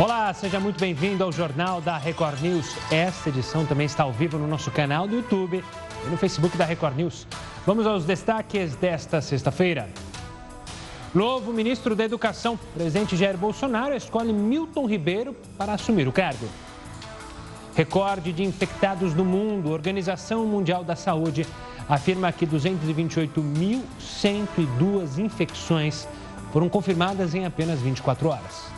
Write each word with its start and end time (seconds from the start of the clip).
Olá, 0.00 0.32
seja 0.32 0.60
muito 0.60 0.78
bem-vindo 0.78 1.24
ao 1.24 1.32
Jornal 1.32 1.80
da 1.80 1.98
Record 1.98 2.40
News. 2.40 2.76
Esta 2.88 3.30
edição 3.30 3.66
também 3.66 3.84
está 3.84 4.04
ao 4.04 4.12
vivo 4.12 4.38
no 4.38 4.46
nosso 4.46 4.70
canal 4.70 5.08
do 5.08 5.16
YouTube 5.16 5.64
e 6.06 6.08
no 6.08 6.16
Facebook 6.16 6.56
da 6.56 6.64
Record 6.64 6.96
News. 6.96 7.26
Vamos 7.66 7.84
aos 7.84 8.04
destaques 8.04 8.76
desta 8.76 9.20
sexta-feira. 9.20 9.88
Novo 11.12 11.52
ministro 11.52 11.96
da 11.96 12.04
Educação, 12.04 12.56
presidente 12.74 13.16
Jair 13.16 13.36
Bolsonaro, 13.36 13.92
escolhe 13.92 14.32
Milton 14.32 14.86
Ribeiro 14.86 15.34
para 15.56 15.72
assumir 15.72 16.06
o 16.06 16.12
cargo. 16.12 16.46
Recorde 17.74 18.32
de 18.32 18.44
infectados 18.44 19.14
no 19.14 19.24
mundo. 19.24 19.72
Organização 19.72 20.46
Mundial 20.46 20.84
da 20.84 20.94
Saúde 20.94 21.44
afirma 21.88 22.30
que 22.30 22.46
228.102 22.46 25.18
infecções 25.18 26.06
foram 26.52 26.68
confirmadas 26.68 27.34
em 27.34 27.44
apenas 27.44 27.80
24 27.80 28.28
horas. 28.28 28.77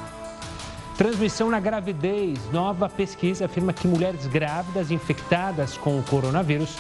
Transmissão 1.01 1.49
na 1.49 1.59
gravidez. 1.59 2.39
Nova 2.53 2.87
pesquisa 2.87 3.47
afirma 3.47 3.73
que 3.73 3.89
mulheres 3.89 4.27
grávidas 4.27 4.91
infectadas 4.91 5.75
com 5.79 5.99
o 5.99 6.03
coronavírus 6.03 6.77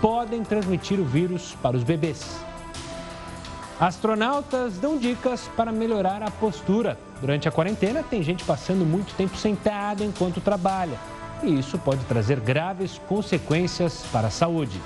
podem 0.00 0.42
transmitir 0.42 0.98
o 0.98 1.04
vírus 1.04 1.56
para 1.62 1.76
os 1.76 1.84
bebês. 1.84 2.40
Astronautas 3.78 4.78
dão 4.78 4.98
dicas 4.98 5.48
para 5.56 5.70
melhorar 5.70 6.24
a 6.24 6.30
postura. 6.32 6.98
Durante 7.20 7.46
a 7.46 7.52
quarentena, 7.52 8.02
tem 8.02 8.20
gente 8.20 8.42
passando 8.42 8.84
muito 8.84 9.14
tempo 9.14 9.36
sentada 9.36 10.02
enquanto 10.02 10.40
trabalha. 10.40 10.98
E 11.40 11.56
isso 11.56 11.78
pode 11.78 12.04
trazer 12.06 12.40
graves 12.40 13.00
consequências 13.06 14.04
para 14.10 14.26
a 14.26 14.32
saúde. 14.32 14.82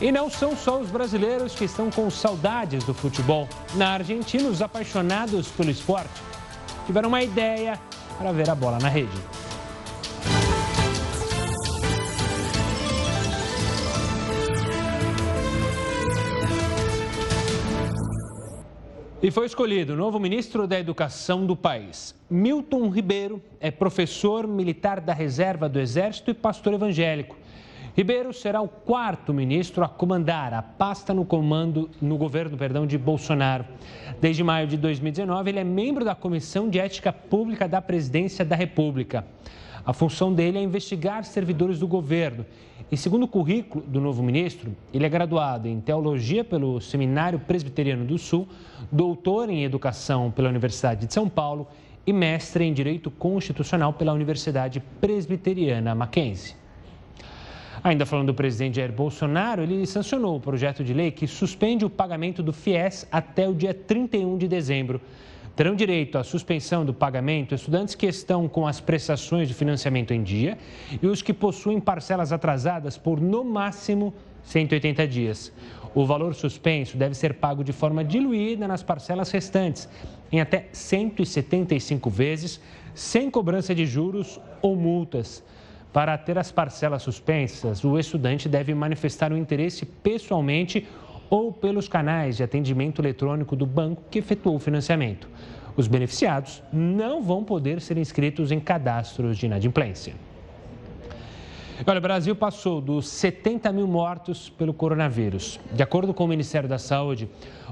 E 0.00 0.10
não 0.10 0.28
são 0.28 0.56
só 0.56 0.80
os 0.80 0.90
brasileiros 0.90 1.54
que 1.54 1.66
estão 1.66 1.92
com 1.92 2.10
saudades 2.10 2.82
do 2.82 2.92
futebol. 2.92 3.48
Na 3.76 3.90
Argentina, 3.90 4.48
os 4.48 4.60
apaixonados 4.60 5.46
pelo 5.46 5.70
esporte 5.70 6.31
tiveram 6.86 7.08
uma 7.08 7.22
ideia 7.22 7.80
para 8.18 8.32
ver 8.32 8.48
a 8.50 8.54
bola 8.54 8.78
na 8.78 8.88
rede. 8.88 9.16
E 19.22 19.30
foi 19.30 19.46
escolhido 19.46 19.92
o 19.92 19.96
novo 19.96 20.18
ministro 20.18 20.66
da 20.66 20.76
Educação 20.76 21.46
do 21.46 21.54
país. 21.54 22.12
Milton 22.28 22.88
Ribeiro 22.88 23.40
é 23.60 23.70
professor 23.70 24.48
militar 24.48 25.00
da 25.00 25.14
reserva 25.14 25.68
do 25.68 25.78
Exército 25.78 26.32
e 26.32 26.34
pastor 26.34 26.74
evangélico. 26.74 27.36
Ribeiro 27.94 28.32
será 28.32 28.62
o 28.62 28.68
quarto 28.68 29.34
ministro 29.34 29.84
a 29.84 29.88
comandar 29.88 30.54
a 30.54 30.62
pasta 30.62 31.12
no 31.12 31.26
comando 31.26 31.90
no 32.00 32.16
governo, 32.16 32.56
perdão, 32.56 32.86
de 32.86 32.96
Bolsonaro. 32.96 33.66
Desde 34.18 34.42
maio 34.42 34.66
de 34.66 34.78
2019, 34.78 35.50
ele 35.50 35.58
é 35.58 35.64
membro 35.64 36.02
da 36.02 36.14
Comissão 36.14 36.70
de 36.70 36.78
Ética 36.78 37.12
Pública 37.12 37.68
da 37.68 37.82
Presidência 37.82 38.46
da 38.46 38.56
República. 38.56 39.26
A 39.84 39.92
função 39.92 40.32
dele 40.32 40.58
é 40.58 40.62
investigar 40.62 41.22
servidores 41.24 41.78
do 41.78 41.86
governo. 41.86 42.46
E 42.90 42.96
segundo 42.96 43.24
o 43.24 43.28
currículo 43.28 43.84
do 43.84 44.00
novo 44.00 44.22
ministro, 44.22 44.74
ele 44.92 45.04
é 45.04 45.08
graduado 45.08 45.68
em 45.68 45.78
teologia 45.78 46.42
pelo 46.42 46.80
Seminário 46.80 47.40
Presbiteriano 47.40 48.06
do 48.06 48.16
Sul, 48.16 48.48
doutor 48.90 49.50
em 49.50 49.64
educação 49.64 50.30
pela 50.30 50.48
Universidade 50.48 51.06
de 51.06 51.12
São 51.12 51.28
Paulo 51.28 51.68
e 52.06 52.12
mestre 52.12 52.64
em 52.64 52.72
direito 52.72 53.10
constitucional 53.10 53.92
pela 53.92 54.14
Universidade 54.14 54.82
Presbiteriana 54.98 55.94
Mackenzie. 55.94 56.61
Ainda 57.84 58.06
falando 58.06 58.28
do 58.28 58.34
presidente 58.34 58.76
Jair 58.76 58.92
Bolsonaro, 58.92 59.60
ele 59.60 59.84
sancionou 59.86 60.36
o 60.36 60.40
projeto 60.40 60.84
de 60.84 60.94
lei 60.94 61.10
que 61.10 61.26
suspende 61.26 61.84
o 61.84 61.90
pagamento 61.90 62.40
do 62.40 62.52
FIES 62.52 63.08
até 63.10 63.48
o 63.48 63.54
dia 63.54 63.74
31 63.74 64.38
de 64.38 64.46
dezembro. 64.46 65.00
Terão 65.56 65.74
direito 65.74 66.16
à 66.16 66.22
suspensão 66.22 66.84
do 66.84 66.94
pagamento 66.94 67.56
estudantes 67.56 67.96
que 67.96 68.06
estão 68.06 68.48
com 68.48 68.68
as 68.68 68.80
prestações 68.80 69.48
de 69.48 69.54
financiamento 69.54 70.14
em 70.14 70.22
dia 70.22 70.56
e 71.02 71.08
os 71.08 71.22
que 71.22 71.32
possuem 71.32 71.80
parcelas 71.80 72.32
atrasadas 72.32 72.96
por, 72.96 73.20
no 73.20 73.42
máximo, 73.42 74.14
180 74.44 75.06
dias. 75.08 75.52
O 75.92 76.06
valor 76.06 76.36
suspenso 76.36 76.96
deve 76.96 77.16
ser 77.16 77.34
pago 77.34 77.64
de 77.64 77.72
forma 77.72 78.04
diluída 78.04 78.68
nas 78.68 78.84
parcelas 78.84 79.32
restantes, 79.32 79.88
em 80.30 80.40
até 80.40 80.68
175 80.72 82.08
vezes, 82.08 82.60
sem 82.94 83.28
cobrança 83.28 83.74
de 83.74 83.84
juros 83.84 84.40
ou 84.62 84.76
multas. 84.76 85.42
Para 85.92 86.16
ter 86.16 86.38
as 86.38 86.50
parcelas 86.50 87.02
suspensas, 87.02 87.84
o 87.84 87.98
estudante 87.98 88.48
deve 88.48 88.74
manifestar 88.74 89.30
o 89.30 89.36
interesse 89.36 89.84
pessoalmente 89.84 90.88
ou 91.28 91.52
pelos 91.52 91.86
canais 91.86 92.38
de 92.38 92.42
atendimento 92.42 93.02
eletrônico 93.02 93.54
do 93.54 93.66
banco 93.66 94.02
que 94.10 94.20
efetuou 94.20 94.56
o 94.56 94.58
financiamento. 94.58 95.28
Os 95.76 95.86
beneficiados 95.86 96.62
não 96.72 97.22
vão 97.22 97.44
poder 97.44 97.78
ser 97.80 97.98
inscritos 97.98 98.50
em 98.50 98.58
cadastros 98.58 99.36
de 99.36 99.44
inadimplência. 99.44 100.14
Olha, 101.86 101.98
o 101.98 102.02
Brasil 102.02 102.34
passou 102.34 102.80
dos 102.80 103.06
70 103.08 103.70
mil 103.72 103.86
mortos 103.86 104.48
pelo 104.48 104.72
coronavírus. 104.72 105.60
De 105.72 105.82
acordo 105.82 106.14
com 106.14 106.24
o 106.24 106.28
Ministério 106.28 106.66
da 106.68 106.78
Saúde, 106.78 107.28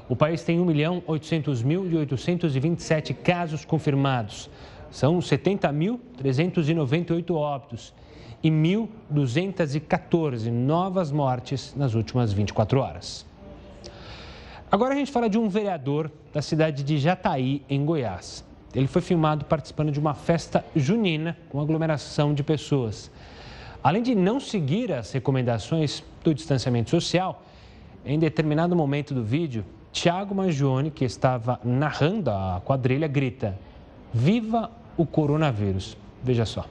o 0.09 0.17
país 0.17 0.43
tem 0.43 0.61
1 0.61 0.65
milhão 0.65 1.03
800 1.07 1.63
mil 1.63 1.91
e 1.91 1.97
827 1.97 3.15
casos 3.15 3.65
confirmados. 3.65 4.51
São 4.91 5.21
70.398 5.21 7.35
óbitos 7.35 7.95
e 8.43 8.51
1.214 8.51 10.51
novas 10.51 11.13
mortes 11.13 11.75
nas 11.77 11.95
últimas 11.95 12.33
24 12.33 12.81
horas. 12.81 13.27
Agora 14.71 14.95
a 14.95 14.97
gente 14.97 15.11
fala 15.11 15.29
de 15.29 15.37
um 15.37 15.49
vereador 15.49 16.11
da 16.33 16.41
cidade 16.41 16.83
de 16.83 16.99
Jataí, 16.99 17.63
em 17.69 17.85
Goiás. 17.85 18.45
Ele 18.75 18.87
foi 18.87 19.03
filmado 19.03 19.45
participando 19.45 19.91
de 19.91 19.99
uma 19.99 20.15
festa 20.15 20.65
junina 20.77 21.37
com 21.49 21.61
aglomeração 21.61 22.33
de 22.33 22.43
pessoas. 22.43 23.11
Além 23.83 24.03
de 24.03 24.15
não 24.15 24.39
seguir 24.39 24.93
as 24.93 25.11
recomendações 25.11 26.05
do 26.23 26.33
distanciamento 26.33 26.91
social, 26.91 27.43
em 28.05 28.19
determinado 28.19 28.77
momento 28.77 29.13
do 29.13 29.25
vídeo, 29.25 29.65
Tiago 29.93 30.35
Mangione, 30.35 30.91
que 30.91 31.05
estava 31.05 31.59
narrando 31.65 32.31
a 32.31 32.63
quadrilha, 32.65 33.09
grita: 33.09 33.59
Viva 34.15 34.71
o 34.97 35.05
coronavírus! 35.05 35.97
Veja 36.23 36.45
só. 36.45 36.65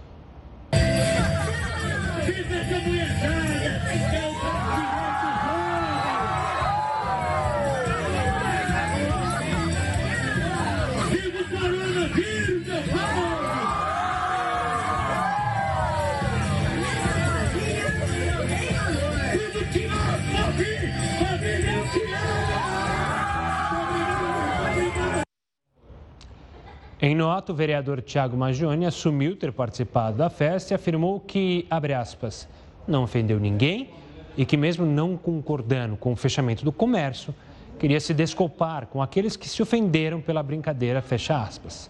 Em 27.02 27.16
nota, 27.16 27.54
o 27.54 27.56
vereador 27.56 28.02
Tiago 28.02 28.36
Magione 28.36 28.86
assumiu 28.86 29.34
ter 29.34 29.54
participado 29.54 30.18
da 30.18 30.30
festa 30.30 30.74
e 30.74 30.76
afirmou 30.76 31.18
que, 31.22 31.66
abre 31.70 31.94
aspas, 31.94 32.46
não 32.86 33.04
ofendeu 33.04 33.40
ninguém 33.40 33.92
e 34.36 34.46
que, 34.46 34.58
mesmo 34.58 34.86
não 34.86 35.16
concordando 35.16 35.96
com 35.96 36.12
o 36.12 36.16
fechamento 36.18 36.66
do 36.66 36.74
comércio, 36.74 37.34
queria 37.80 38.02
se 38.02 38.14
desculpar 38.14 38.88
com 38.88 39.02
aqueles 39.02 39.38
que 39.38 39.48
se 39.48 39.62
ofenderam 39.62 40.20
pela 40.20 40.44
brincadeira, 40.44 41.02
fecha 41.02 41.42
aspas. 41.42 41.90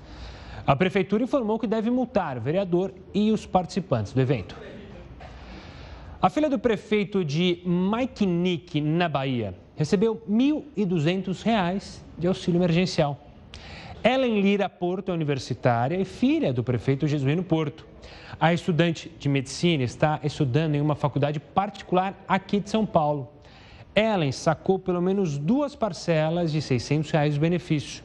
A 0.67 0.75
prefeitura 0.75 1.23
informou 1.23 1.57
que 1.57 1.65
deve 1.65 1.89
multar 1.89 2.37
o 2.37 2.41
vereador 2.41 2.93
e 3.11 3.31
os 3.31 3.47
participantes 3.47 4.13
do 4.13 4.21
evento. 4.21 4.55
A 6.21 6.29
filha 6.29 6.51
do 6.51 6.59
prefeito 6.59 7.25
de 7.25 7.63
Maikinique, 7.65 8.79
na 8.79 9.09
Bahia, 9.09 9.55
recebeu 9.75 10.21
R$ 10.27 10.63
1.200 10.77 11.97
de 12.15 12.27
auxílio 12.27 12.59
emergencial. 12.59 13.28
Ellen 14.03 14.39
Lira 14.39 14.69
Porto 14.69 15.11
é 15.11 15.13
universitária 15.13 15.99
e 15.99 16.05
filha 16.05 16.53
do 16.53 16.63
prefeito 16.63 17.05
Jesuíno 17.05 17.43
Porto. 17.43 17.85
A 18.39 18.53
estudante 18.53 19.11
de 19.19 19.27
medicina 19.27 19.83
está 19.83 20.21
estudando 20.23 20.75
em 20.75 20.81
uma 20.81 20.95
faculdade 20.95 21.37
particular 21.37 22.15
aqui 22.25 22.61
de 22.61 22.69
São 22.69 22.85
Paulo. 22.85 23.29
Ellen 23.93 24.31
sacou 24.31 24.79
pelo 24.79 25.01
menos 25.01 25.37
duas 25.37 25.75
parcelas 25.75 26.49
de 26.49 26.61
600 26.61 27.11
reais 27.11 27.33
de 27.33 27.39
benefício. 27.41 28.01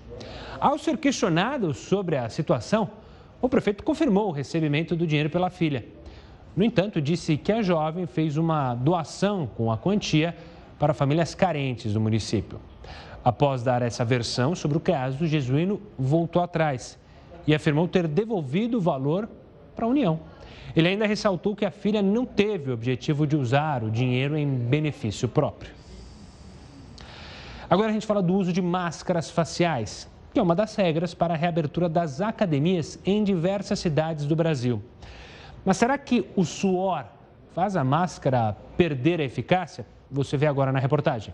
Ao 0.59 0.77
ser 0.79 0.99
questionado 0.99 1.73
sobre 1.73 2.17
a 2.17 2.29
situação, 2.29 2.91
o 3.41 3.49
prefeito 3.49 3.85
confirmou 3.85 4.29
o 4.29 4.33
recebimento 4.33 4.97
do 4.97 5.07
dinheiro 5.07 5.31
pela 5.31 5.49
filha. 5.49 5.85
No 6.57 6.65
entanto, 6.65 7.01
disse 7.01 7.37
que 7.37 7.53
a 7.53 7.63
jovem 7.63 8.07
fez 8.07 8.37
uma 8.37 8.75
doação 8.75 9.47
com 9.47 9.71
a 9.71 9.79
quantia 9.79 10.35
para 10.77 10.93
famílias 10.93 11.37
carentes 11.37 11.93
do 11.93 12.01
município. 12.01 12.59
Após 13.25 13.63
dar 13.63 13.81
essa 13.81 14.05
versão 14.05 14.55
sobre 14.55 14.77
o 14.77 14.81
caso, 14.81 15.25
o 15.25 15.27
jesuíno 15.27 15.81
voltou 15.99 16.43
atrás 16.43 16.99
e 17.47 17.55
afirmou 17.55 17.89
ter 17.89 18.07
devolvido 18.07 18.77
o 18.77 18.81
valor 18.81 19.29
para 19.75 19.87
a 19.87 19.89
União. 19.89 20.21
Ele 20.77 20.89
ainda 20.89 21.07
ressaltou 21.07 21.57
que 21.57 21.65
a 21.65 21.71
filha 21.71 22.03
não 22.03 22.27
teve 22.27 22.71
o 22.71 22.75
objetivo 22.75 23.27
de 23.27 23.37
usar 23.37 23.83
o 23.83 23.91
dinheiro 23.91 24.37
em 24.37 24.47
benefício 24.47 25.27
próprio. 25.27 25.73
Agora 27.69 27.89
a 27.89 27.93
gente 27.93 28.07
fala 28.07 28.23
do 28.23 28.35
uso 28.35 28.53
de 28.53 28.61
máscaras 28.61 29.31
faciais. 29.31 30.13
que 30.33 30.41
é 30.41 30.43
uma 30.43 30.55
das 30.57 30.75
regras 30.75 31.15
para 31.15 31.35
a 31.35 31.37
reabertura 31.37 31.89
das 31.89 32.21
academias 32.21 32.99
em 33.07 33.23
diversas 33.23 33.79
cidades 33.79 34.27
do 34.27 34.35
Brasil. 34.35 34.83
Mas 35.65 35.77
será 35.77 35.97
que 35.97 36.29
o 36.35 36.45
suor 36.45 37.05
faz 37.55 37.77
a 37.77 37.85
máscara 37.85 38.57
perder 38.77 39.21
a 39.21 39.25
eficácia? 39.25 39.87
Você 40.11 40.37
vê 40.37 40.49
agora 40.49 40.73
na 40.73 40.81
reportagem. 40.81 41.33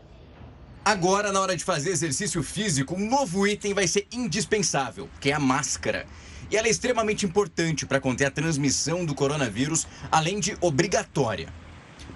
Agora, 0.83 1.31
na 1.31 1.41
hora 1.41 1.55
de 1.55 1.63
fazer 1.63 1.91
exercício 1.91 2.43
físico, 2.43 2.95
um 2.95 3.07
novo 3.07 3.47
item 3.47 3.75
vai 3.75 3.87
ser 3.87 4.07
indispensável, 4.11 5.11
que 5.21 5.31
é 5.31 5.35
a 5.35 5.39
máscara. 5.39 6.07
E 6.51 6.57
ela 6.57 6.69
é 6.69 6.71
extremamente 6.71 7.27
importante 7.27 7.85
para 7.85 8.01
conter 8.01 8.25
a 8.25 8.31
transmissão 8.31 9.05
do 9.05 9.15
coronavírus, 9.15 9.87
além 10.11 10.41
de 10.41 10.57
obrigatória. 10.59 11.53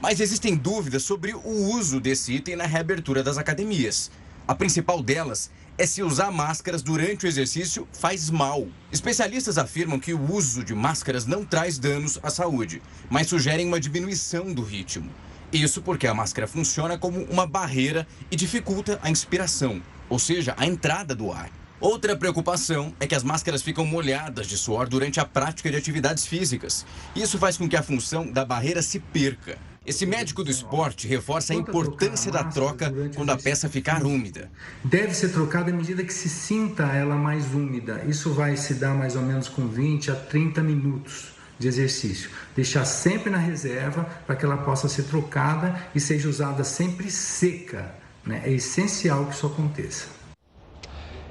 Mas 0.00 0.18
existem 0.18 0.56
dúvidas 0.56 1.02
sobre 1.02 1.34
o 1.34 1.76
uso 1.76 2.00
desse 2.00 2.32
item 2.32 2.56
na 2.56 2.64
reabertura 2.64 3.22
das 3.22 3.36
academias. 3.36 4.10
A 4.48 4.54
principal 4.54 5.02
delas 5.02 5.50
é 5.76 5.84
se 5.84 6.02
usar 6.02 6.30
máscaras 6.30 6.82
durante 6.82 7.26
o 7.26 7.28
exercício 7.28 7.86
faz 7.92 8.30
mal. 8.30 8.66
Especialistas 8.90 9.58
afirmam 9.58 10.00
que 10.00 10.14
o 10.14 10.32
uso 10.32 10.64
de 10.64 10.74
máscaras 10.74 11.26
não 11.26 11.44
traz 11.44 11.78
danos 11.78 12.18
à 12.22 12.30
saúde, 12.30 12.80
mas 13.10 13.26
sugerem 13.26 13.66
uma 13.66 13.78
diminuição 13.78 14.54
do 14.54 14.62
ritmo. 14.62 15.10
Isso 15.52 15.82
porque 15.82 16.06
a 16.06 16.14
máscara 16.14 16.46
funciona 16.46 16.98
como 16.98 17.22
uma 17.24 17.46
barreira 17.46 18.06
e 18.30 18.36
dificulta 18.36 18.98
a 19.02 19.10
inspiração, 19.10 19.80
ou 20.08 20.18
seja, 20.18 20.54
a 20.56 20.66
entrada 20.66 21.14
do 21.14 21.30
ar. 21.32 21.50
Outra 21.80 22.16
preocupação 22.16 22.94
é 22.98 23.06
que 23.06 23.14
as 23.14 23.22
máscaras 23.22 23.62
ficam 23.62 23.84
molhadas 23.84 24.46
de 24.46 24.56
suor 24.56 24.88
durante 24.88 25.20
a 25.20 25.24
prática 25.24 25.70
de 25.70 25.76
atividades 25.76 26.26
físicas. 26.26 26.86
Isso 27.14 27.38
faz 27.38 27.56
com 27.56 27.68
que 27.68 27.76
a 27.76 27.82
função 27.82 28.30
da 28.30 28.44
barreira 28.44 28.80
se 28.80 28.98
perca. 28.98 29.58
Esse 29.86 30.06
médico 30.06 30.42
do 30.42 30.50
esporte 30.50 31.06
reforça 31.06 31.52
a 31.52 31.56
importância 31.56 32.32
da 32.32 32.42
troca 32.42 32.90
quando 33.14 33.28
a 33.28 33.36
peça 33.36 33.68
ficar 33.68 34.02
úmida. 34.02 34.50
Deve 34.82 35.12
ser 35.12 35.28
trocada 35.28 35.70
à 35.70 35.74
medida 35.74 36.02
que 36.02 36.14
se 36.14 36.28
sinta 36.28 36.84
ela 36.84 37.16
mais 37.16 37.52
úmida. 37.52 38.02
Isso 38.08 38.32
vai 38.32 38.56
se 38.56 38.74
dar 38.74 38.94
mais 38.94 39.14
ou 39.14 39.20
menos 39.20 39.46
com 39.48 39.68
20 39.68 40.10
a 40.10 40.14
30 40.14 40.62
minutos 40.62 41.33
de 41.58 41.68
exercício. 41.68 42.30
Deixar 42.54 42.84
sempre 42.84 43.30
na 43.30 43.38
reserva 43.38 44.04
para 44.26 44.36
que 44.36 44.44
ela 44.44 44.56
possa 44.58 44.88
ser 44.88 45.04
trocada 45.04 45.74
e 45.94 46.00
seja 46.00 46.28
usada 46.28 46.64
sempre 46.64 47.10
seca. 47.10 47.94
Né? 48.24 48.42
É 48.44 48.52
essencial 48.52 49.26
que 49.26 49.34
isso 49.34 49.46
aconteça. 49.46 50.08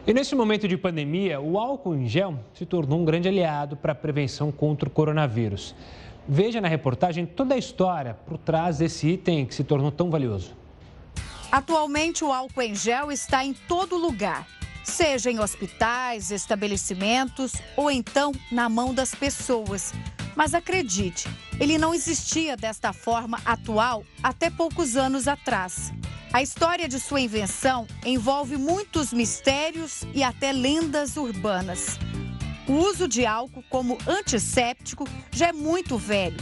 E 0.06 0.14
nesse 0.14 0.36
momento 0.36 0.68
de 0.68 0.78
pandemia, 0.78 1.40
o 1.40 1.58
álcool 1.58 1.96
em 1.96 2.08
gel 2.08 2.38
se 2.54 2.66
tornou 2.66 3.00
um 3.00 3.06
grande 3.06 3.30
aliado 3.30 3.78
para 3.78 3.94
a 3.94 3.96
prevenção 3.96 4.52
contra 4.52 4.90
o 4.90 4.92
coronavírus. 4.92 5.74
Veja 6.28 6.60
na 6.60 6.68
reportagem 6.68 7.26
toda 7.26 7.56
a 7.56 7.58
história 7.58 8.14
por 8.26 8.38
trás 8.38 8.78
desse 8.78 9.08
item 9.08 9.46
que 9.46 9.56
se 9.56 9.64
tornou 9.64 9.92
tão 9.92 10.10
valioso. 10.10 10.56
Atualmente, 11.52 12.24
o 12.24 12.32
álcool 12.32 12.62
em 12.64 12.76
gel 12.76 13.12
está 13.12 13.46
em 13.46 13.54
todo 13.54 13.96
lugar 13.96 14.48
seja 14.84 15.32
em 15.32 15.40
hospitais, 15.40 16.32
estabelecimentos 16.32 17.54
ou 17.76 17.90
então 17.90 18.32
na 18.52 18.68
mão 18.70 18.94
das 18.94 19.16
pessoas. 19.16 19.94
Mas 20.36 20.54
acredite, 20.54 21.30
ele 21.60 21.78
não 21.78 21.94
existia 21.94 22.58
desta 22.58 22.92
forma 22.92 23.40
atual 23.46 24.04
até 24.22 24.50
poucos 24.50 24.96
anos 24.98 25.28
atrás. 25.28 25.94
A 26.32 26.42
história 26.42 26.88
de 26.88 27.00
sua 27.00 27.22
invenção 27.22 27.86
envolve 28.04 28.58
muitos 28.58 29.14
mistérios 29.14 30.02
e 30.14 30.24
até 30.24 30.52
lendas 30.52 31.16
urbanas. 31.16 32.00
O 32.68 32.74
uso 32.74 33.08
de 33.08 33.26
álcool 33.26 33.64
como 33.70 33.98
antisséptico 34.08 35.08
já 35.32 35.50
é 35.50 35.54
muito 35.54 35.98
velho. 35.98 36.38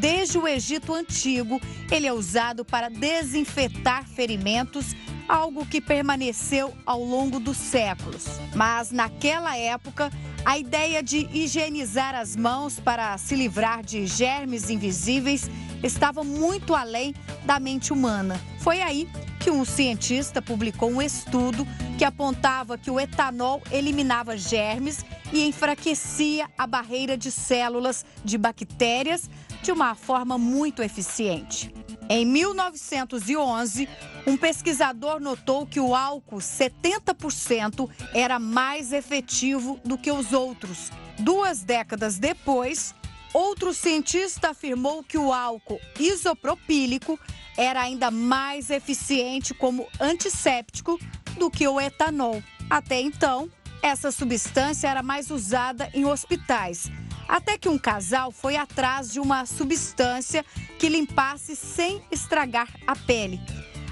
Desde 0.00 0.38
o 0.38 0.46
Egito 0.46 0.92
Antigo, 0.92 1.60
ele 1.90 2.06
é 2.06 2.12
usado 2.12 2.64
para 2.64 2.88
desinfetar 2.88 4.06
ferimentos 4.06 4.94
algo 5.28 5.64
que 5.64 5.80
permaneceu 5.80 6.74
ao 6.84 7.02
longo 7.02 7.40
dos 7.40 7.56
séculos. 7.56 8.24
Mas 8.54 8.90
naquela 8.90 9.56
época, 9.56 10.10
a 10.44 10.58
ideia 10.58 11.02
de 11.02 11.28
higienizar 11.32 12.14
as 12.14 12.36
mãos 12.36 12.78
para 12.78 13.16
se 13.16 13.34
livrar 13.34 13.82
de 13.82 14.06
germes 14.06 14.68
invisíveis 14.68 15.48
estava 15.82 16.22
muito 16.22 16.74
além 16.74 17.14
da 17.44 17.58
mente 17.58 17.92
humana. 17.92 18.38
Foi 18.58 18.82
aí 18.82 19.08
que 19.40 19.50
um 19.50 19.64
cientista 19.64 20.40
publicou 20.40 20.90
um 20.90 21.02
estudo 21.02 21.66
que 21.98 22.04
apontava 22.04 22.76
que 22.76 22.90
o 22.90 22.98
etanol 22.98 23.62
eliminava 23.70 24.36
germes 24.36 25.04
e 25.32 25.46
enfraquecia 25.46 26.48
a 26.56 26.66
barreira 26.66 27.16
de 27.16 27.30
células 27.30 28.04
de 28.24 28.36
bactérias 28.36 29.28
de 29.64 29.72
uma 29.72 29.94
forma 29.94 30.36
muito 30.36 30.82
eficiente. 30.82 31.72
Em 32.10 32.26
1911, 32.26 33.88
um 34.26 34.36
pesquisador 34.36 35.18
notou 35.18 35.66
que 35.66 35.80
o 35.80 35.94
álcool 35.94 36.36
70% 36.36 37.88
era 38.12 38.38
mais 38.38 38.92
efetivo 38.92 39.80
do 39.82 39.96
que 39.96 40.12
os 40.12 40.34
outros. 40.34 40.92
Duas 41.18 41.62
décadas 41.62 42.18
depois, 42.18 42.94
outro 43.32 43.72
cientista 43.72 44.50
afirmou 44.50 45.02
que 45.02 45.16
o 45.16 45.32
álcool 45.32 45.80
isopropílico 45.98 47.18
era 47.56 47.80
ainda 47.80 48.10
mais 48.10 48.68
eficiente 48.68 49.54
como 49.54 49.88
antisséptico 49.98 51.00
do 51.38 51.50
que 51.50 51.66
o 51.66 51.80
etanol. 51.80 52.42
Até 52.68 53.00
então, 53.00 53.48
essa 53.80 54.12
substância 54.12 54.88
era 54.88 55.02
mais 55.02 55.30
usada 55.30 55.88
em 55.94 56.04
hospitais 56.04 56.90
até 57.28 57.58
que 57.58 57.68
um 57.68 57.78
casal 57.78 58.30
foi 58.30 58.56
atrás 58.56 59.12
de 59.12 59.20
uma 59.20 59.46
substância 59.46 60.44
que 60.78 60.88
limpasse 60.88 61.56
sem 61.56 62.02
estragar 62.10 62.68
a 62.86 62.94
pele. 62.94 63.40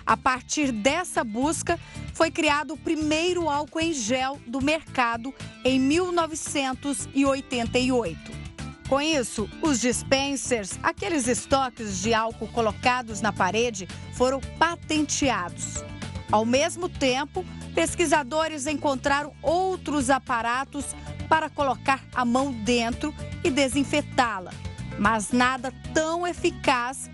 A 0.05 0.17
partir 0.17 0.73
dessa 0.73 1.23
busca, 1.23 1.79
foi 2.13 2.29
criado 2.31 2.75
o 2.75 2.79
primeiro 2.79 3.49
álcool 3.49 3.81
em 3.81 3.93
gel 3.93 4.39
do 4.47 4.61
mercado 4.61 5.35
em 5.65 5.81
1988. 5.81 8.43
Com 8.89 9.01
isso, 9.01 9.49
os 9.63 9.81
dispensers, 9.81 10.79
aqueles 10.83 11.27
estoques 11.27 12.03
de 12.03 12.13
álcool 12.13 12.49
colocados 12.49 13.23
na 13.23 13.33
parede, 13.33 13.89
foram 14.13 14.41
patenteados. 14.59 15.83
Ao 16.31 16.45
mesmo 16.45 16.89
tempo, 16.89 17.45
pesquisadores 17.75 18.67
encontraram 18.67 19.33
outros 19.41 20.11
aparatos 20.11 20.95
para 21.33 21.49
colocar 21.49 22.05
a 22.15 22.27
mão 22.27 22.53
dentro 22.53 23.15
e 23.43 23.51
desinfetá-la, 23.51 24.53
mas 24.99 25.33
nada 25.33 25.73
tão 25.95 26.27
eficaz 26.27 27.11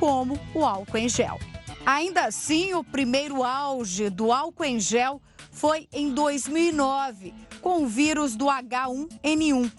como 0.00 0.36
o 0.52 0.64
álcool 0.64 0.96
em 0.96 1.08
gel. 1.08 1.38
Ainda 1.86 2.24
assim, 2.24 2.74
o 2.74 2.82
primeiro 2.82 3.44
auge 3.44 4.10
do 4.10 4.32
álcool 4.32 4.64
em 4.64 4.80
gel 4.80 5.22
foi 5.52 5.86
em 5.92 6.12
2009, 6.12 7.32
com 7.60 7.84
o 7.84 7.86
vírus 7.86 8.34
do 8.34 8.46
H1N1. 8.46 9.70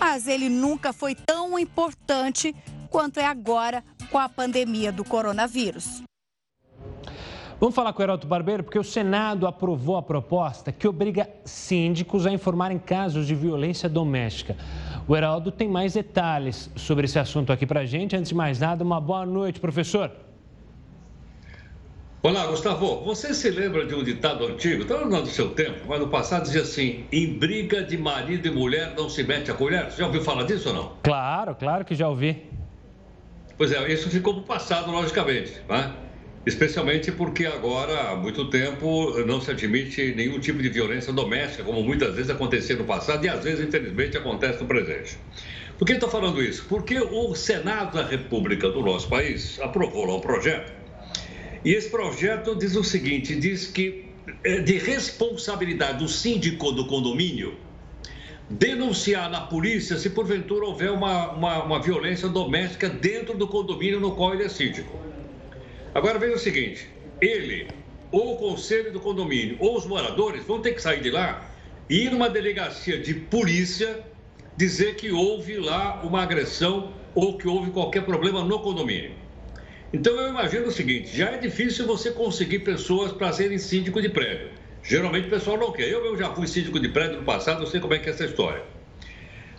Mas 0.00 0.26
ele 0.26 0.48
nunca 0.48 0.92
foi 0.92 1.14
tão 1.14 1.56
importante 1.56 2.52
quanto 2.90 3.20
é 3.20 3.24
agora 3.24 3.84
com 4.10 4.18
a 4.18 4.28
pandemia 4.28 4.90
do 4.90 5.04
coronavírus. 5.04 6.02
Vamos 7.60 7.74
falar 7.74 7.92
com 7.92 8.00
o 8.00 8.04
Heroto 8.04 8.24
Barbeiro, 8.24 8.62
porque 8.62 8.78
o 8.78 8.84
Senado 8.84 9.44
aprovou 9.44 9.96
a 9.96 10.02
proposta 10.02 10.70
que 10.70 10.86
obriga 10.86 11.28
síndicos 11.44 12.24
a 12.24 12.30
informarem 12.30 12.78
casos 12.78 13.26
de 13.26 13.34
violência 13.34 13.88
doméstica. 13.88 14.56
O 15.08 15.16
Heraldo 15.16 15.50
tem 15.50 15.68
mais 15.68 15.94
detalhes 15.94 16.70
sobre 16.76 17.06
esse 17.06 17.18
assunto 17.18 17.52
aqui 17.52 17.66
para 17.66 17.80
a 17.80 17.84
gente. 17.84 18.14
Antes 18.14 18.28
de 18.28 18.34
mais 18.36 18.60
nada, 18.60 18.84
uma 18.84 19.00
boa 19.00 19.26
noite, 19.26 19.58
professor. 19.58 20.12
Olá, 22.22 22.46
Gustavo. 22.46 23.02
Você 23.04 23.34
se 23.34 23.50
lembra 23.50 23.84
de 23.84 23.94
um 23.94 24.04
ditado 24.04 24.46
antigo, 24.46 24.84
tá 24.84 25.04
não 25.04 25.22
do 25.22 25.28
seu 25.28 25.50
tempo, 25.50 25.80
mas 25.88 25.98
no 25.98 26.06
passado 26.06 26.44
dizia 26.44 26.62
assim: 26.62 27.06
em 27.10 27.38
briga 27.38 27.82
de 27.82 27.98
marido 27.98 28.46
e 28.46 28.50
mulher 28.52 28.94
não 28.96 29.08
se 29.08 29.24
mete 29.24 29.50
a 29.50 29.54
colher. 29.54 29.90
Você 29.90 29.98
já 29.98 30.06
ouviu 30.06 30.22
falar 30.22 30.44
disso 30.44 30.68
ou 30.68 30.74
não? 30.76 30.92
Claro, 31.02 31.56
claro 31.56 31.84
que 31.84 31.96
já 31.96 32.08
ouvi. 32.08 32.40
Pois 33.56 33.72
é, 33.72 33.92
isso 33.92 34.08
ficou 34.08 34.34
para 34.34 34.42
o 34.42 34.46
passado, 34.46 34.92
logicamente. 34.92 35.60
Né? 35.68 35.92
Especialmente 36.48 37.12
porque 37.12 37.46
agora, 37.46 38.10
há 38.10 38.16
muito 38.16 38.48
tempo, 38.50 39.18
não 39.24 39.40
se 39.40 39.50
admite 39.50 40.14
nenhum 40.14 40.38
tipo 40.38 40.60
de 40.62 40.68
violência 40.68 41.12
doméstica, 41.12 41.62
como 41.62 41.82
muitas 41.82 42.14
vezes 42.14 42.30
acontecia 42.30 42.76
no 42.76 42.84
passado 42.84 43.24
e 43.24 43.28
às 43.28 43.44
vezes, 43.44 43.66
infelizmente, 43.66 44.16
acontece 44.16 44.60
no 44.60 44.66
presente. 44.66 45.18
Por 45.78 45.86
que 45.86 45.92
estou 45.92 46.10
falando 46.10 46.42
isso? 46.42 46.66
Porque 46.68 46.98
o 46.98 47.34
Senado 47.34 47.96
da 47.96 48.04
República 48.04 48.68
do 48.68 48.82
nosso 48.82 49.08
país 49.08 49.60
aprovou 49.60 50.06
lá 50.06 50.16
um 50.16 50.20
projeto 50.20 50.72
e 51.64 51.72
esse 51.72 51.88
projeto 51.88 52.56
diz 52.56 52.74
o 52.74 52.82
seguinte: 52.82 53.34
diz 53.36 53.66
que 53.66 54.06
é 54.42 54.60
de 54.60 54.78
responsabilidade 54.78 55.98
do 55.98 56.08
síndico 56.08 56.72
do 56.72 56.86
condomínio 56.86 57.56
denunciar 58.50 59.30
na 59.30 59.42
polícia 59.42 59.98
se 59.98 60.10
porventura 60.10 60.64
houver 60.64 60.90
uma, 60.90 61.32
uma, 61.32 61.62
uma 61.62 61.82
violência 61.82 62.28
doméstica 62.28 62.88
dentro 62.88 63.36
do 63.36 63.46
condomínio 63.46 64.00
no 64.00 64.12
qual 64.12 64.34
ele 64.34 64.44
é 64.44 64.48
síndico. 64.48 64.98
Agora 65.98 66.16
veja 66.16 66.36
o 66.36 66.38
seguinte: 66.38 66.88
ele, 67.20 67.66
ou 68.12 68.34
o 68.34 68.36
conselho 68.36 68.92
do 68.92 69.00
condomínio, 69.00 69.56
ou 69.58 69.76
os 69.76 69.84
moradores 69.84 70.44
vão 70.44 70.62
ter 70.62 70.70
que 70.70 70.80
sair 70.80 71.00
de 71.00 71.10
lá 71.10 71.50
e 71.90 72.04
ir 72.04 72.12
numa 72.12 72.30
delegacia 72.30 73.00
de 73.00 73.14
polícia 73.14 73.98
dizer 74.56 74.94
que 74.94 75.10
houve 75.10 75.56
lá 75.56 76.00
uma 76.04 76.22
agressão 76.22 76.92
ou 77.16 77.36
que 77.36 77.48
houve 77.48 77.72
qualquer 77.72 78.04
problema 78.04 78.44
no 78.44 78.60
condomínio. 78.60 79.10
Então 79.92 80.14
eu 80.20 80.28
imagino 80.28 80.68
o 80.68 80.70
seguinte: 80.70 81.16
já 81.16 81.30
é 81.32 81.36
difícil 81.36 81.84
você 81.84 82.12
conseguir 82.12 82.60
pessoas 82.60 83.10
para 83.10 83.32
serem 83.32 83.58
síndico 83.58 84.00
de 84.00 84.08
prédio. 84.08 84.50
Geralmente 84.84 85.26
o 85.26 85.30
pessoal 85.30 85.56
não 85.56 85.72
quer. 85.72 85.88
Eu, 85.88 86.06
eu 86.06 86.16
já 86.16 86.32
fui 86.32 86.46
síndico 86.46 86.78
de 86.78 86.90
prédio 86.90 87.16
no 87.16 87.24
passado, 87.24 87.64
eu 87.64 87.66
sei 87.66 87.80
como 87.80 87.94
é 87.94 87.98
que 87.98 88.08
é 88.08 88.12
essa 88.12 88.24
história. 88.24 88.62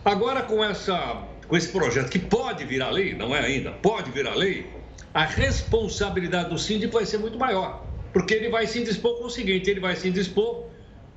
Agora, 0.02 0.40
com, 0.40 0.64
essa, 0.64 1.22
com 1.46 1.54
esse 1.54 1.68
projeto 1.68 2.08
que 2.08 2.18
pode 2.18 2.64
virar 2.64 2.88
lei, 2.88 3.12
não 3.12 3.36
é 3.36 3.40
ainda, 3.40 3.72
pode 3.72 4.10
virar 4.10 4.34
lei, 4.34 4.79
a 5.12 5.24
responsabilidade 5.24 6.50
do 6.50 6.58
síndico 6.58 6.94
vai 6.94 7.06
ser 7.06 7.18
muito 7.18 7.38
maior. 7.38 7.84
Porque 8.12 8.34
ele 8.34 8.48
vai 8.48 8.66
se 8.66 8.80
indispor 8.80 9.18
com 9.18 9.24
o 9.24 9.30
seguinte: 9.30 9.70
ele 9.70 9.80
vai 9.80 9.96
se 9.96 10.08
indispor 10.08 10.66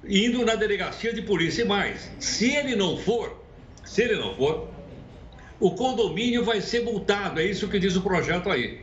indo 0.07 0.45
na 0.45 0.55
delegacia 0.55 1.13
de 1.13 1.21
polícia 1.21 1.63
e 1.63 1.65
mais. 1.65 2.12
Se 2.19 2.51
ele 2.53 2.75
não 2.75 2.97
for, 2.97 3.43
se 3.83 4.03
ele 4.03 4.15
não 4.15 4.35
for, 4.35 4.67
o 5.59 5.71
condomínio 5.71 6.43
vai 6.43 6.62
ser 6.62 6.83
multado. 6.83 7.39
É 7.39 7.45
isso 7.45 7.67
que 7.67 7.79
diz 7.79 7.95
o 7.95 8.01
projeto 8.01 8.50
aí. 8.50 8.81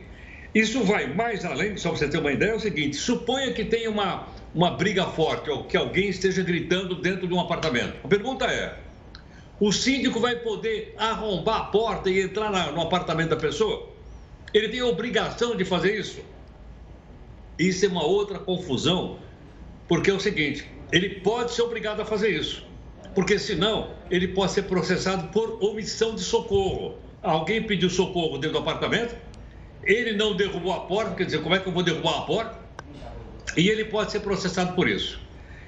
Isso 0.53 0.83
vai 0.83 1.13
mais 1.13 1.45
além, 1.45 1.77
só 1.77 1.89
para 1.89 1.99
você 1.99 2.09
ter 2.09 2.17
uma 2.17 2.31
ideia, 2.31 2.51
é 2.51 2.55
o 2.55 2.59
seguinte: 2.59 2.97
suponha 2.97 3.53
que 3.53 3.63
tenha 3.63 3.89
uma, 3.89 4.27
uma 4.53 4.71
briga 4.71 5.05
forte, 5.05 5.49
ou 5.49 5.63
que 5.63 5.77
alguém 5.77 6.09
esteja 6.09 6.43
gritando 6.43 6.95
dentro 6.95 7.27
de 7.27 7.33
um 7.33 7.39
apartamento. 7.39 7.95
A 8.03 8.07
pergunta 8.07 8.45
é: 8.45 8.77
o 9.59 9.71
síndico 9.71 10.19
vai 10.19 10.35
poder 10.37 10.93
arrombar 10.97 11.61
a 11.61 11.63
porta 11.65 12.09
e 12.09 12.21
entrar 12.21 12.51
na, 12.51 12.71
no 12.71 12.81
apartamento 12.81 13.29
da 13.29 13.37
pessoa? 13.37 13.90
Ele 14.53 14.69
tem 14.69 14.81
obrigação 14.81 15.55
de 15.55 15.63
fazer 15.63 15.97
isso? 15.97 16.21
Isso 17.57 17.85
é 17.85 17.87
uma 17.87 18.03
outra 18.03 18.39
confusão, 18.39 19.19
porque 19.87 20.09
é 20.09 20.13
o 20.13 20.19
seguinte: 20.19 20.69
ele 20.91 21.21
pode 21.21 21.51
ser 21.51 21.61
obrigado 21.61 22.01
a 22.01 22.05
fazer 22.05 22.29
isso, 22.29 22.65
porque 23.13 23.37
senão 23.37 23.91
ele 24.09 24.27
pode 24.29 24.51
ser 24.51 24.63
processado 24.63 25.27
por 25.29 25.63
omissão 25.63 26.15
de 26.15 26.21
socorro. 26.21 26.97
Alguém 27.21 27.61
pediu 27.61 27.89
socorro 27.89 28.37
dentro 28.37 28.53
do 28.53 28.57
apartamento, 28.57 29.15
ele 29.83 30.13
não 30.13 30.35
derrubou 30.35 30.73
a 30.73 30.81
porta, 30.81 31.15
quer 31.15 31.25
dizer, 31.25 31.41
como 31.41 31.55
é 31.55 31.59
que 31.59 31.67
eu 31.67 31.71
vou 31.71 31.83
derrubar 31.83 32.19
a 32.19 32.21
porta? 32.21 32.59
E 33.55 33.69
ele 33.69 33.85
pode 33.85 34.11
ser 34.11 34.21
processado 34.21 34.73
por 34.73 34.87
isso. 34.87 35.19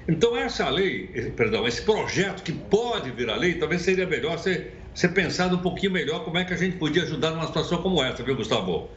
Então, 0.06 0.36
essa 0.36 0.68
lei, 0.68 1.06
perdão, 1.34 1.66
esse 1.66 1.82
projeto 1.82 2.42
que 2.42 2.52
pode 2.52 3.10
virar 3.10 3.36
lei, 3.36 3.54
talvez 3.54 3.82
seria 3.82 4.06
melhor 4.06 4.38
ser, 4.38 4.74
ser 4.94 5.08
pensado 5.08 5.56
um 5.56 5.60
pouquinho 5.60 5.92
melhor 5.92 6.24
como 6.24 6.36
é 6.36 6.44
que 6.44 6.52
a 6.52 6.56
gente 6.56 6.76
podia 6.76 7.02
ajudar 7.04 7.30
numa 7.30 7.46
situação 7.46 7.80
como 7.80 8.02
essa, 8.02 8.22
viu, 8.22 8.36
Gustavo? 8.36 8.90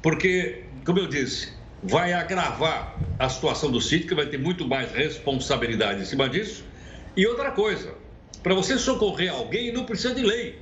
Porque, 0.00 0.64
como 0.84 1.00
eu 1.00 1.08
disse, 1.08 1.52
vai 1.82 2.12
agravar 2.12 2.96
a 3.18 3.28
situação 3.28 3.70
do 3.70 3.80
sítio, 3.80 4.08
que 4.08 4.14
vai 4.14 4.26
ter 4.26 4.38
muito 4.38 4.66
mais 4.66 4.92
responsabilidade 4.92 6.02
em 6.02 6.04
cima 6.04 6.28
disso. 6.28 6.64
E 7.16 7.26
outra 7.26 7.50
coisa, 7.50 7.94
para 8.42 8.54
você 8.54 8.78
socorrer 8.78 9.32
alguém, 9.32 9.72
não 9.72 9.84
precisa 9.84 10.14
de 10.14 10.22
lei. 10.22 10.60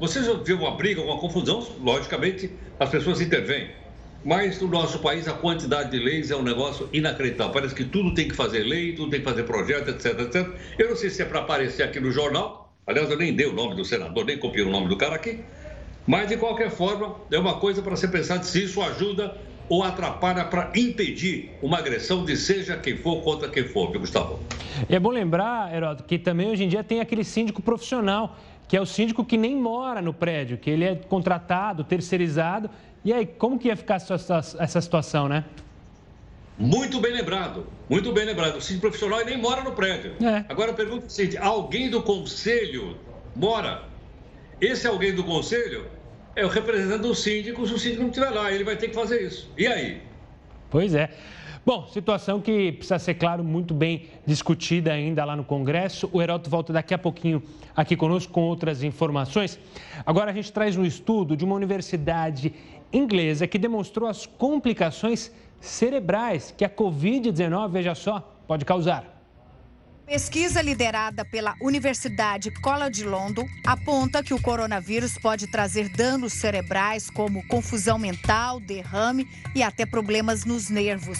Você 0.00 0.24
já 0.24 0.34
viu 0.34 0.58
uma 0.58 0.72
briga, 0.76 1.00
uma 1.00 1.18
confusão, 1.18 1.64
logicamente 1.80 2.50
as 2.80 2.90
pessoas 2.90 3.20
intervêm. 3.20 3.70
Mas 4.24 4.58
no 4.58 4.68
nosso 4.68 5.00
país 5.00 5.28
a 5.28 5.34
quantidade 5.34 5.90
de 5.90 5.98
leis 5.98 6.30
é 6.30 6.36
um 6.36 6.42
negócio 6.42 6.88
inacreditável. 6.92 7.52
Parece 7.52 7.74
que 7.74 7.84
tudo 7.84 8.14
tem 8.14 8.26
que 8.26 8.34
fazer 8.34 8.60
lei, 8.60 8.94
tudo 8.94 9.10
tem 9.10 9.20
que 9.20 9.24
fazer 9.24 9.42
projeto, 9.42 9.90
etc, 9.90 10.18
etc. 10.20 10.48
Eu 10.78 10.88
não 10.88 10.96
sei 10.96 11.10
se 11.10 11.20
é 11.20 11.24
para 11.26 11.40
aparecer 11.40 11.82
aqui 11.82 12.00
no 12.00 12.10
jornal. 12.10 12.72
Aliás, 12.86 13.10
eu 13.10 13.18
nem 13.18 13.34
dei 13.34 13.46
o 13.46 13.52
nome 13.52 13.74
do 13.74 13.84
senador, 13.84 14.24
nem 14.24 14.38
copiei 14.38 14.64
o 14.64 14.70
nome 14.70 14.88
do 14.88 14.96
cara 14.96 15.16
aqui. 15.16 15.40
Mas, 16.06 16.28
de 16.28 16.38
qualquer 16.38 16.70
forma, 16.70 17.16
é 17.30 17.38
uma 17.38 17.58
coisa 17.58 17.82
para 17.82 17.96
ser 17.96 18.08
pensado 18.08 18.44
se 18.46 18.64
isso 18.64 18.80
ajuda 18.82 19.36
ou 19.68 19.82
atrapalha 19.82 20.44
para 20.44 20.70
impedir 20.74 21.50
uma 21.62 21.78
agressão 21.78 22.24
de 22.24 22.36
seja 22.36 22.76
quem 22.76 22.96
for 22.96 23.22
contra 23.22 23.48
quem 23.48 23.64
for, 23.64 23.90
viu, 23.90 24.00
Gustavo? 24.00 24.38
E 24.88 24.94
é 24.94 25.00
bom 25.00 25.10
lembrar, 25.10 25.74
Heródoto, 25.74 26.04
que 26.04 26.18
também 26.18 26.50
hoje 26.50 26.64
em 26.64 26.68
dia 26.68 26.84
tem 26.84 27.00
aquele 27.00 27.24
síndico 27.24 27.62
profissional, 27.62 28.36
que 28.68 28.76
é 28.76 28.80
o 28.80 28.86
síndico 28.86 29.24
que 29.24 29.36
nem 29.36 29.56
mora 29.56 30.02
no 30.02 30.12
prédio, 30.12 30.58
que 30.58 30.68
ele 30.68 30.84
é 30.84 30.94
contratado, 30.94 31.84
terceirizado. 31.84 32.70
E 33.04 33.12
aí, 33.12 33.26
como 33.26 33.58
que 33.58 33.68
ia 33.68 33.76
ficar 33.76 33.96
essa 33.96 34.80
situação, 34.80 35.28
né? 35.28 35.44
Muito 36.58 37.00
bem 37.00 37.12
lembrado, 37.12 37.66
muito 37.90 38.12
bem 38.12 38.24
lembrado. 38.24 38.56
O 38.56 38.60
síndico 38.60 38.82
profissional 38.82 39.24
nem 39.24 39.36
mora 39.36 39.62
no 39.62 39.72
prédio. 39.72 40.14
É. 40.24 40.44
Agora 40.48 40.70
a 40.70 40.74
pergunta 40.74 41.04
é 41.04 41.06
a 41.06 41.10
seguinte: 41.10 41.36
alguém 41.36 41.90
do 41.90 42.02
conselho 42.02 42.96
mora? 43.34 43.82
Esse 44.60 44.86
alguém 44.86 45.14
do 45.14 45.24
conselho 45.24 45.86
é 46.36 46.44
o 46.44 46.48
representante 46.48 47.02
do 47.02 47.14
síndico, 47.14 47.66
se 47.66 47.74
o 47.74 47.78
síndico 47.78 48.02
não 48.02 48.08
estiver 48.08 48.30
lá, 48.30 48.52
ele 48.52 48.64
vai 48.64 48.76
ter 48.76 48.88
que 48.88 48.94
fazer 48.94 49.20
isso. 49.22 49.50
E 49.58 49.66
aí? 49.66 50.00
Pois 50.70 50.94
é. 50.94 51.10
Bom, 51.66 51.86
situação 51.88 52.42
que 52.42 52.72
precisa 52.72 52.98
ser, 52.98 53.14
claro, 53.14 53.42
muito 53.42 53.72
bem 53.72 54.06
discutida 54.26 54.92
ainda 54.92 55.24
lá 55.24 55.34
no 55.34 55.44
Congresso. 55.44 56.10
O 56.12 56.20
Heroto 56.20 56.50
volta 56.50 56.74
daqui 56.74 56.92
a 56.92 56.98
pouquinho 56.98 57.42
aqui 57.74 57.96
conosco 57.96 58.30
com 58.30 58.42
outras 58.42 58.82
informações. 58.82 59.58
Agora 60.04 60.30
a 60.30 60.34
gente 60.34 60.52
traz 60.52 60.76
um 60.76 60.84
estudo 60.84 61.34
de 61.34 61.42
uma 61.42 61.54
universidade 61.54 62.52
inglesa 62.96 63.46
que 63.46 63.58
demonstrou 63.58 64.08
as 64.08 64.24
complicações 64.24 65.30
cerebrais 65.60 66.54
que 66.56 66.64
a 66.64 66.70
Covid-19, 66.70 67.70
veja 67.70 67.94
só, 67.94 68.20
pode 68.46 68.64
causar. 68.64 69.12
Pesquisa 70.06 70.60
liderada 70.60 71.24
pela 71.24 71.54
Universidade 71.62 72.50
College 72.60 73.04
London 73.04 73.46
aponta 73.66 74.22
que 74.22 74.34
o 74.34 74.40
coronavírus 74.40 75.16
pode 75.18 75.46
trazer 75.46 75.88
danos 75.88 76.34
cerebrais 76.34 77.08
como 77.08 77.46
confusão 77.48 77.98
mental, 77.98 78.60
derrame 78.60 79.26
e 79.54 79.62
até 79.62 79.86
problemas 79.86 80.44
nos 80.44 80.68
nervos. 80.68 81.18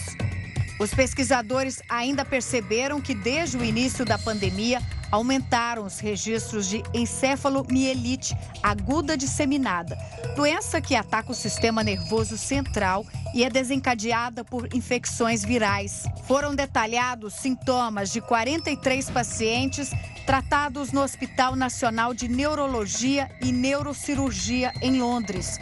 Os 0.79 0.93
pesquisadores 0.93 1.81
ainda 1.89 2.23
perceberam 2.23 3.01
que 3.01 3.15
desde 3.15 3.57
o 3.57 3.63
início 3.63 4.05
da 4.05 4.19
pandemia 4.19 4.79
aumentaram 5.15 5.85
os 5.85 5.99
registros 5.99 6.67
de 6.67 6.83
encefalomielite 6.93 8.35
aguda 8.61 9.15
disseminada, 9.15 9.97
doença 10.35 10.81
que 10.81 10.93
ataca 10.93 11.31
o 11.31 11.35
sistema 11.35 11.81
nervoso 11.83 12.37
central 12.37 13.05
e 13.33 13.43
é 13.43 13.49
desencadeada 13.49 14.43
por 14.43 14.73
infecções 14.73 15.43
virais. 15.43 16.03
Foram 16.27 16.53
detalhados 16.53 17.33
sintomas 17.35 18.11
de 18.11 18.19
43 18.19 19.09
pacientes 19.09 19.89
tratados 20.25 20.91
no 20.91 21.01
Hospital 21.01 21.55
Nacional 21.55 22.13
de 22.13 22.27
Neurologia 22.27 23.29
e 23.41 23.53
Neurocirurgia 23.53 24.73
em 24.81 24.99
Londres. 24.99 25.57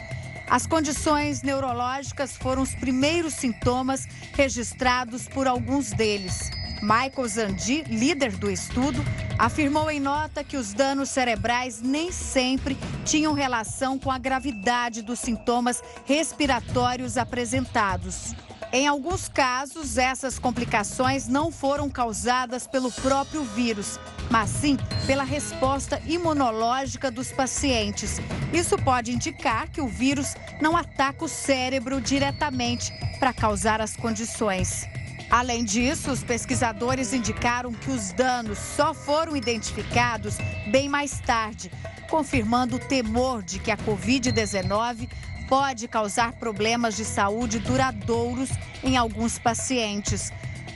As 0.50 0.66
condições 0.66 1.42
neurológicas 1.42 2.36
foram 2.36 2.62
os 2.62 2.74
primeiros 2.74 3.34
sintomas 3.34 4.06
registrados 4.34 5.28
por 5.28 5.46
alguns 5.46 5.92
deles. 5.92 6.50
Michael 6.84 7.28
Zandi, 7.28 7.82
líder 7.84 8.32
do 8.36 8.50
estudo, 8.50 9.02
afirmou 9.38 9.90
em 9.90 9.98
nota 9.98 10.44
que 10.44 10.58
os 10.58 10.74
danos 10.74 11.08
cerebrais 11.08 11.80
nem 11.80 12.12
sempre 12.12 12.76
tinham 13.06 13.32
relação 13.32 13.98
com 13.98 14.10
a 14.10 14.18
gravidade 14.18 15.00
dos 15.00 15.18
sintomas 15.18 15.82
respiratórios 16.04 17.16
apresentados. 17.16 18.34
Em 18.70 18.86
alguns 18.86 19.28
casos, 19.30 19.96
essas 19.96 20.38
complicações 20.38 21.26
não 21.26 21.50
foram 21.50 21.88
causadas 21.88 22.66
pelo 22.66 22.92
próprio 22.92 23.44
vírus, 23.44 23.98
mas 24.30 24.50
sim 24.50 24.76
pela 25.06 25.24
resposta 25.24 26.02
imunológica 26.06 27.10
dos 27.10 27.32
pacientes. 27.32 28.20
Isso 28.52 28.76
pode 28.76 29.10
indicar 29.10 29.70
que 29.70 29.80
o 29.80 29.88
vírus 29.88 30.34
não 30.60 30.76
ataca 30.76 31.24
o 31.24 31.28
cérebro 31.28 31.98
diretamente 31.98 32.92
para 33.18 33.32
causar 33.32 33.80
as 33.80 33.96
condições. 33.96 34.86
Além 35.34 35.64
disso, 35.64 36.12
os 36.12 36.22
pesquisadores 36.22 37.12
indicaram 37.12 37.72
que 37.72 37.90
os 37.90 38.12
danos 38.12 38.56
só 38.56 38.94
foram 38.94 39.36
identificados 39.36 40.36
bem 40.70 40.88
mais 40.88 41.18
tarde, 41.18 41.72
confirmando 42.08 42.76
o 42.76 42.78
temor 42.78 43.42
de 43.42 43.58
que 43.58 43.72
a 43.72 43.76
Covid-19 43.76 45.08
pode 45.48 45.88
causar 45.88 46.34
problemas 46.34 46.94
de 46.94 47.04
saúde 47.04 47.58
duradouros 47.58 48.48
em 48.80 48.96
alguns 48.96 49.36
pacientes. 49.36 50.30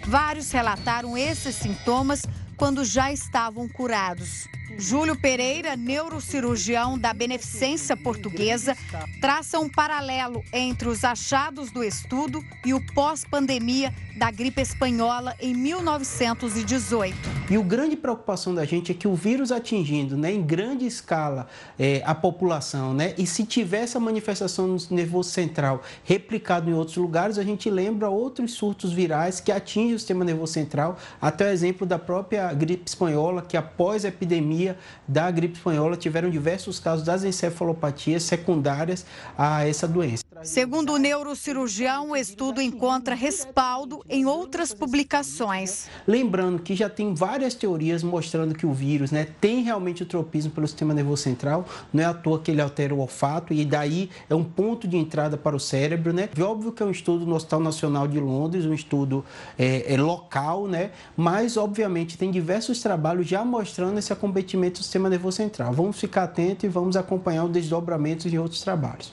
Vários 0.05 0.51
relataram 0.51 1.17
esses 1.17 1.55
sintomas 1.55 2.23
quando 2.57 2.85
já 2.85 3.13
estavam 3.13 3.69
curados. 3.69 4.49
Júlio 4.77 5.17
Pereira, 5.17 5.77
neurocirurgião 5.77 6.99
da 6.99 7.13
Beneficência 7.15 7.97
Portuguesa, 7.97 8.77
traça 9.21 9.59
um 9.59 9.69
paralelo 9.69 10.43
entre 10.53 10.89
os 10.89 11.05
achados 11.05 11.71
do 11.71 11.83
estudo 11.83 12.45
e 12.65 12.75
o 12.75 12.81
pós-pandemia 12.93 13.95
da 14.17 14.31
gripe 14.31 14.61
espanhola 14.61 15.35
em 15.41 15.55
1918. 15.55 17.17
E 17.51 17.57
a 17.57 17.61
grande 17.63 17.97
preocupação 17.97 18.55
da 18.55 18.65
gente 18.65 18.93
é 18.93 18.95
que 18.95 19.09
o 19.09 19.15
vírus 19.15 19.53
atingindo 19.53 20.17
né, 20.17 20.33
em 20.33 20.43
grande 20.43 20.85
escala 20.87 21.47
é, 21.79 22.03
a 22.05 22.15
população, 22.15 22.93
né, 22.93 23.15
e 23.17 23.27
se 23.27 23.45
tiver 23.45 23.83
essa 23.83 24.01
manifestação 24.01 24.67
no 24.67 24.79
nervoso 24.91 25.31
central 25.31 25.83
replicado 26.05 26.69
em 26.69 26.75
outros 26.75 26.97
lugares, 26.97 27.39
a 27.39 27.45
gente 27.45 27.71
lembra 27.71 28.11
outros 28.11 28.53
surtos 28.53 28.93
virais 28.93 29.41
que 29.41 29.53
atingem 29.53 29.95
o 29.95 29.99
sistema 29.99 30.25
nervoso 30.25 30.53
central, 30.53 30.99
até 31.21 31.47
o 31.47 31.51
exemplo 31.51 31.87
da 31.87 31.99
própria 31.99 32.53
gripe 32.53 32.85
espanhola, 32.87 33.43
que 33.43 33.57
após 33.57 34.05
a 34.05 34.09
epidemia 34.09 34.58
da 35.07 35.31
gripe 35.31 35.57
espanhola 35.57 35.97
tiveram 35.97 36.31
diversos 36.31 36.79
casos 36.81 37.05
das 37.05 37.25
encefalopatias 37.25 38.23
secundárias 38.23 39.05
a 39.37 39.67
essa 39.67 39.87
doença. 39.87 40.28
Segundo 40.43 40.93
o 40.93 40.99
neurocirurgião, 40.99 42.11
o 42.11 42.17
estudo 42.17 42.61
encontra 42.61 43.15
respaldo 43.15 44.05
em 44.09 44.25
outras 44.25 44.73
publicações. 44.73 45.89
Lembrando 46.07 46.63
que 46.63 46.77
já 46.77 46.89
tem 46.89 47.13
várias 47.13 47.55
teorias 47.55 48.03
mostrando 48.03 48.55
que 48.55 48.65
o 48.65 48.73
vírus 48.73 49.11
né, 49.11 49.27
tem 49.41 49.63
realmente 49.63 50.03
o 50.03 50.07
tropismo 50.07 50.53
pelo 50.53 50.67
sistema 50.67 50.95
nervoso 50.95 51.23
central, 51.23 51.67
não 51.93 52.03
é 52.03 52.07
à 52.07 52.15
toa 52.15 52.39
que 52.39 52.51
ele 52.51 52.61
altera 52.61 52.95
o 52.95 53.01
olfato 53.01 53.53
e 53.53 53.65
daí 53.65 54.11
é 54.31 54.35
um 54.35 54.45
ponto 54.45 54.87
de 54.87 54.97
entrada 54.97 55.37
para 55.37 55.57
o 55.57 55.61
cérebro. 55.61 56.13
Né? 56.13 56.29
Óbvio 56.41 56.73
que 56.73 56.83
é 56.83 56.87
um 56.87 56.91
estudo 56.91 57.27
no 57.27 57.35
Hospital 57.35 57.61
Nacional 57.61 58.07
de 58.07 58.21
Londres, 58.21 58.65
um 58.65 58.75
estudo 58.75 59.25
é, 59.59 59.93
é 59.93 59.97
local, 60.01 60.69
né? 60.69 60.93
mas 61.17 61.57
obviamente 61.57 62.17
tem 62.17 62.31
diversos 62.31 62.81
trabalhos 62.81 63.27
já 63.27 63.45
mostrando 63.45 63.99
esse 63.99 64.13
acometimento 64.13 64.81
do 64.81 64.85
sistema 64.85 65.09
nervoso 65.09 65.39
central. 65.39 65.73
Vamos 65.73 65.99
ficar 65.99 66.25
atentos 66.25 66.65
e 66.65 66.69
vamos 66.69 66.97
acompanhar 66.97 67.45
o 67.45 67.49
desdobramento 67.49 68.31
de 68.31 68.39
outros 68.39 68.61
trabalhos. 68.61 69.13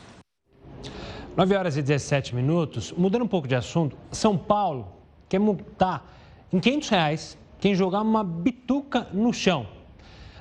9 1.35 1.53
horas 1.53 1.75
e 1.75 1.81
17 1.81 2.33
minutos. 2.33 2.93
Mudando 2.93 3.23
um 3.23 3.27
pouco 3.27 3.45
de 3.45 3.55
assunto, 3.55 3.97
São 4.09 4.37
Paulo 4.37 4.87
quer 5.27 5.37
multar 5.37 6.09
em 6.51 6.59
500 6.59 6.89
reais 6.89 7.37
quem 7.59 7.75
jogar 7.75 8.01
uma 8.01 8.23
bituca 8.23 9.09
no 9.11 9.33
chão. 9.33 9.67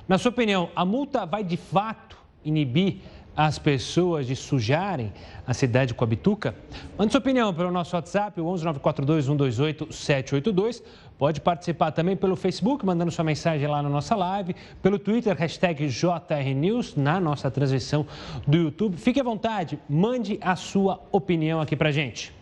Na 0.07 0.17
sua 0.17 0.29
opinião, 0.29 0.69
a 0.73 0.85
multa 0.85 1.25
vai 1.25 1.43
de 1.43 1.57
fato 1.57 2.17
inibir 2.45 2.99
as 3.35 3.59
pessoas 3.59 4.27
de 4.27 4.35
sujarem 4.35 5.11
a 5.45 5.53
cidade 5.53 5.93
com 5.93 6.03
a 6.03 6.07
bituca? 6.07 6.55
Mande 6.97 7.11
sua 7.11 7.19
opinião 7.19 7.53
pelo 7.53 7.71
nosso 7.71 7.95
WhatsApp, 7.95 8.39
o 8.39 8.45
11942 8.45 9.25
128 9.25 9.93
782 9.93 10.83
Pode 11.17 11.39
participar 11.39 11.91
também 11.91 12.15
pelo 12.17 12.35
Facebook, 12.35 12.85
mandando 12.85 13.09
sua 13.09 13.23
mensagem 13.23 13.65
lá 13.67 13.81
na 13.81 13.87
nossa 13.87 14.15
live, 14.15 14.53
pelo 14.81 14.99
Twitter, 14.99 15.33
hashtag 15.33 15.87
JRNews, 15.87 16.95
na 16.97 17.21
nossa 17.21 17.49
transmissão 17.49 18.05
do 18.45 18.57
YouTube. 18.57 18.97
Fique 18.97 19.21
à 19.21 19.23
vontade, 19.23 19.79
mande 19.87 20.37
a 20.41 20.57
sua 20.57 21.01
opinião 21.13 21.61
aqui 21.61 21.73
pra 21.73 21.89
gente. 21.89 22.33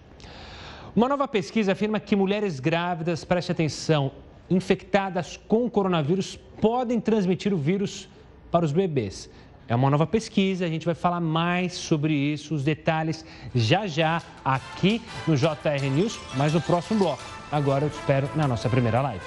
Uma 0.95 1.07
nova 1.07 1.27
pesquisa 1.27 1.73
afirma 1.73 1.99
que 1.99 2.15
mulheres 2.15 2.59
grávidas, 2.59 3.23
preste 3.23 3.51
atenção, 3.51 4.11
infectadas 4.49 5.37
com 5.47 5.69
coronavírus 5.69 6.35
podem 6.59 6.99
transmitir 6.99 7.53
o 7.53 7.57
vírus 7.57 8.09
para 8.49 8.65
os 8.65 8.71
bebês. 8.71 9.29
É 9.67 9.75
uma 9.75 9.89
nova 9.89 10.05
pesquisa, 10.05 10.65
a 10.65 10.67
gente 10.67 10.85
vai 10.85 10.95
falar 10.95 11.21
mais 11.21 11.73
sobre 11.73 12.13
isso, 12.13 12.53
os 12.53 12.63
detalhes 12.63 13.25
já 13.55 13.87
já 13.87 14.21
aqui 14.43 15.01
no 15.25 15.35
JR 15.37 15.89
News, 15.93 16.19
mas 16.35 16.53
no 16.53 16.61
próximo 16.61 16.99
bloco. 16.99 17.23
Agora 17.51 17.85
eu 17.85 17.89
te 17.89 17.93
espero 17.93 18.29
na 18.35 18.47
nossa 18.47 18.67
primeira 18.69 19.01
live. 19.01 19.23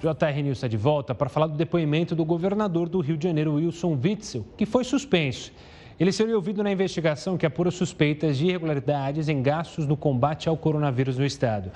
JR 0.00 0.42
News 0.42 0.58
está 0.58 0.66
de 0.66 0.76
volta 0.76 1.14
para 1.14 1.28
falar 1.28 1.46
do 1.46 1.56
depoimento 1.56 2.16
do 2.16 2.24
governador 2.24 2.88
do 2.88 3.00
Rio 3.00 3.16
de 3.16 3.28
Janeiro, 3.28 3.54
Wilson 3.54 3.96
Witzel, 4.02 4.44
que 4.56 4.66
foi 4.66 4.82
suspenso. 4.82 5.52
Ele 5.98 6.12
seria 6.12 6.34
ouvido 6.34 6.62
na 6.62 6.72
investigação 6.72 7.36
que 7.36 7.46
apura 7.46 7.70
suspeitas 7.70 8.36
de 8.36 8.46
irregularidades 8.46 9.28
em 9.28 9.42
gastos 9.42 9.86
no 9.86 9.96
combate 9.96 10.48
ao 10.48 10.56
coronavírus 10.56 11.16
no 11.16 11.24
estado. 11.24 11.70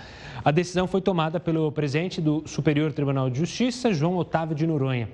A 0.44 0.50
decisão 0.50 0.86
foi 0.86 1.00
tomada 1.00 1.38
pelo 1.38 1.70
presidente 1.70 2.20
do 2.20 2.42
Superior 2.46 2.92
Tribunal 2.92 3.30
de 3.30 3.38
Justiça, 3.38 3.92
João 3.92 4.16
Otávio 4.16 4.56
de 4.56 4.66
Noronha. 4.66 5.08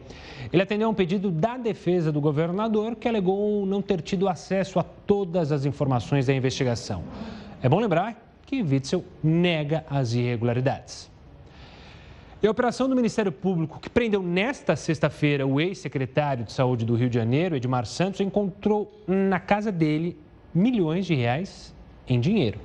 Ele 0.52 0.62
atendeu 0.62 0.88
a 0.88 0.90
um 0.90 0.94
pedido 0.94 1.30
da 1.30 1.56
defesa 1.56 2.10
do 2.10 2.20
governador, 2.20 2.96
que 2.96 3.08
alegou 3.08 3.66
não 3.66 3.82
ter 3.82 4.00
tido 4.00 4.28
acesso 4.28 4.78
a 4.78 4.82
todas 4.82 5.52
as 5.52 5.64
informações 5.64 6.26
da 6.26 6.34
investigação. 6.34 7.02
É 7.62 7.68
bom 7.68 7.78
lembrar 7.78 8.16
que 8.46 8.62
Witzel 8.62 9.04
nega 9.22 9.84
as 9.88 10.14
irregularidades. 10.14 11.11
E 12.42 12.46
a 12.48 12.50
operação 12.50 12.88
do 12.88 12.96
Ministério 12.96 13.30
Público, 13.30 13.78
que 13.78 13.88
prendeu 13.88 14.20
nesta 14.20 14.74
sexta-feira 14.74 15.46
o 15.46 15.60
ex-secretário 15.60 16.44
de 16.44 16.52
Saúde 16.52 16.84
do 16.84 16.96
Rio 16.96 17.08
de 17.08 17.14
Janeiro, 17.14 17.54
Edmar 17.54 17.86
Santos, 17.86 18.20
encontrou 18.20 18.92
na 19.06 19.38
casa 19.38 19.70
dele 19.70 20.18
milhões 20.52 21.06
de 21.06 21.14
reais 21.14 21.72
em 22.08 22.18
dinheiro. 22.18 22.58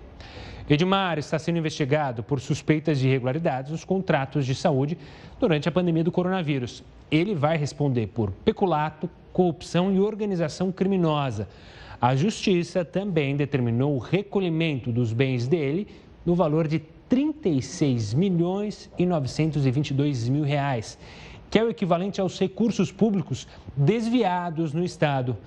Edmar 0.67 1.19
está 1.19 1.37
sendo 1.37 1.59
investigado 1.59 2.23
por 2.23 2.39
suspeitas 2.39 2.97
de 2.97 3.07
irregularidades 3.07 3.71
nos 3.71 3.85
contratos 3.85 4.47
de 4.47 4.55
saúde 4.55 4.97
durante 5.39 5.69
a 5.69 5.71
pandemia 5.71 6.03
do 6.03 6.11
coronavírus. 6.11 6.83
Ele 7.11 7.35
vai 7.35 7.55
responder 7.55 8.07
por 8.07 8.31
peculato, 8.31 9.07
corrupção 9.31 9.93
e 9.93 9.99
organização 9.99 10.71
criminosa. 10.71 11.47
A 12.01 12.15
Justiça 12.15 12.83
também 12.83 13.37
determinou 13.37 13.93
o 13.93 13.99
recolhimento 13.99 14.91
dos 14.91 15.13
bens 15.13 15.47
dele 15.47 15.87
no 16.25 16.33
valor 16.33 16.67
de 16.67 16.81
36 17.09 18.13
milhões 18.13 18.89
e 18.97 19.05
922 19.05 20.29
mil 20.29 20.43
reais, 20.43 20.97
que 21.49 21.57
é 21.57 21.63
o 21.63 21.69
equivalente 21.69 22.19
aos 22.19 22.37
recursos 22.37 22.91
públicos 22.91 23.47
desviados 23.75 24.73
no 24.73 24.83
Estado. 24.83 25.37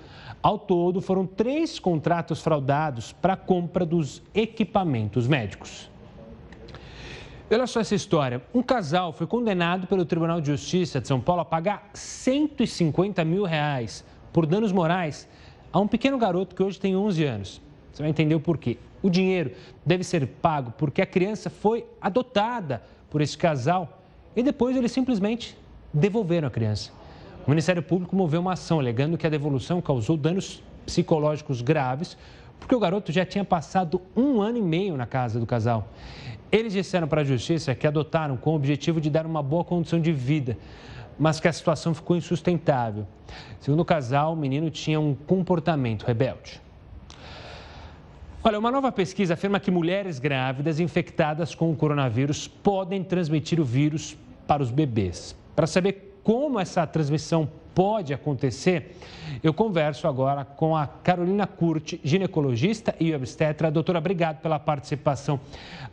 Ao 0.41 0.57
todo, 0.57 1.01
foram 1.01 1.25
três 1.25 1.77
contratos 1.79 2.41
fraudados 2.41 3.11
para 3.11 3.33
a 3.33 3.37
compra 3.37 3.85
dos 3.85 4.23
equipamentos 4.33 5.27
médicos. 5.27 5.89
Olha 7.51 7.67
só 7.67 7.81
essa 7.81 7.93
história. 7.93 8.41
Um 8.53 8.63
casal 8.63 9.11
foi 9.11 9.27
condenado 9.27 9.85
pelo 9.85 10.05
Tribunal 10.05 10.39
de 10.39 10.47
Justiça 10.47 11.01
de 11.01 11.07
São 11.07 11.19
Paulo 11.19 11.41
a 11.41 11.45
pagar 11.45 11.89
150 11.93 13.23
mil 13.25 13.43
reais 13.43 14.05
por 14.31 14.45
danos 14.45 14.71
morais 14.71 15.27
a 15.71 15.79
um 15.79 15.87
pequeno 15.87 16.17
garoto 16.17 16.55
que 16.55 16.63
hoje 16.63 16.79
tem 16.79 16.95
11 16.95 17.23
anos. 17.25 17.61
Você 17.91 18.01
vai 18.01 18.09
entender 18.09 18.35
o 18.35 18.39
porquê. 18.39 18.77
O 19.03 19.09
dinheiro 19.09 19.51
deve 19.85 20.03
ser 20.03 20.25
pago 20.27 20.73
porque 20.77 21.01
a 21.01 21.05
criança 21.05 21.49
foi 21.49 21.85
adotada 21.99 22.83
por 23.09 23.21
esse 23.21 23.37
casal 23.37 24.01
e 24.35 24.43
depois 24.43 24.75
eles 24.75 24.91
simplesmente 24.91 25.57
devolveram 25.93 26.47
a 26.47 26.51
criança. 26.51 26.91
O 27.45 27.49
Ministério 27.49 27.81
Público 27.81 28.15
moveu 28.15 28.39
uma 28.39 28.53
ação 28.53 28.79
alegando 28.79 29.17
que 29.17 29.25
a 29.25 29.29
devolução 29.29 29.81
causou 29.81 30.15
danos 30.15 30.63
psicológicos 30.85 31.61
graves 31.61 32.17
porque 32.59 32.75
o 32.75 32.79
garoto 32.79 33.11
já 33.11 33.25
tinha 33.25 33.43
passado 33.43 33.99
um 34.15 34.39
ano 34.39 34.59
e 34.59 34.61
meio 34.61 34.95
na 34.95 35.07
casa 35.07 35.39
do 35.39 35.47
casal. 35.47 35.87
Eles 36.51 36.73
disseram 36.73 37.07
para 37.07 37.21
a 37.21 37.23
justiça 37.23 37.73
que 37.73 37.87
adotaram 37.87 38.37
com 38.37 38.51
o 38.51 38.55
objetivo 38.55 39.01
de 39.01 39.09
dar 39.09 39.25
uma 39.25 39.41
boa 39.41 39.63
condição 39.63 39.99
de 39.99 40.11
vida, 40.11 40.57
mas 41.17 41.39
que 41.39 41.47
a 41.47 41.53
situação 41.53 41.93
ficou 41.93 42.15
insustentável. 42.15 43.07
Segundo 43.59 43.79
o 43.79 43.85
casal, 43.85 44.33
o 44.33 44.35
menino 44.35 44.69
tinha 44.69 44.99
um 44.99 45.15
comportamento 45.15 46.03
rebelde. 46.03 46.61
Olha, 48.43 48.57
uma 48.57 48.71
nova 48.71 48.91
pesquisa 48.91 49.35
afirma 49.35 49.59
que 49.59 49.69
mulheres 49.69 50.17
grávidas 50.17 50.79
infectadas 50.79 51.53
com 51.53 51.71
o 51.71 51.75
coronavírus 51.75 52.47
podem 52.47 53.03
transmitir 53.03 53.59
o 53.59 53.63
vírus 53.63 54.17
para 54.47 54.63
os 54.63 54.71
bebês. 54.71 55.35
Para 55.55 55.67
saber 55.67 56.19
como 56.23 56.59
essa 56.59 56.87
transmissão 56.87 57.47
pode 57.75 58.15
acontecer, 58.15 58.97
eu 59.43 59.53
converso 59.53 60.07
agora 60.07 60.43
com 60.43 60.75
a 60.75 60.87
Carolina 60.87 61.45
Curti, 61.45 62.01
ginecologista 62.03 62.95
e 62.99 63.13
obstetra. 63.13 63.69
Doutora, 63.69 63.99
obrigado 63.99 64.41
pela 64.41 64.57
participação 64.57 65.39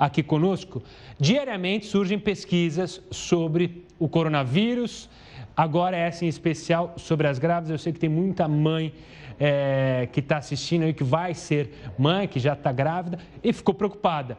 aqui 0.01 0.23
conosco. 0.23 0.83
Diariamente 1.21 1.85
surgem 1.85 2.19
pesquisas 2.19 3.03
sobre 3.11 3.85
o 3.99 4.09
coronavírus, 4.09 5.11
agora 5.55 5.99
essa 5.99 6.25
em 6.25 6.29
especial 6.29 6.95
sobre 6.97 7.29
as 7.29 7.39
grávidas. 7.39 7.73
Eu 7.73 7.79
sei 7.79 7.93
que 7.93 8.01
tem 8.01 8.09
muita 8.09 8.49
mãe 8.49 8.95
é, 9.39 10.09
que 10.13 10.21
está 10.21 10.39
assistindo 10.39 10.87
e 10.87 10.93
que 10.93 11.05
vai 11.05 11.35
ser 11.35 11.93
mãe, 11.99 12.27
que 12.27 12.41
já 12.41 12.55
está 12.55 12.73
grávida 12.73 13.19
e 13.43 13.53
ficou 13.53 13.75
preocupada. 13.75 14.37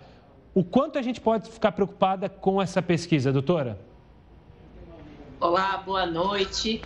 O 0.54 0.64
quanto 0.64 0.98
a 0.98 1.02
gente 1.02 1.22
pode 1.22 1.50
ficar 1.50 1.72
preocupada 1.72 2.28
com 2.28 2.62
essa 2.62 2.82
pesquisa, 2.82 3.32
doutora? 3.32 3.80
Olá, 5.40 5.78
boa 5.78 6.06
noite. 6.06 6.82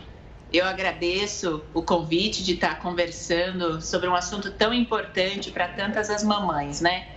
Eu 0.52 0.65
agradeço 0.65 1.63
o 1.73 1.82
convite 1.82 2.43
de 2.43 2.54
estar 2.54 2.80
conversando 2.80 3.82
sobre 3.82 4.08
um 4.08 4.13
assunto 4.13 4.52
tão 4.52 4.71
importante 4.71 5.49
para 5.49 5.69
tantas 5.69 6.12
as 6.12 6.23
mamães, 6.23 6.80
né? 6.80 7.08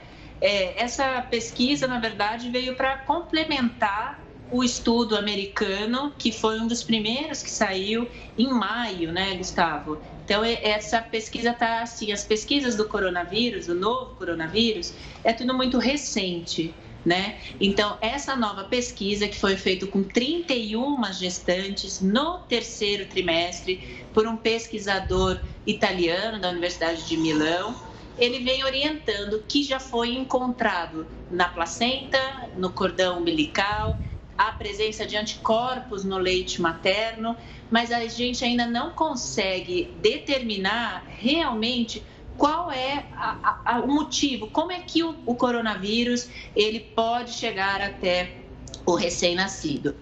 É, 0.41 0.83
essa 0.83 1.21
pesquisa, 1.31 1.87
na 1.87 1.99
verdade, 1.99 2.49
veio 2.49 2.75
para 2.75 2.99
complementar 2.99 4.21
o 4.51 4.63
estudo 4.63 5.17
americano, 5.17 6.13
que 6.17 6.31
foi 6.33 6.61
um 6.61 6.67
dos 6.67 6.83
primeiros 6.83 7.43
que 7.43 7.51
saiu 7.51 8.09
em 8.39 8.49
maio, 8.49 9.13
né, 9.13 9.35
Gustavo? 9.35 9.99
Então, 10.27 10.43
essa 10.45 11.01
pesquisa 11.01 11.51
está 11.51 11.83
assim: 11.83 12.11
as 12.11 12.25
pesquisas 12.25 12.75
do 12.75 12.89
coronavírus, 12.89 13.67
do 13.67 13.77
novo 13.77 14.17
coronavírus, 14.17 14.93
é 15.23 15.33
tudo 15.33 15.55
muito 15.55 15.79
recente. 15.79 16.75
Né? 17.05 17.39
Então, 17.61 17.97
essa 18.01 18.35
nova 18.35 18.65
pesquisa, 18.65 19.29
que 19.29 19.37
foi 19.37 19.57
feita 19.57 19.87
com 19.87 20.03
31 20.03 21.01
gestantes 21.13 22.01
no 22.01 22.39
terceiro 22.39 23.07
trimestre, 23.07 24.05
por 24.13 24.27
um 24.27 24.37
pesquisador 24.37 25.39
italiano 25.65 26.41
da 26.41 26.49
Universidade 26.49 27.07
de 27.07 27.17
Milão, 27.17 27.77
ele 28.19 28.41
vem 28.41 28.65
orientando 28.65 29.45
que 29.47 29.63
já 29.63 29.79
foi 29.79 30.15
encontrado 30.15 31.07
na 31.31 31.49
placenta, 31.49 32.19
no 32.57 32.73
cordão 32.73 33.21
umbilical, 33.21 33.97
a 34.37 34.53
presença 34.53 35.07
de 35.07 35.17
anticorpos 35.17 36.05
no 36.05 36.19
leite 36.19 36.61
materno, 36.61 37.37
mas 37.71 37.91
a 37.91 38.07
gente 38.07 38.45
ainda 38.45 38.67
não 38.67 38.91
consegue 38.91 39.95
determinar 40.01 41.05
realmente 41.09 42.03
qual 42.37 42.71
é 42.71 43.07
a, 43.15 43.61
a, 43.65 43.81
o 43.81 43.89
motivo, 43.89 44.49
como 44.49 44.71
é 44.71 44.81
que 44.81 45.03
o, 45.03 45.17
o 45.25 45.35
coronavírus 45.35 46.29
ele 46.55 46.81
pode 46.81 47.33
chegar 47.33 47.81
até 47.81 48.37
o 48.85 48.95
recém-nascido. 48.95 49.95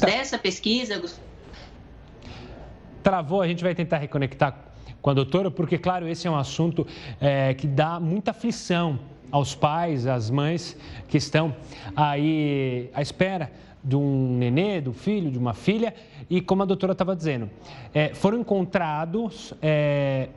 Tá. 0.00 0.06
Dessa 0.06 0.38
pesquisa, 0.38 1.00
travou, 3.02 3.42
a 3.42 3.46
gente 3.46 3.62
vai 3.62 3.74
tentar 3.74 3.98
reconectar 3.98 4.72
com 5.00 5.10
a 5.10 5.14
doutora, 5.14 5.50
porque, 5.50 5.76
claro, 5.78 6.08
esse 6.08 6.26
é 6.26 6.30
um 6.30 6.36
assunto 6.36 6.86
é, 7.20 7.52
que 7.54 7.66
dá 7.66 7.98
muita 7.98 8.30
aflição 8.30 8.98
aos 9.32 9.54
pais, 9.54 10.06
às 10.06 10.30
mães 10.30 10.76
que 11.08 11.16
estão 11.16 11.56
aí 11.96 12.90
à 12.92 13.00
espera 13.00 13.50
de 13.82 13.96
um 13.96 14.36
nenê, 14.36 14.80
do 14.80 14.92
filho, 14.92 15.30
de 15.30 15.38
uma 15.38 15.54
filha, 15.54 15.92
e 16.30 16.40
como 16.40 16.62
a 16.62 16.66
doutora 16.66 16.92
estava 16.92 17.16
dizendo, 17.16 17.50
é, 17.92 18.14
foram 18.14 18.38
encontrados 18.38 19.52
é, 19.60 20.28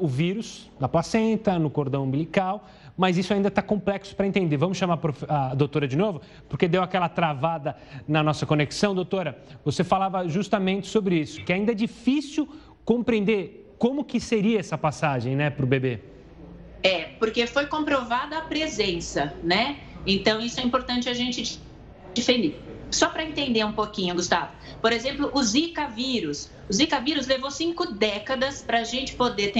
o 0.00 0.06
vírus 0.06 0.70
na 0.78 0.88
placenta, 0.88 1.58
no 1.58 1.68
cordão 1.68 2.04
umbilical, 2.04 2.64
mas 2.96 3.18
isso 3.18 3.34
ainda 3.34 3.48
está 3.48 3.60
complexo 3.60 4.14
para 4.14 4.26
entender. 4.26 4.56
Vamos 4.56 4.78
chamar 4.78 4.98
a 5.28 5.54
doutora 5.54 5.88
de 5.88 5.96
novo, 5.96 6.20
porque 6.48 6.68
deu 6.68 6.82
aquela 6.82 7.08
travada 7.08 7.76
na 8.06 8.22
nossa 8.22 8.46
conexão. 8.46 8.94
Doutora, 8.94 9.38
você 9.64 9.82
falava 9.82 10.28
justamente 10.28 10.86
sobre 10.86 11.16
isso, 11.16 11.42
que 11.44 11.52
ainda 11.52 11.72
é 11.72 11.74
difícil 11.74 12.48
compreender 12.84 13.74
como 13.78 14.04
que 14.04 14.20
seria 14.20 14.60
essa 14.60 14.78
passagem 14.78 15.34
né, 15.34 15.50
para 15.50 15.64
o 15.64 15.68
bebê. 15.68 16.11
É, 16.82 17.04
porque 17.18 17.46
foi 17.46 17.66
comprovada 17.66 18.38
a 18.38 18.40
presença, 18.42 19.34
né? 19.42 19.78
Então, 20.06 20.40
isso 20.40 20.58
é 20.60 20.62
importante 20.64 21.08
a 21.08 21.14
gente 21.14 21.60
definir. 22.14 22.60
Só 22.90 23.08
para 23.08 23.24
entender 23.24 23.64
um 23.64 23.72
pouquinho, 23.72 24.14
Gustavo. 24.14 24.52
Por 24.80 24.92
exemplo, 24.92 25.30
o 25.32 25.42
Zika 25.42 25.86
vírus. 25.86 26.50
O 26.68 26.72
Zika 26.72 27.00
vírus 27.00 27.26
levou 27.26 27.50
cinco 27.50 27.86
décadas 27.92 28.62
para 28.62 28.80
a 28.80 28.84
gente 28.84 29.14
poder 29.14 29.52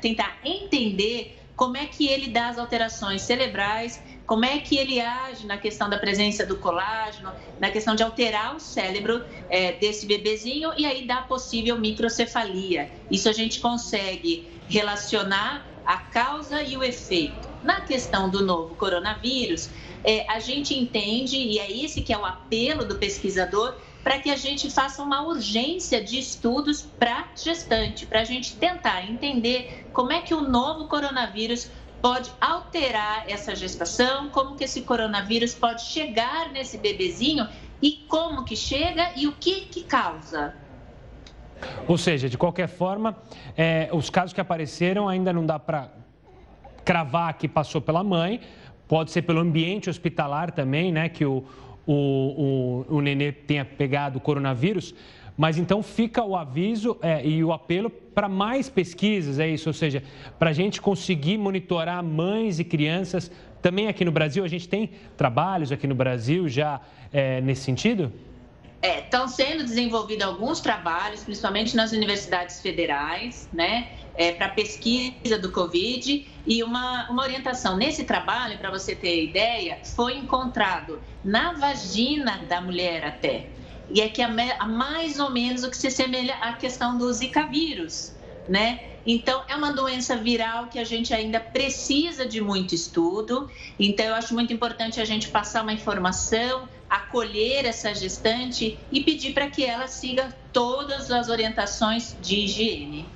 tentar 0.00 0.38
entender 0.44 1.38
como 1.54 1.76
é 1.76 1.84
que 1.84 2.08
ele 2.08 2.28
dá 2.28 2.48
as 2.48 2.58
alterações 2.58 3.20
cerebrais, 3.20 4.02
como 4.26 4.46
é 4.46 4.58
que 4.58 4.78
ele 4.78 4.98
age 4.98 5.46
na 5.46 5.58
questão 5.58 5.90
da 5.90 5.98
presença 5.98 6.46
do 6.46 6.56
colágeno, 6.56 7.30
na 7.60 7.70
questão 7.70 7.94
de 7.94 8.02
alterar 8.02 8.56
o 8.56 8.60
cérebro 8.60 9.22
é, 9.50 9.72
desse 9.72 10.06
bebezinho 10.06 10.72
e 10.78 10.86
aí 10.86 11.06
dá 11.06 11.20
possível 11.20 11.78
microcefalia. 11.78 12.90
Isso 13.10 13.28
a 13.28 13.32
gente 13.32 13.60
consegue 13.60 14.48
relacionar 14.68 15.69
a 15.90 15.98
causa 15.98 16.62
e 16.62 16.76
o 16.76 16.84
efeito. 16.84 17.48
Na 17.64 17.80
questão 17.80 18.30
do 18.30 18.46
novo 18.46 18.76
coronavírus, 18.76 19.70
é, 20.04 20.24
a 20.30 20.38
gente 20.38 20.72
entende, 20.78 21.36
e 21.36 21.58
é 21.58 21.84
esse 21.84 22.00
que 22.00 22.12
é 22.12 22.16
o 22.16 22.24
apelo 22.24 22.84
do 22.84 22.94
pesquisador, 22.94 23.74
para 24.04 24.20
que 24.20 24.30
a 24.30 24.36
gente 24.36 24.70
faça 24.70 25.02
uma 25.02 25.22
urgência 25.26 26.00
de 26.00 26.16
estudos 26.16 26.80
para 26.80 27.26
gestante, 27.34 28.06
para 28.06 28.20
a 28.20 28.24
gente 28.24 28.56
tentar 28.56 29.10
entender 29.10 29.88
como 29.92 30.12
é 30.12 30.20
que 30.20 30.32
o 30.32 30.40
novo 30.40 30.86
coronavírus 30.86 31.68
pode 32.00 32.30
alterar 32.40 33.24
essa 33.28 33.56
gestação, 33.56 34.30
como 34.30 34.54
que 34.54 34.62
esse 34.62 34.82
coronavírus 34.82 35.54
pode 35.54 35.82
chegar 35.82 36.52
nesse 36.52 36.78
bebezinho 36.78 37.48
e 37.82 38.04
como 38.08 38.44
que 38.44 38.54
chega 38.54 39.10
e 39.16 39.26
o 39.26 39.32
que 39.32 39.62
que 39.62 39.82
causa. 39.82 40.54
Ou 41.86 41.98
seja, 41.98 42.28
de 42.28 42.38
qualquer 42.38 42.68
forma, 42.68 43.16
é, 43.56 43.88
os 43.92 44.10
casos 44.10 44.32
que 44.32 44.40
apareceram 44.40 45.08
ainda 45.08 45.32
não 45.32 45.44
dá 45.44 45.58
para 45.58 45.88
cravar 46.84 47.34
que 47.34 47.48
passou 47.48 47.80
pela 47.80 48.02
mãe, 48.02 48.40
pode 48.88 49.10
ser 49.10 49.22
pelo 49.22 49.40
ambiente 49.40 49.88
hospitalar 49.88 50.50
também, 50.50 50.90
né, 50.90 51.08
que 51.08 51.24
o, 51.24 51.44
o, 51.86 52.84
o, 52.88 52.96
o 52.96 53.00
nenê 53.00 53.32
tenha 53.32 53.64
pegado 53.64 54.18
o 54.18 54.20
coronavírus. 54.20 54.94
Mas 55.36 55.56
então 55.56 55.82
fica 55.82 56.22
o 56.22 56.36
aviso 56.36 56.98
é, 57.00 57.26
e 57.26 57.42
o 57.42 57.52
apelo 57.52 57.88
para 57.88 58.28
mais 58.28 58.68
pesquisas, 58.68 59.38
é 59.38 59.48
isso? 59.48 59.68
Ou 59.68 59.72
seja, 59.72 60.02
para 60.38 60.50
a 60.50 60.52
gente 60.52 60.82
conseguir 60.82 61.38
monitorar 61.38 62.02
mães 62.04 62.58
e 62.58 62.64
crianças. 62.64 63.30
Também 63.62 63.88
aqui 63.88 64.04
no 64.04 64.12
Brasil, 64.12 64.44
a 64.44 64.48
gente 64.48 64.68
tem 64.68 64.90
trabalhos 65.16 65.72
aqui 65.72 65.86
no 65.86 65.94
Brasil 65.94 66.48
já 66.48 66.80
é, 67.12 67.40
nesse 67.40 67.62
sentido? 67.62 68.12
É, 68.82 69.00
estão 69.00 69.28
sendo 69.28 69.62
desenvolvidos 69.62 70.24
alguns 70.24 70.60
trabalhos, 70.60 71.22
principalmente 71.22 71.76
nas 71.76 71.92
universidades 71.92 72.60
federais, 72.60 73.46
né, 73.52 73.90
é, 74.14 74.32
para 74.32 74.48
pesquisa 74.48 75.38
do 75.38 75.52
Covid. 75.52 76.26
E 76.46 76.62
uma, 76.62 77.10
uma 77.10 77.22
orientação 77.22 77.76
nesse 77.76 78.04
trabalho, 78.04 78.56
para 78.58 78.70
você 78.70 78.96
ter 78.96 79.24
ideia, 79.24 79.78
foi 79.84 80.16
encontrado 80.16 81.02
na 81.22 81.52
vagina 81.52 82.38
da 82.48 82.60
mulher 82.60 83.04
até. 83.04 83.50
E 83.90 84.00
é 84.00 84.08
que 84.08 84.22
é 84.22 84.28
mais 84.28 85.18
ou 85.18 85.30
menos 85.30 85.62
o 85.64 85.70
que 85.70 85.76
se 85.76 85.88
assemelha 85.88 86.34
à 86.36 86.54
questão 86.54 86.96
do 86.96 87.12
Zika 87.12 87.46
vírus, 87.46 88.14
né? 88.48 88.80
Então, 89.04 89.42
é 89.48 89.56
uma 89.56 89.72
doença 89.72 90.16
viral 90.16 90.68
que 90.68 90.78
a 90.78 90.84
gente 90.84 91.12
ainda 91.12 91.40
precisa 91.40 92.26
de 92.26 92.40
muito 92.40 92.74
estudo. 92.74 93.50
Então, 93.78 94.06
eu 94.06 94.14
acho 94.14 94.34
muito 94.34 94.52
importante 94.52 95.00
a 95.00 95.04
gente 95.04 95.28
passar 95.28 95.62
uma 95.62 95.72
informação, 95.72 96.68
acolher 96.90 97.64
essa 97.64 97.94
gestante 97.94 98.76
e 98.90 99.00
pedir 99.00 99.32
para 99.32 99.48
que 99.48 99.64
ela 99.64 99.86
siga 99.86 100.34
todas 100.52 101.10
as 101.12 101.28
orientações 101.28 102.16
de 102.20 102.40
higiene. 102.40 103.06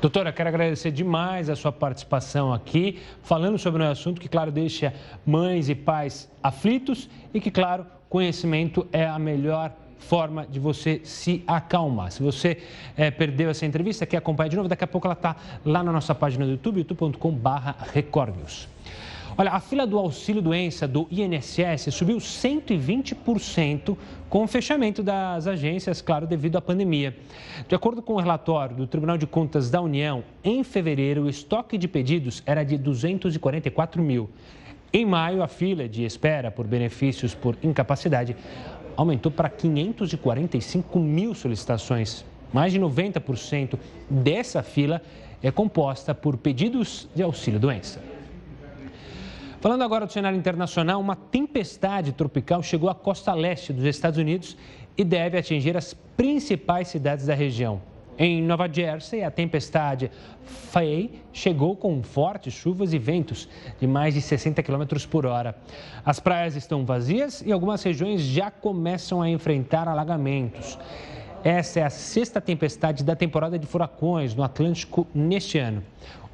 Doutora, 0.00 0.32
quero 0.32 0.48
agradecer 0.48 0.90
demais 0.90 1.50
a 1.50 1.54
sua 1.54 1.70
participação 1.70 2.54
aqui, 2.54 2.98
falando 3.22 3.58
sobre 3.58 3.82
um 3.82 3.90
assunto 3.90 4.18
que, 4.18 4.30
claro, 4.30 4.50
deixa 4.50 4.94
mães 5.26 5.68
e 5.68 5.74
pais 5.74 6.30
aflitos 6.42 7.06
e 7.34 7.40
que, 7.40 7.50
claro, 7.50 7.84
conhecimento 8.08 8.88
é 8.90 9.04
a 9.04 9.18
melhor 9.18 9.72
forma 9.98 10.46
de 10.46 10.58
você 10.58 11.02
se 11.04 11.44
acalmar. 11.46 12.10
Se 12.10 12.22
você 12.22 12.62
é, 12.96 13.10
perdeu 13.10 13.50
essa 13.50 13.66
entrevista, 13.66 14.06
quer 14.06 14.16
acompanhar 14.16 14.48
de 14.48 14.56
novo, 14.56 14.68
daqui 14.68 14.84
a 14.84 14.86
pouco 14.86 15.06
ela 15.06 15.12
está 15.12 15.36
lá 15.66 15.82
na 15.82 15.92
nossa 15.92 16.14
página 16.14 16.46
do 16.46 16.52
YouTube, 16.52 16.78
youtube.com.br 16.78 17.84
Olha, 19.40 19.52
a 19.52 19.58
fila 19.58 19.86
do 19.86 19.98
auxílio 19.98 20.42
doença 20.42 20.86
do 20.86 21.08
INSS 21.10 21.94
subiu 21.94 22.18
120% 22.18 23.96
com 24.28 24.44
o 24.44 24.46
fechamento 24.46 25.02
das 25.02 25.46
agências, 25.46 26.02
claro, 26.02 26.26
devido 26.26 26.58
à 26.58 26.60
pandemia. 26.60 27.16
De 27.66 27.74
acordo 27.74 28.02
com 28.02 28.12
o 28.12 28.20
relatório 28.20 28.76
do 28.76 28.86
Tribunal 28.86 29.16
de 29.16 29.26
Contas 29.26 29.70
da 29.70 29.80
União, 29.80 30.22
em 30.44 30.62
fevereiro 30.62 31.22
o 31.22 31.28
estoque 31.30 31.78
de 31.78 31.88
pedidos 31.88 32.42
era 32.44 32.62
de 32.62 32.76
244 32.76 34.02
mil. 34.02 34.28
Em 34.92 35.06
maio, 35.06 35.42
a 35.42 35.48
fila 35.48 35.88
de 35.88 36.04
espera 36.04 36.50
por 36.50 36.66
benefícios 36.66 37.34
por 37.34 37.56
incapacidade 37.62 38.36
aumentou 38.94 39.32
para 39.32 39.48
545 39.48 40.98
mil 40.98 41.34
solicitações. 41.34 42.26
Mais 42.52 42.74
de 42.74 42.78
90% 42.78 43.78
dessa 44.10 44.62
fila 44.62 45.00
é 45.42 45.50
composta 45.50 46.14
por 46.14 46.36
pedidos 46.36 47.08
de 47.14 47.22
auxílio-doença. 47.22 48.19
Falando 49.60 49.82
agora 49.82 50.06
do 50.06 50.12
cenário 50.12 50.38
internacional, 50.38 50.98
uma 50.98 51.14
tempestade 51.14 52.12
tropical 52.12 52.62
chegou 52.62 52.88
à 52.88 52.94
costa 52.94 53.34
leste 53.34 53.74
dos 53.74 53.84
Estados 53.84 54.18
Unidos 54.18 54.56
e 54.96 55.04
deve 55.04 55.36
atingir 55.36 55.76
as 55.76 55.92
principais 56.16 56.88
cidades 56.88 57.26
da 57.26 57.34
região. 57.34 57.82
Em 58.18 58.42
Nova 58.42 58.66
Jersey, 58.72 59.22
a 59.22 59.30
tempestade 59.30 60.10
Faye 60.44 61.10
chegou 61.30 61.76
com 61.76 62.02
fortes 62.02 62.54
chuvas 62.54 62.94
e 62.94 62.98
ventos 62.98 63.50
de 63.78 63.86
mais 63.86 64.14
de 64.14 64.22
60 64.22 64.62
km 64.62 64.84
por 65.10 65.26
hora. 65.26 65.54
As 66.06 66.18
praias 66.18 66.56
estão 66.56 66.86
vazias 66.86 67.42
e 67.44 67.52
algumas 67.52 67.82
regiões 67.82 68.22
já 68.22 68.50
começam 68.50 69.20
a 69.20 69.28
enfrentar 69.28 69.86
alagamentos. 69.86 70.78
Essa 71.42 71.80
é 71.80 71.82
a 71.82 71.90
sexta 71.90 72.38
tempestade 72.38 73.02
da 73.02 73.16
temporada 73.16 73.58
de 73.58 73.66
furacões 73.66 74.34
no 74.34 74.42
Atlântico 74.42 75.06
neste 75.14 75.58
ano. 75.58 75.82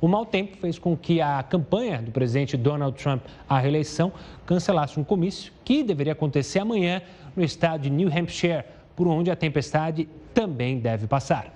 O 0.01 0.09
mau 0.09 0.27
tempo 0.27 0.57
fez 0.57 0.81
com 0.81 0.97
que 0.97 1.21
a 1.21 1.43
campanha 1.45 2.03
do 2.03 2.11
presidente 2.11 2.57
Donald 2.57 3.01
Trump 3.01 3.23
à 3.49 3.59
reeleição 3.59 4.13
cancelasse 4.45 4.99
um 4.99 5.05
comício 5.05 5.53
que 5.65 5.85
deveria 5.85 6.13
acontecer 6.13 6.59
amanhã 6.59 7.01
no 7.37 7.45
estado 7.45 7.83
de 7.83 7.91
New 7.91 8.09
Hampshire, 8.09 8.65
por 8.97 9.07
onde 9.07 9.31
a 9.31 9.37
tempestade 9.37 10.09
também 10.35 10.81
deve 10.81 11.07
passar. 11.07 11.56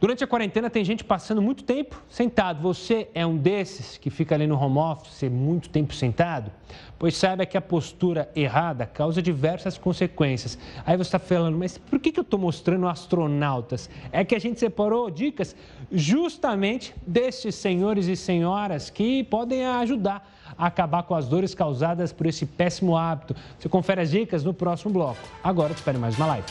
Durante 0.00 0.24
a 0.24 0.26
quarentena 0.26 0.70
tem 0.70 0.82
gente 0.82 1.04
passando 1.04 1.42
muito 1.42 1.62
tempo 1.62 2.02
sentado. 2.08 2.62
Você 2.62 3.08
é 3.12 3.26
um 3.26 3.36
desses 3.36 3.98
que 3.98 4.08
fica 4.08 4.34
ali 4.34 4.46
no 4.46 4.58
home 4.58 4.78
office 4.78 5.24
muito 5.30 5.68
tempo 5.68 5.92
sentado? 5.92 6.50
Pois 6.98 7.14
saiba 7.14 7.44
que 7.44 7.54
a 7.54 7.60
postura 7.60 8.30
errada 8.34 8.86
causa 8.86 9.20
diversas 9.20 9.76
consequências. 9.76 10.56
Aí 10.86 10.96
você 10.96 11.08
está 11.08 11.18
falando, 11.18 11.58
mas 11.58 11.76
por 11.76 11.98
que, 11.98 12.12
que 12.12 12.18
eu 12.18 12.22
estou 12.22 12.40
mostrando 12.40 12.88
astronautas? 12.88 13.90
É 14.10 14.24
que 14.24 14.34
a 14.34 14.38
gente 14.38 14.58
separou 14.58 15.10
dicas 15.10 15.54
justamente 15.92 16.94
destes 17.06 17.54
senhores 17.56 18.06
e 18.06 18.16
senhoras 18.16 18.88
que 18.88 19.22
podem 19.24 19.66
ajudar 19.66 20.26
a 20.56 20.66
acabar 20.66 21.02
com 21.02 21.14
as 21.14 21.28
dores 21.28 21.54
causadas 21.54 22.10
por 22.10 22.26
esse 22.26 22.46
péssimo 22.46 22.96
hábito. 22.96 23.36
Você 23.58 23.68
confere 23.68 24.00
as 24.00 24.10
dicas 24.10 24.42
no 24.42 24.54
próximo 24.54 24.94
bloco. 24.94 25.20
Agora 25.44 25.74
te 25.74 25.76
espere 25.76 25.98
mais 25.98 26.16
uma 26.16 26.26
live. 26.26 26.46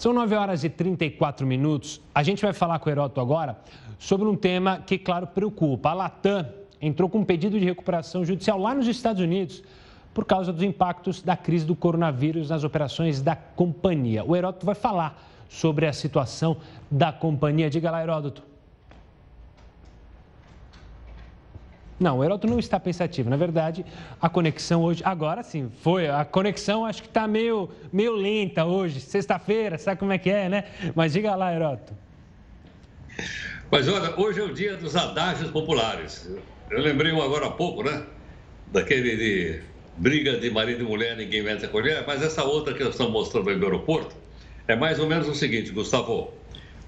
São 0.00 0.14
9 0.14 0.34
horas 0.34 0.64
e 0.64 0.70
34 0.70 1.46
minutos. 1.46 2.00
A 2.14 2.22
gente 2.22 2.40
vai 2.40 2.54
falar 2.54 2.78
com 2.78 2.88
o 2.88 2.90
Heroto 2.90 3.20
agora 3.20 3.58
sobre 3.98 4.26
um 4.26 4.34
tema 4.34 4.78
que, 4.78 4.96
claro, 4.96 5.26
preocupa. 5.26 5.90
A 5.90 5.92
Latam 5.92 6.48
entrou 6.80 7.06
com 7.06 7.18
um 7.18 7.24
pedido 7.24 7.60
de 7.60 7.66
recuperação 7.66 8.24
judicial 8.24 8.58
lá 8.58 8.74
nos 8.74 8.88
Estados 8.88 9.20
Unidos 9.20 9.62
por 10.14 10.24
causa 10.24 10.54
dos 10.54 10.62
impactos 10.62 11.20
da 11.20 11.36
crise 11.36 11.66
do 11.66 11.76
coronavírus 11.76 12.48
nas 12.48 12.64
operações 12.64 13.20
da 13.20 13.36
companhia. 13.36 14.24
O 14.24 14.34
Heródoto 14.34 14.64
vai 14.64 14.74
falar 14.74 15.22
sobre 15.50 15.86
a 15.86 15.92
situação 15.92 16.56
da 16.90 17.12
companhia. 17.12 17.68
Diga 17.68 17.90
lá, 17.90 18.02
Heródoto. 18.02 18.49
Não, 22.00 22.18
o 22.18 22.24
Heroto 22.24 22.46
não 22.46 22.58
está 22.58 22.80
pensativo. 22.80 23.28
Na 23.28 23.36
verdade, 23.36 23.84
a 24.18 24.26
conexão 24.26 24.82
hoje, 24.82 25.02
agora 25.04 25.42
sim, 25.42 25.70
foi. 25.82 26.08
A 26.08 26.24
conexão 26.24 26.86
acho 26.86 27.02
que 27.02 27.08
está 27.08 27.28
meio, 27.28 27.68
meio 27.92 28.12
lenta 28.12 28.64
hoje, 28.64 28.98
sexta-feira, 29.00 29.76
sabe 29.76 30.00
como 30.00 30.10
é 30.10 30.16
que 30.16 30.30
é, 30.30 30.48
né? 30.48 30.64
Mas 30.94 31.12
diga 31.12 31.34
lá, 31.34 31.54
Heroto. 31.54 31.92
Mas 33.70 33.86
olha, 33.86 34.18
hoje 34.18 34.40
é 34.40 34.42
o 34.42 34.54
dia 34.54 34.78
dos 34.78 34.96
adágios 34.96 35.50
populares. 35.50 36.26
Eu 36.70 36.80
lembrei 36.80 37.12
um 37.12 37.20
agora 37.20 37.48
há 37.48 37.50
pouco, 37.50 37.82
né? 37.82 38.02
Daquele 38.72 39.16
de 39.16 39.60
briga 39.98 40.38
de 40.38 40.50
marido 40.50 40.82
e 40.82 40.86
mulher, 40.86 41.14
ninguém 41.18 41.42
mete 41.42 41.66
a 41.66 41.68
colher, 41.68 42.02
mas 42.06 42.22
essa 42.22 42.42
outra 42.42 42.72
que 42.72 42.82
nós 42.82 42.94
estamos 42.94 43.12
mostrando 43.12 43.50
aí 43.50 43.56
no 43.56 43.64
aeroporto 43.66 44.16
é 44.66 44.74
mais 44.74 44.98
ou 44.98 45.06
menos 45.06 45.28
o 45.28 45.34
seguinte, 45.34 45.70
Gustavo. 45.70 46.32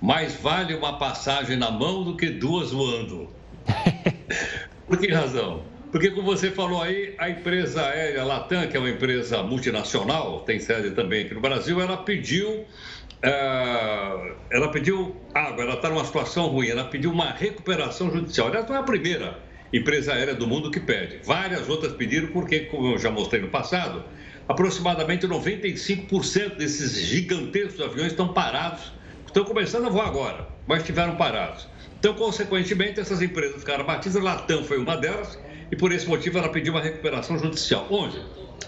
Mais 0.01 0.35
vale 0.41 0.75
uma 0.75 0.99
passagem 0.99 1.59
na 1.59 1.71
mão 1.71 2.03
do 2.03 2.17
que 2.17 2.31
duas 2.31 2.73
voando. 2.73 3.29
Por 4.93 4.99
que 4.99 5.11
razão? 5.11 5.65
Porque, 5.91 6.11
como 6.11 6.27
você 6.27 6.51
falou 6.51 6.83
aí, 6.83 7.15
a 7.17 7.31
empresa 7.31 7.83
aérea 7.83 8.23
Latam, 8.25 8.67
que 8.67 8.77
é 8.77 8.79
uma 8.79 8.91
empresa 8.91 9.43
multinacional, 9.43 10.41
tem 10.41 10.61
sede 10.61 10.91
também 10.91 11.25
aqui 11.25 11.33
no 11.33 11.41
Brasil, 11.41 11.81
ela 11.81 11.97
pediu. 11.97 12.47
Uh, 12.51 14.35
ela 14.51 14.69
pediu 14.71 15.17
água, 15.33 15.65
ela 15.65 15.75
está 15.77 15.89
numa 15.89 16.05
situação 16.05 16.49
ruim, 16.49 16.69
ela 16.69 16.85
pediu 16.85 17.11
uma 17.11 17.31
recuperação 17.31 18.11
judicial. 18.13 18.49
Aliás, 18.49 18.69
não 18.69 18.77
é 18.77 18.81
a 18.81 18.83
primeira 18.83 19.39
empresa 19.73 20.13
aérea 20.13 20.35
do 20.35 20.47
mundo 20.47 20.71
que 20.71 20.79
pede. 20.79 21.21
Várias 21.25 21.71
outras 21.71 21.95
pediram, 21.95 22.27
porque, 22.27 22.61
como 22.67 22.93
eu 22.93 22.99
já 22.99 23.11
mostrei 23.11 23.41
no 23.41 23.49
passado, 23.49 24.05
aproximadamente 24.47 25.27
95% 25.27 26.57
desses 26.57 27.01
gigantescos 27.01 27.81
aviões 27.81 28.09
estão 28.09 28.35
parados, 28.35 28.93
estão 29.25 29.43
começando 29.43 29.87
a 29.87 29.89
voar 29.89 30.09
agora, 30.09 30.49
mas 30.67 30.81
estiveram 30.81 31.17
parados. 31.17 31.72
Então, 32.03 32.15
consequentemente, 32.15 32.99
essas 32.99 33.23
empresas 33.23 33.61
ficaram 33.61 33.85
batidas, 33.85 34.21
Latam 34.21 34.65
foi 34.65 34.77
uma 34.77 34.97
delas, 34.97 35.39
e 35.71 35.77
por 35.77 35.93
esse 35.93 36.05
motivo 36.09 36.37
ela 36.37 36.49
pediu 36.49 36.73
uma 36.73 36.83
recuperação 36.83 37.39
judicial. 37.39 37.87
Onde? 37.89 38.21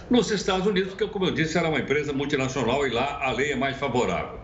Nos 0.09 0.31
Estados 0.31 0.68
Unidos, 0.68 0.90
porque, 0.90 1.09
como 1.09 1.25
eu 1.25 1.33
disse, 1.33 1.59
era 1.59 1.68
uma 1.68 1.81
empresa 1.81 2.12
multinacional 2.12 2.87
e 2.87 2.90
lá 2.90 3.18
a 3.25 3.33
lei 3.33 3.51
é 3.51 3.57
mais 3.57 3.77
favorável. 3.77 4.38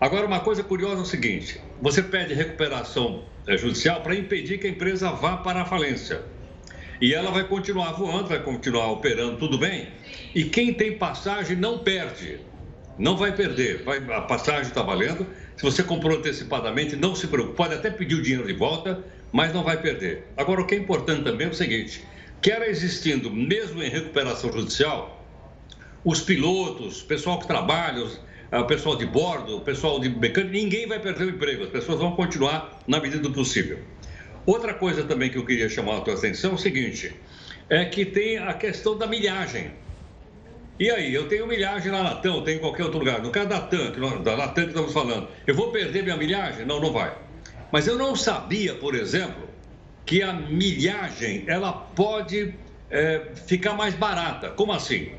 Agora, 0.00 0.26
uma 0.26 0.40
coisa 0.40 0.64
curiosa 0.64 0.96
é 0.96 1.02
o 1.02 1.04
seguinte: 1.04 1.60
você 1.80 2.02
pede 2.02 2.34
recuperação 2.34 3.22
eh, 3.46 3.56
judicial 3.56 4.00
para 4.00 4.16
impedir 4.16 4.58
que 4.58 4.66
a 4.66 4.70
empresa 4.70 5.12
vá 5.12 5.36
para 5.36 5.62
a 5.62 5.64
falência. 5.64 6.22
E 7.00 7.14
ela 7.14 7.30
vai 7.30 7.44
continuar 7.44 7.92
voando, 7.92 8.30
vai 8.30 8.42
continuar 8.42 8.90
operando 8.90 9.36
tudo 9.36 9.58
bem. 9.58 9.86
E 10.34 10.42
quem 10.42 10.74
tem 10.74 10.98
passagem 10.98 11.56
não 11.56 11.78
perde. 11.78 12.40
Não 12.98 13.16
vai 13.16 13.34
perder. 13.34 13.82
Vai, 13.82 13.98
a 13.98 14.20
passagem 14.22 14.62
está 14.62 14.82
valendo. 14.82 15.26
Se 15.56 15.62
você 15.62 15.82
comprou 15.82 16.18
antecipadamente, 16.18 16.96
não 16.96 17.14
se 17.14 17.26
preocupe. 17.26 17.56
Pode 17.56 17.74
até 17.74 17.90
pedir 17.90 18.16
o 18.16 18.22
dinheiro 18.22 18.46
de 18.46 18.52
volta, 18.52 19.02
mas 19.32 19.52
não 19.52 19.62
vai 19.62 19.80
perder. 19.80 20.26
Agora, 20.36 20.60
o 20.60 20.66
que 20.66 20.74
é 20.74 20.78
importante 20.78 21.24
também 21.24 21.46
é 21.46 21.50
o 21.50 21.54
seguinte: 21.54 22.04
quer 22.40 22.62
existindo, 22.68 23.30
mesmo 23.30 23.82
em 23.82 23.88
recuperação 23.88 24.52
judicial, 24.52 25.24
os 26.04 26.20
pilotos, 26.20 27.02
o 27.02 27.06
pessoal 27.06 27.38
que 27.38 27.46
trabalha, 27.46 28.04
o 28.04 28.10
ah, 28.50 28.64
pessoal 28.64 28.96
de 28.96 29.06
bordo, 29.06 29.56
o 29.56 29.60
pessoal 29.60 29.98
de 29.98 30.08
mecânica, 30.08 30.52
ninguém 30.52 30.86
vai 30.86 30.98
perder 30.98 31.24
o 31.24 31.30
emprego. 31.30 31.64
As 31.64 31.70
pessoas 31.70 31.98
vão 31.98 32.12
continuar 32.14 32.80
na 32.86 33.00
medida 33.00 33.22
do 33.22 33.32
possível. 33.32 33.78
Outra 34.44 34.74
coisa 34.74 35.04
também 35.04 35.30
que 35.30 35.38
eu 35.38 35.46
queria 35.46 35.68
chamar 35.68 35.98
a 35.98 36.00
tua 36.00 36.14
atenção 36.14 36.50
é 36.50 36.54
o 36.54 36.58
seguinte: 36.58 37.14
é 37.70 37.84
que 37.84 38.04
tem 38.04 38.38
a 38.38 38.52
questão 38.52 38.98
da 38.98 39.06
milhagem. 39.06 39.70
E 40.78 40.90
aí, 40.90 41.14
eu 41.14 41.28
tenho 41.28 41.46
milhagem 41.46 41.92
na 41.92 42.00
Latam, 42.00 42.42
tenho 42.42 42.56
em 42.56 42.60
qualquer 42.60 42.84
outro 42.84 42.98
lugar. 42.98 43.22
No 43.22 43.30
caso 43.30 43.48
da 43.48 43.58
Latam, 43.58 43.92
que, 43.92 44.00
da 44.22 44.34
Latam 44.34 44.64
que 44.64 44.70
estamos 44.70 44.92
falando, 44.92 45.28
eu 45.46 45.54
vou 45.54 45.70
perder 45.70 46.02
minha 46.02 46.16
milhagem? 46.16 46.64
Não, 46.64 46.80
não 46.80 46.92
vai. 46.92 47.14
Mas 47.70 47.86
eu 47.86 47.96
não 47.96 48.16
sabia, 48.16 48.74
por 48.74 48.94
exemplo, 48.94 49.48
que 50.06 50.22
a 50.22 50.32
milhagem 50.32 51.44
ela 51.46 51.72
pode 51.72 52.54
é, 52.90 53.28
ficar 53.46 53.74
mais 53.74 53.94
barata. 53.94 54.50
Como 54.50 54.72
assim? 54.72 55.12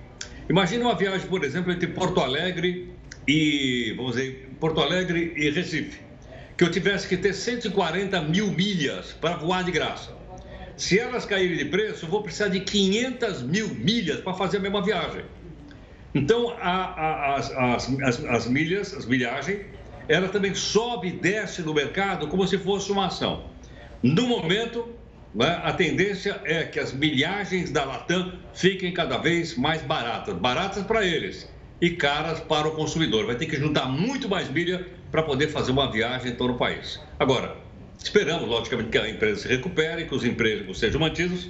Imagine 0.50 0.84
uma 0.84 0.96
viagem, 0.96 1.28
por 1.28 1.44
exemplo, 1.44 1.72
entre 1.72 1.88
Porto 1.88 2.20
Alegre 2.20 2.92
e, 3.28 3.94
vamos 3.96 4.16
dizer, 4.16 4.50
Porto 4.60 4.82
Alegre 4.82 5.34
e 5.36 5.50
Recife, 5.50 6.00
que 6.58 6.64
eu 6.64 6.72
tivesse 6.72 7.08
que 7.08 7.16
ter 7.16 7.34
140 7.34 8.22
mil 8.22 8.52
milhas 8.52 9.14
para 9.14 9.38
voar 9.38 9.64
de 9.64 9.72
graça. 9.72 10.12
Se 10.76 11.00
elas 11.00 11.26
caírem 11.26 11.58
de 11.58 11.66
preço, 11.66 12.06
eu 12.06 12.10
vou 12.10 12.24
precisar 12.24 12.50
de 12.50 12.60
500 12.60 13.44
mil 13.44 13.70
milhas 13.70 14.20
para 14.20 14.34
fazer 14.34 14.58
a 14.58 14.60
mesma 14.60 14.84
viagem. 14.84 15.24
Então, 16.14 16.56
a, 16.62 16.72
a, 16.72 17.36
as, 17.36 17.52
as, 17.52 18.26
as, 18.26 18.48
milhas, 18.48 18.94
as 18.94 19.06
milhagens, 19.06 19.62
ela 20.08 20.28
também 20.30 20.54
sobe 20.54 21.08
e 21.08 21.12
desce 21.12 21.62
no 21.62 21.74
mercado 21.74 22.28
como 22.28 22.48
se 22.48 22.58
fosse 22.58 22.92
uma 22.92 23.08
ação. 23.08 23.46
No 24.02 24.28
momento, 24.28 24.90
né, 25.34 25.60
a 25.64 25.74
tendência 25.74 26.40
é 26.44 26.64
que 26.64 26.80
as 26.80 26.94
milhagens 26.94 27.72
da 27.72 27.84
Latam 27.84 28.34
fiquem 28.54 28.94
cada 28.94 29.18
vez 29.18 29.56
mais 29.58 29.82
baratas. 29.82 30.36
Baratas 30.36 30.84
para 30.84 31.06
eles 31.06 31.50
e 31.82 31.90
caras 31.92 32.40
para 32.42 32.68
o 32.68 32.72
consumidor. 32.72 33.26
Vai 33.26 33.36
ter 33.36 33.48
que 33.48 33.56
juntar 33.56 33.88
muito 33.88 34.30
mais 34.30 34.50
milha 34.50 34.86
para 35.12 35.24
poder 35.24 35.48
fazer 35.48 35.72
uma 35.72 35.92
viagem 35.92 36.32
em 36.32 36.36
todo 36.36 36.54
o 36.54 36.58
país. 36.58 37.00
Agora, 37.20 37.58
esperamos, 37.98 38.48
logicamente, 38.48 38.90
que 38.90 38.98
a 38.98 39.10
empresa 39.10 39.42
se 39.42 39.48
recupere, 39.48 40.06
que 40.06 40.14
os 40.14 40.24
empregos 40.24 40.80
sejam 40.80 41.00
mantidos 41.00 41.50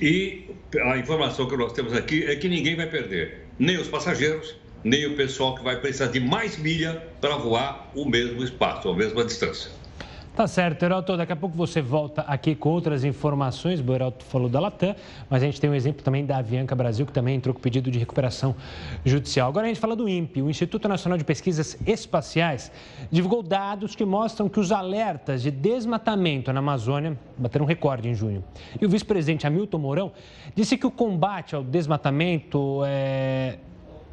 e 0.00 0.46
a 0.80 0.96
informação 0.96 1.48
que 1.48 1.56
nós 1.56 1.72
temos 1.72 1.92
aqui 1.92 2.24
é 2.24 2.36
que 2.36 2.48
ninguém 2.48 2.76
vai 2.76 2.86
perder, 2.86 3.47
nem 3.58 3.76
os 3.78 3.88
passageiros, 3.88 4.54
nem 4.84 5.06
o 5.06 5.16
pessoal 5.16 5.54
que 5.54 5.64
vai 5.64 5.80
precisar 5.80 6.06
de 6.06 6.20
mais 6.20 6.56
milha 6.56 6.94
para 7.20 7.36
voar 7.36 7.90
o 7.94 8.04
mesmo 8.04 8.42
espaço, 8.44 8.88
a 8.88 8.94
mesma 8.94 9.24
distância. 9.24 9.77
Tá 10.38 10.46
certo, 10.46 10.84
Heraldo. 10.84 11.16
Daqui 11.16 11.32
a 11.32 11.36
pouco 11.36 11.56
você 11.56 11.82
volta 11.82 12.22
aqui 12.22 12.54
com 12.54 12.68
outras 12.68 13.02
informações. 13.02 13.80
O 13.80 13.92
Heraldo 13.92 14.22
falou 14.22 14.48
da 14.48 14.60
Latam, 14.60 14.94
mas 15.28 15.42
a 15.42 15.46
gente 15.46 15.60
tem 15.60 15.68
um 15.68 15.74
exemplo 15.74 16.04
também 16.04 16.24
da 16.24 16.36
Avianca 16.36 16.76
Brasil, 16.76 17.04
que 17.04 17.10
também 17.10 17.34
entrou 17.34 17.52
com 17.52 17.60
pedido 17.60 17.90
de 17.90 17.98
recuperação 17.98 18.54
judicial. 19.04 19.48
Agora 19.48 19.66
a 19.66 19.68
gente 19.68 19.80
fala 19.80 19.96
do 19.96 20.08
INPE, 20.08 20.40
o 20.40 20.48
Instituto 20.48 20.86
Nacional 20.88 21.18
de 21.18 21.24
Pesquisas 21.24 21.76
Espaciais, 21.84 22.70
divulgou 23.10 23.42
dados 23.42 23.96
que 23.96 24.04
mostram 24.04 24.48
que 24.48 24.60
os 24.60 24.70
alertas 24.70 25.42
de 25.42 25.50
desmatamento 25.50 26.52
na 26.52 26.60
Amazônia 26.60 27.18
bateram 27.36 27.66
recorde 27.66 28.08
em 28.08 28.14
junho. 28.14 28.44
E 28.80 28.86
o 28.86 28.88
vice-presidente 28.88 29.44
Hamilton 29.44 29.78
Mourão 29.78 30.12
disse 30.54 30.78
que 30.78 30.86
o 30.86 30.90
combate 30.92 31.56
ao 31.56 31.64
desmatamento 31.64 32.82
é... 32.86 33.58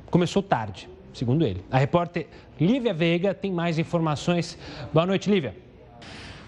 começou 0.09 0.41
tarde, 0.41 0.89
segundo 1.13 1.45
ele. 1.45 1.63
A 1.69 1.77
repórter 1.77 2.25
Lívia 2.59 2.95
Veiga 2.95 3.31
tem 3.31 3.51
mais 3.51 3.77
informações. 3.77 4.57
Boa 4.91 5.05
noite, 5.05 5.29
Lívia. 5.29 5.64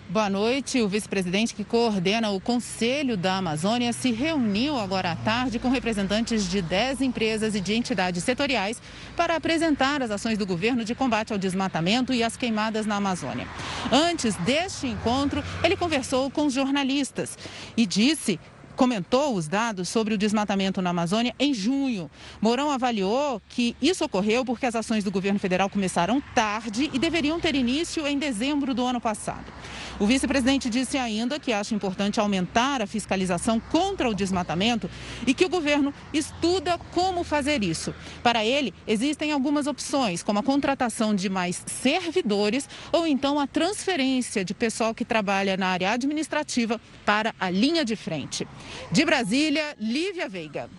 Boa 0.10 0.30
noite. 0.30 0.82
O 0.82 0.88
vice-presidente 0.88 1.54
que 1.54 1.66
coordena 1.66 2.30
o 2.30 2.40
Conselho 2.40 3.18
da 3.18 3.36
Amazônia 3.36 3.92
se 3.92 4.10
reuniu 4.10 4.80
agora 4.80 5.12
à 5.12 5.16
tarde 5.18 5.60
com 5.60 5.68
representantes 5.68 6.50
de 6.50 6.62
10 6.62 7.02
empresas 7.02 7.56
e 7.56 7.60
de 7.60 7.74
entidades 7.74 8.24
setoriais 8.24 8.82
para 9.18 9.36
apresentar 9.36 10.02
as 10.02 10.10
ações 10.10 10.38
do 10.38 10.46
governo 10.46 10.86
de 10.86 10.96
combate 10.96 11.34
ao 11.34 11.38
desmatamento 11.38 12.14
e 12.14 12.24
às 12.24 12.38
queimadas 12.38 12.86
na 12.86 12.96
Amazônia. 12.96 13.50
Antes 13.92 14.36
deste 14.38 14.88
encontro, 14.88 15.44
ele 15.62 15.76
conversou 15.76 16.32
com 16.32 16.46
os 16.46 16.54
jornalistas 16.54 17.38
e 17.76 17.86
disse 17.86 18.40
comentou 18.78 19.34
os 19.34 19.48
dados 19.48 19.90
sobre 19.90 20.14
o 20.14 20.18
desmatamento 20.18 20.82
na 20.84 20.92
Amazônia 20.92 21.34
em 21.40 21.52
junho. 21.52 22.10
Mourão 22.40 22.70
avaliou 22.70 23.42
que 23.50 23.76
isso 23.82 24.06
ocorreu 24.06 24.46
porque 24.46 24.68
as 24.68 24.76
ações 24.76 25.04
do 25.04 25.12
governo 25.12 25.40
federal 25.40 25.68
começaram 25.68 26.22
tarde 26.36 26.90
e 26.94 27.00
deveriam 27.00 27.40
ter 27.40 27.56
início 27.56 28.06
em 28.06 28.20
dezembro 28.20 28.76
do 28.76 28.86
ano 28.86 29.02
passado. 29.02 29.52
O 30.00 30.06
vice-presidente 30.06 30.70
disse 30.70 30.98
ainda 30.98 31.40
que 31.40 31.52
acha 31.52 31.74
importante 31.74 32.20
aumentar 32.20 32.82
a 32.82 32.88
fiscalização 32.88 33.60
contra 33.60 34.08
o 34.08 34.14
desmatamento 34.14 34.90
e 35.26 35.34
que 35.34 35.46
o 35.46 35.50
governo 35.50 35.92
estuda 36.14 36.78
como 36.94 37.24
fazer 37.24 37.64
isso. 37.64 37.94
Para 38.22 38.46
ele, 38.46 38.74
existem 38.86 39.32
algumas 39.32 39.66
opções, 39.66 40.22
como 40.22 40.40
a 40.40 40.44
contratação 40.44 41.16
de 41.16 41.30
mais 41.30 41.64
servidores 41.66 42.70
ou 42.92 43.08
então 43.08 43.40
a 43.40 43.48
transferência 43.48 44.46
de 44.46 44.54
pessoal 44.54 44.94
que 44.94 45.04
trabalha 45.04 45.58
na 45.58 45.68
área 45.68 45.92
administrativa 45.92 46.80
para 47.04 47.34
a 47.40 47.50
linha 47.50 47.84
de 47.84 47.96
frente. 47.96 48.48
De 48.92 49.04
Brasília, 49.04 49.76
Lívia 49.80 50.30
Veiga. 50.30 50.70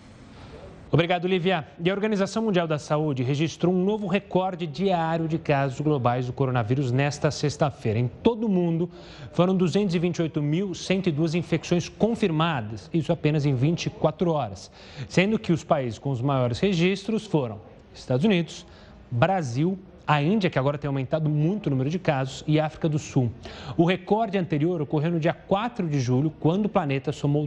Obrigado, 0.91 1.27
Lívia. 1.27 1.67
E 1.83 1.87
a 1.87 1.93
Organização 1.93 2.41
Mundial 2.41 2.67
da 2.67 2.79
Saúde 2.79 3.21
registrou 3.21 3.71
um 3.71 3.85
novo 3.85 4.07
recorde 4.07 4.65
diário 4.65 5.27
de 5.27 5.37
casos 5.37 5.79
globais 5.79 6.25
do 6.25 6.33
coronavírus 6.33 6.91
nesta 6.91 7.29
sexta-feira. 7.29 7.99
Em 7.99 8.07
todo 8.07 8.45
o 8.45 8.49
mundo, 8.49 8.89
foram 9.31 9.55
228.102 9.55 11.35
infecções 11.35 11.87
confirmadas, 11.87 12.89
isso 12.91 13.11
apenas 13.11 13.45
em 13.45 13.53
24 13.53 14.31
horas, 14.31 14.71
sendo 15.07 15.37
que 15.37 15.53
os 15.53 15.63
países 15.63 15.99
com 15.99 16.09
os 16.09 16.23
maiores 16.23 16.57
registros 16.59 17.27
foram 17.27 17.59
Estados 17.93 18.25
Unidos, 18.25 18.65
Brasil, 19.11 19.77
a 20.09 20.23
Índia, 20.23 20.49
que 20.49 20.57
agora 20.57 20.75
tem 20.75 20.87
aumentado 20.87 21.29
muito 21.29 21.67
o 21.67 21.69
número 21.69 21.87
de 21.87 21.99
casos, 21.99 22.43
e 22.47 22.59
África 22.59 22.89
do 22.89 22.97
Sul. 22.97 23.31
O 23.77 23.85
recorde 23.85 24.39
anterior 24.39 24.81
ocorreu 24.81 25.11
no 25.11 25.19
dia 25.19 25.35
4 25.35 25.87
de 25.87 25.99
julho, 25.99 26.33
quando 26.39 26.65
o 26.65 26.69
planeta 26.69 27.11
somou 27.11 27.45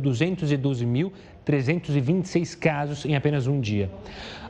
212.326 1.46 2.58
casos 2.58 3.04
em 3.04 3.14
apenas 3.16 3.46
um 3.46 3.60
dia. 3.60 3.90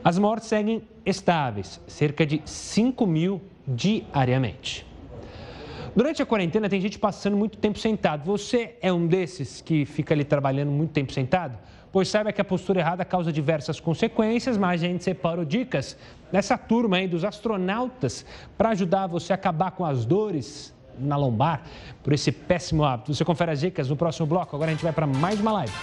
As 0.03 0.17
mortes 0.17 0.47
seguem 0.47 0.83
estáveis, 1.05 1.79
cerca 1.87 2.25
de 2.25 2.41
5 2.45 3.05
mil 3.05 3.41
diariamente. 3.67 4.85
Durante 5.95 6.21
a 6.23 6.25
quarentena 6.25 6.67
tem 6.67 6.81
gente 6.81 6.97
passando 6.97 7.37
muito 7.37 7.57
tempo 7.57 7.77
sentado. 7.77 8.25
Você 8.25 8.75
é 8.81 8.91
um 8.91 9.05
desses 9.05 9.61
que 9.61 9.85
fica 9.85 10.13
ali 10.13 10.23
trabalhando 10.23 10.71
muito 10.71 10.91
tempo 10.91 11.13
sentado? 11.13 11.57
Pois 11.91 12.07
saiba 12.07 12.33
que 12.33 12.41
a 12.41 12.43
postura 12.43 12.79
errada 12.79 13.05
causa 13.05 13.31
diversas 13.31 13.79
consequências, 13.79 14.57
mas 14.57 14.81
a 14.81 14.87
gente 14.87 15.03
separou 15.03 15.45
dicas 15.45 15.95
nessa 16.31 16.57
turma 16.57 16.97
aí 16.97 17.07
dos 17.07 17.23
astronautas 17.23 18.25
para 18.57 18.69
ajudar 18.69 19.05
você 19.05 19.31
a 19.31 19.35
acabar 19.35 19.69
com 19.69 19.85
as 19.85 20.03
dores 20.03 20.73
na 20.97 21.15
lombar 21.15 21.61
por 22.03 22.11
esse 22.11 22.31
péssimo 22.31 22.83
hábito. 22.83 23.13
Você 23.13 23.23
confere 23.23 23.51
as 23.51 23.59
dicas 23.59 23.89
no 23.89 23.95
próximo 23.95 24.25
bloco. 24.25 24.55
Agora 24.55 24.71
a 24.71 24.73
gente 24.73 24.83
vai 24.83 24.93
para 24.93 25.05
mais 25.05 25.39
uma 25.39 25.51
live. 25.51 25.73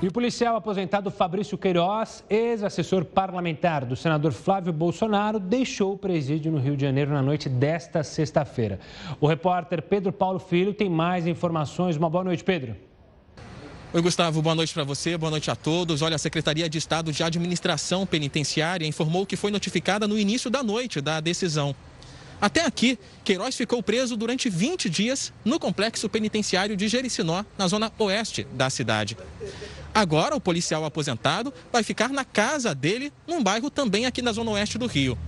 E 0.00 0.06
o 0.06 0.12
policial 0.12 0.54
aposentado 0.54 1.10
Fabrício 1.10 1.58
Queiroz, 1.58 2.22
ex-assessor 2.30 3.04
parlamentar 3.04 3.84
do 3.84 3.96
senador 3.96 4.30
Flávio 4.30 4.72
Bolsonaro, 4.72 5.40
deixou 5.40 5.94
o 5.94 5.98
presídio 5.98 6.52
no 6.52 6.58
Rio 6.58 6.76
de 6.76 6.82
Janeiro 6.82 7.10
na 7.12 7.20
noite 7.20 7.48
desta 7.48 8.04
sexta-feira. 8.04 8.78
O 9.20 9.26
repórter 9.26 9.82
Pedro 9.82 10.12
Paulo 10.12 10.38
Filho 10.38 10.72
tem 10.72 10.88
mais 10.88 11.26
informações. 11.26 11.96
Uma 11.96 12.08
boa 12.08 12.22
noite, 12.22 12.44
Pedro. 12.44 12.76
Oi, 13.92 14.00
Gustavo, 14.00 14.40
boa 14.40 14.54
noite 14.54 14.72
para 14.72 14.84
você, 14.84 15.18
boa 15.18 15.30
noite 15.30 15.50
a 15.50 15.56
todos. 15.56 16.00
Olha, 16.00 16.14
a 16.14 16.18
Secretaria 16.18 16.68
de 16.68 16.78
Estado 16.78 17.10
de 17.10 17.24
Administração 17.24 18.06
Penitenciária 18.06 18.86
informou 18.86 19.26
que 19.26 19.34
foi 19.34 19.50
notificada 19.50 20.06
no 20.06 20.16
início 20.16 20.48
da 20.48 20.62
noite 20.62 21.00
da 21.00 21.18
decisão. 21.18 21.74
Até 22.40 22.64
aqui, 22.64 22.98
Queiroz 23.24 23.56
ficou 23.56 23.82
preso 23.82 24.16
durante 24.16 24.48
20 24.48 24.88
dias 24.88 25.32
no 25.44 25.58
complexo 25.58 26.08
penitenciário 26.08 26.76
de 26.76 26.86
Jericinó, 26.86 27.44
na 27.56 27.66
zona 27.66 27.92
oeste 27.98 28.44
da 28.52 28.70
cidade. 28.70 29.16
Agora, 29.92 30.36
o 30.36 30.40
policial 30.40 30.84
aposentado 30.84 31.52
vai 31.72 31.82
ficar 31.82 32.10
na 32.10 32.24
casa 32.24 32.74
dele, 32.74 33.12
num 33.26 33.42
bairro 33.42 33.70
também 33.70 34.06
aqui 34.06 34.22
na 34.22 34.32
zona 34.32 34.52
oeste 34.52 34.78
do 34.78 34.86
Rio. 34.86 35.18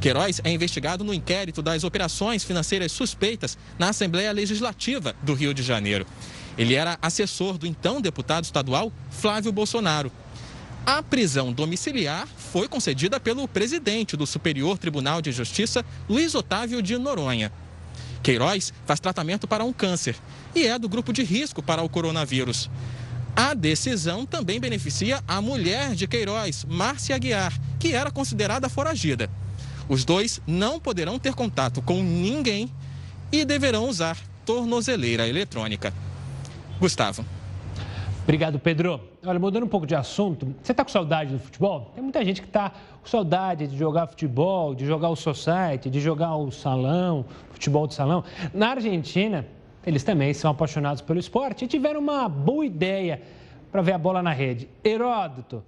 Queiroz 0.00 0.40
é 0.44 0.50
investigado 0.50 1.04
no 1.04 1.14
inquérito 1.14 1.60
das 1.60 1.84
operações 1.84 2.44
financeiras 2.44 2.92
suspeitas 2.92 3.58
na 3.78 3.90
Assembleia 3.90 4.32
Legislativa 4.32 5.14
do 5.22 5.34
Rio 5.34 5.52
de 5.52 5.62
Janeiro. 5.62 6.06
Ele 6.56 6.74
era 6.74 6.98
assessor 7.00 7.58
do 7.58 7.66
então 7.66 8.00
deputado 8.00 8.44
estadual 8.44 8.92
Flávio 9.10 9.52
Bolsonaro. 9.52 10.10
A 10.90 11.02
prisão 11.02 11.52
domiciliar 11.52 12.26
foi 12.26 12.66
concedida 12.66 13.20
pelo 13.20 13.46
presidente 13.46 14.16
do 14.16 14.26
Superior 14.26 14.78
Tribunal 14.78 15.20
de 15.20 15.30
Justiça, 15.30 15.84
Luiz 16.08 16.34
Otávio 16.34 16.80
de 16.80 16.96
Noronha. 16.96 17.52
Queiroz 18.22 18.72
faz 18.86 18.98
tratamento 18.98 19.46
para 19.46 19.62
um 19.62 19.70
câncer 19.70 20.16
e 20.54 20.66
é 20.66 20.78
do 20.78 20.88
grupo 20.88 21.12
de 21.12 21.22
risco 21.22 21.62
para 21.62 21.82
o 21.82 21.90
coronavírus. 21.90 22.70
A 23.36 23.52
decisão 23.52 24.24
também 24.24 24.58
beneficia 24.58 25.22
a 25.28 25.42
mulher 25.42 25.94
de 25.94 26.06
Queiroz, 26.06 26.64
Márcia 26.64 27.16
Aguiar, 27.16 27.52
que 27.78 27.92
era 27.92 28.10
considerada 28.10 28.70
foragida. 28.70 29.28
Os 29.90 30.06
dois 30.06 30.40
não 30.46 30.80
poderão 30.80 31.18
ter 31.18 31.34
contato 31.34 31.82
com 31.82 32.02
ninguém 32.02 32.72
e 33.30 33.44
deverão 33.44 33.90
usar 33.90 34.16
tornozeleira 34.46 35.28
eletrônica. 35.28 35.92
Gustavo. 36.80 37.26
Obrigado, 38.22 38.58
Pedro. 38.58 39.00
Olha, 39.28 39.38
mudando 39.38 39.64
um 39.64 39.68
pouco 39.68 39.86
de 39.86 39.94
assunto, 39.94 40.54
você 40.62 40.72
está 40.72 40.82
com 40.82 40.90
saudade 40.90 41.34
do 41.34 41.38
futebol? 41.38 41.92
Tem 41.94 42.02
muita 42.02 42.24
gente 42.24 42.40
que 42.40 42.46
está 42.46 42.70
com 42.70 43.06
saudade 43.06 43.66
de 43.66 43.76
jogar 43.76 44.06
futebol, 44.06 44.74
de 44.74 44.86
jogar 44.86 45.10
o 45.10 45.16
society, 45.16 45.90
de 45.90 46.00
jogar 46.00 46.34
o 46.34 46.50
salão, 46.50 47.26
futebol 47.50 47.86
de 47.86 47.92
salão. 47.92 48.24
Na 48.54 48.70
Argentina, 48.70 49.46
eles 49.84 50.02
também 50.02 50.32
são 50.32 50.50
apaixonados 50.50 51.02
pelo 51.02 51.18
esporte 51.18 51.66
e 51.66 51.68
tiveram 51.68 52.00
uma 52.00 52.26
boa 52.26 52.64
ideia 52.64 53.20
para 53.70 53.82
ver 53.82 53.92
a 53.92 53.98
bola 53.98 54.22
na 54.22 54.32
rede. 54.32 54.66
Heródoto, 54.82 55.62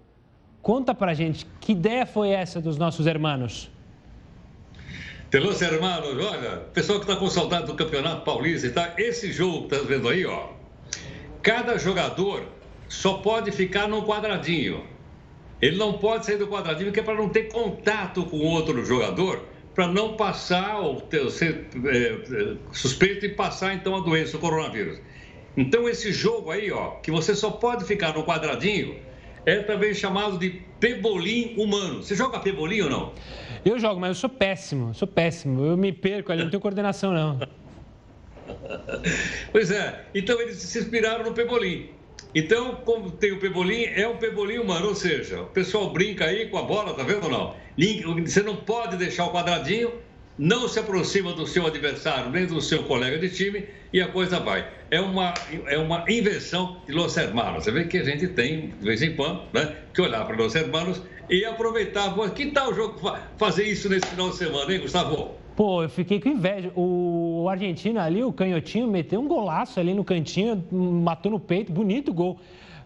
conta 0.63 0.95
para 0.95 1.13
gente 1.13 1.47
que 1.61 1.73
ideia 1.73 2.07
foi 2.07 2.31
essa 2.31 2.63
dos 2.63 2.79
nossos 2.79 3.07
irmãos? 3.07 3.71
Pelos 5.31 5.61
irmãos, 5.61 6.17
olha, 6.17 6.61
pessoal 6.73 6.99
que 6.99 7.05
está 7.05 7.15
com 7.15 7.29
saudade 7.29 7.67
do 7.67 7.75
Campeonato 7.75 8.23
Paulista, 8.23 8.71
tá? 8.71 8.95
esse 8.97 9.31
jogo 9.31 9.69
que 9.69 9.75
está 9.75 9.87
vendo 9.87 10.09
aí, 10.09 10.25
ó, 10.25 10.49
Cada 11.43 11.79
jogador 11.79 12.45
só 12.91 13.15
pode 13.15 13.53
ficar 13.53 13.89
no 13.89 14.03
quadradinho. 14.03 14.85
Ele 15.63 15.77
não 15.77 15.95
pode 15.95 16.27
sair 16.27 16.37
do 16.37 16.49
quadradinho, 16.49 16.87
porque 16.87 17.01
é 17.01 17.03
para 17.03 17.15
não 17.15 17.29
ter 17.29 17.45
contato 17.45 18.25
com 18.25 18.39
outro 18.39 18.85
jogador, 18.85 19.45
para 19.75 19.87
não 19.87 20.17
passar 20.17 20.81
ou 20.81 21.01
ter, 21.01 21.31
ser 21.31 21.69
é, 21.85 21.97
é, 21.97 22.57
suspeito 22.73 23.25
e 23.25 23.29
passar 23.29 23.75
então 23.75 23.95
a 23.95 24.01
doença, 24.01 24.37
o 24.37 24.41
coronavírus. 24.41 24.99
Então 25.57 25.89
esse 25.89 26.13
jogo 26.13 26.51
aí, 26.51 26.73
ó, 26.73 26.97
que 26.97 27.13
você 27.13 27.35
só 27.35 27.51
pode 27.53 27.85
ficar 27.85 28.13
no 28.15 28.25
quadradinho, 28.25 28.97
é 29.47 29.61
também 29.61 29.95
chamado 29.95 30.37
de 30.37 30.61
pebolim 30.81 31.55
humano. 31.57 32.03
Você 32.03 32.17
joga 32.17 32.41
pebolim 32.41 32.81
ou 32.81 32.91
não? 32.91 33.13
Eu 33.65 33.79
jogo, 33.79 34.01
mas 34.01 34.09
eu 34.09 34.15
sou 34.17 34.31
péssimo, 34.31 34.93
sou 34.95 35.07
péssimo. 35.07 35.65
Eu 35.65 35.77
me 35.77 35.93
perco 35.93 36.33
ali, 36.33 36.43
não 36.43 36.51
tenho 36.51 36.61
coordenação 36.61 37.13
não. 37.13 37.39
pois 39.53 39.71
é, 39.71 40.07
então 40.13 40.41
eles 40.41 40.57
se 40.57 40.81
inspiraram 40.81 41.25
no 41.25 41.33
pebolim. 41.33 42.00
Então, 42.35 42.77
como 42.85 43.11
tem 43.11 43.33
o 43.33 43.41
pebolim, 43.41 43.85
é 43.85 44.07
um 44.07 44.17
pebolim 44.17 44.59
humano, 44.59 44.89
ou 44.89 44.95
seja, 44.95 45.43
o 45.43 45.47
pessoal 45.47 45.91
brinca 45.93 46.27
aí 46.27 46.49
com 46.49 46.59
a 46.59 46.63
bola, 46.63 46.95
tá 46.95 47.03
vendo 47.03 47.25
ou 47.25 47.31
não? 47.31 47.57
Você 48.25 48.43
não 48.43 48.57
pode 48.57 48.97
deixar 48.97 49.27
o 49.27 49.33
quadradinho, 49.33 49.93
não 50.39 50.69
se 50.69 50.79
aproxima 50.79 51.33
do 51.33 51.47
seu 51.47 51.67
adversário, 51.67 52.31
nem 52.31 52.47
do 52.47 52.61
seu 52.61 52.85
colega 52.85 53.19
de 53.19 53.29
time, 53.29 53.67
e 53.93 54.01
a 54.01 54.09
coisa 54.09 54.39
vai. 54.39 54.67
É 54.91 55.01
uma, 55.01 55.35
é 55.67 55.77
uma 55.77 56.05
invenção 56.09 56.81
de 56.87 56.93
Los 56.93 57.17
Hermanos. 57.17 57.65
Você 57.65 57.73
vê 57.73 57.85
que 57.85 57.99
a 57.99 58.05
gente 58.05 58.29
tem, 58.29 58.69
de 58.69 58.85
vez 58.85 59.03
em 59.03 59.15
quando, 59.17 59.43
né, 59.53 59.77
que 59.93 60.01
olhar 60.01 60.25
para 60.25 60.37
Los 60.37 60.55
Hermanos 60.55 61.03
e 61.29 61.45
aproveitar. 61.45 62.15
Que 62.35 62.53
tal 62.53 62.71
o 62.71 62.75
jogo 62.75 63.01
fazer 63.37 63.65
isso 63.65 63.89
nesse 63.89 64.07
final 64.07 64.31
de 64.31 64.37
semana, 64.37 64.73
hein, 64.73 64.81
Gustavo? 64.81 65.40
Pô, 65.61 65.83
eu 65.83 65.91
fiquei 65.91 66.19
com 66.19 66.31
inveja. 66.31 66.73
O 66.75 67.47
argentino 67.47 68.01
ali, 68.01 68.25
o 68.25 68.33
canhotinho, 68.33 68.89
meteu 68.89 69.21
um 69.21 69.29
golaço 69.29 69.79
ali 69.79 69.93
no 69.93 70.03
cantinho, 70.03 70.65
matou 70.73 71.31
no 71.31 71.39
peito, 71.39 71.71
bonito 71.71 72.15
gol. 72.15 72.39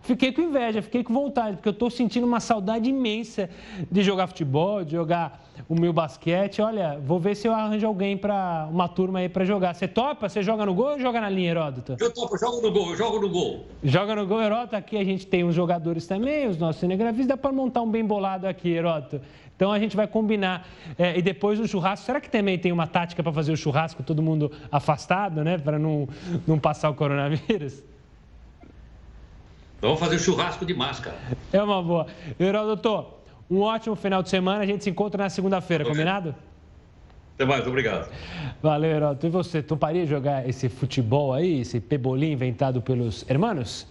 Fiquei 0.02 0.32
com 0.32 0.42
inveja, 0.42 0.82
fiquei 0.82 1.04
com 1.04 1.14
vontade, 1.14 1.56
porque 1.56 1.68
eu 1.68 1.72
estou 1.72 1.88
sentindo 1.88 2.26
uma 2.26 2.40
saudade 2.40 2.90
imensa 2.90 3.48
de 3.88 4.02
jogar 4.02 4.26
futebol, 4.26 4.84
de 4.84 4.90
jogar 4.90 5.44
o 5.68 5.74
meu 5.80 5.92
basquete. 5.92 6.60
Olha, 6.60 6.98
vou 6.98 7.20
ver 7.20 7.36
se 7.36 7.46
eu 7.46 7.54
arranjo 7.54 7.86
alguém 7.86 8.16
para 8.16 8.68
uma 8.68 8.88
turma 8.88 9.20
aí 9.20 9.28
para 9.28 9.44
jogar. 9.44 9.72
Você 9.72 9.86
topa? 9.86 10.28
Você 10.28 10.42
joga 10.42 10.66
no 10.66 10.74
gol 10.74 10.94
ou 10.94 10.98
joga 10.98 11.20
na 11.20 11.30
linha, 11.30 11.52
Heródoto? 11.52 11.96
Eu 11.98 12.12
topo, 12.12 12.36
jogo 12.36 12.60
no 12.60 12.72
gol, 12.72 12.90
eu 12.90 12.96
jogo 12.96 13.20
no 13.20 13.30
gol. 13.30 13.66
Joga 13.84 14.16
no 14.16 14.26
gol, 14.26 14.42
Heródoto. 14.42 14.74
Aqui 14.74 14.96
a 14.96 15.04
gente 15.04 15.28
tem 15.28 15.44
os 15.44 15.54
jogadores 15.54 16.08
também, 16.08 16.48
os 16.48 16.58
nossos 16.58 16.80
cinegrafistas. 16.80 17.28
Dá 17.28 17.36
para 17.36 17.52
montar 17.52 17.82
um 17.82 17.90
bem 17.90 18.04
bolado 18.04 18.48
aqui, 18.48 18.70
Heródoto. 18.70 19.20
Então 19.64 19.72
a 19.72 19.78
gente 19.78 19.96
vai 19.96 20.06
combinar. 20.06 20.68
É, 20.98 21.18
e 21.18 21.22
depois 21.22 21.58
o 21.58 21.66
churrasco. 21.66 22.04
Será 22.04 22.20
que 22.20 22.28
também 22.28 22.58
tem 22.58 22.70
uma 22.70 22.86
tática 22.86 23.22
para 23.22 23.32
fazer 23.32 23.50
o 23.50 23.56
churrasco 23.56 24.02
todo 24.02 24.20
mundo 24.20 24.52
afastado, 24.70 25.42
né? 25.42 25.56
Para 25.56 25.78
não, 25.78 26.06
não 26.46 26.58
passar 26.58 26.90
o 26.90 26.94
coronavírus? 26.94 27.82
Vamos 29.80 29.98
fazer 29.98 30.18
churrasco 30.18 30.66
de 30.66 30.74
máscara. 30.74 31.16
É 31.50 31.62
uma 31.62 31.82
boa. 31.82 32.06
Heródoto, 32.38 33.06
um 33.50 33.62
ótimo 33.62 33.96
final 33.96 34.22
de 34.22 34.28
semana. 34.28 34.62
A 34.62 34.66
gente 34.66 34.84
se 34.84 34.90
encontra 34.90 35.22
na 35.22 35.30
segunda-feira, 35.30 35.82
combinado? 35.82 36.34
Até 37.34 37.46
mais, 37.46 37.66
obrigado. 37.66 38.12
Valeu, 38.62 38.90
Heródoto. 38.90 39.26
E 39.26 39.30
você, 39.30 39.62
toparia 39.62 40.04
jogar 40.04 40.46
esse 40.46 40.68
futebol 40.68 41.32
aí, 41.32 41.62
esse 41.62 41.80
pebolim 41.80 42.32
inventado 42.32 42.82
pelos 42.82 43.24
hermanos? 43.30 43.86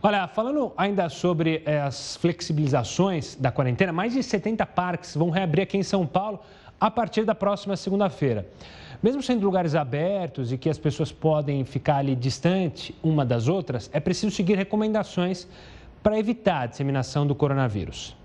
Olha, 0.00 0.28
falando 0.28 0.72
ainda 0.76 1.08
sobre 1.08 1.60
é, 1.66 1.80
as 1.80 2.16
flexibilizações 2.16 3.34
da 3.34 3.50
quarentena, 3.50 3.92
mais 3.92 4.12
de 4.12 4.22
70 4.22 4.64
parques 4.66 5.16
vão 5.16 5.28
reabrir 5.28 5.62
aqui 5.62 5.76
em 5.76 5.82
São 5.82 6.06
Paulo 6.06 6.40
a 6.80 6.88
partir 6.88 7.24
da 7.24 7.34
próxima 7.34 7.76
segunda-feira. 7.76 8.48
Mesmo 9.02 9.20
sendo 9.22 9.44
lugares 9.44 9.74
abertos 9.74 10.52
e 10.52 10.58
que 10.58 10.70
as 10.70 10.78
pessoas 10.78 11.10
podem 11.10 11.64
ficar 11.64 11.96
ali 11.96 12.14
distante 12.14 12.94
uma 13.02 13.24
das 13.24 13.48
outras, 13.48 13.90
é 13.92 13.98
preciso 13.98 14.34
seguir 14.34 14.56
recomendações 14.56 15.48
para 16.00 16.16
evitar 16.16 16.62
a 16.62 16.66
disseminação 16.66 17.26
do 17.26 17.34
coronavírus. 17.34 18.16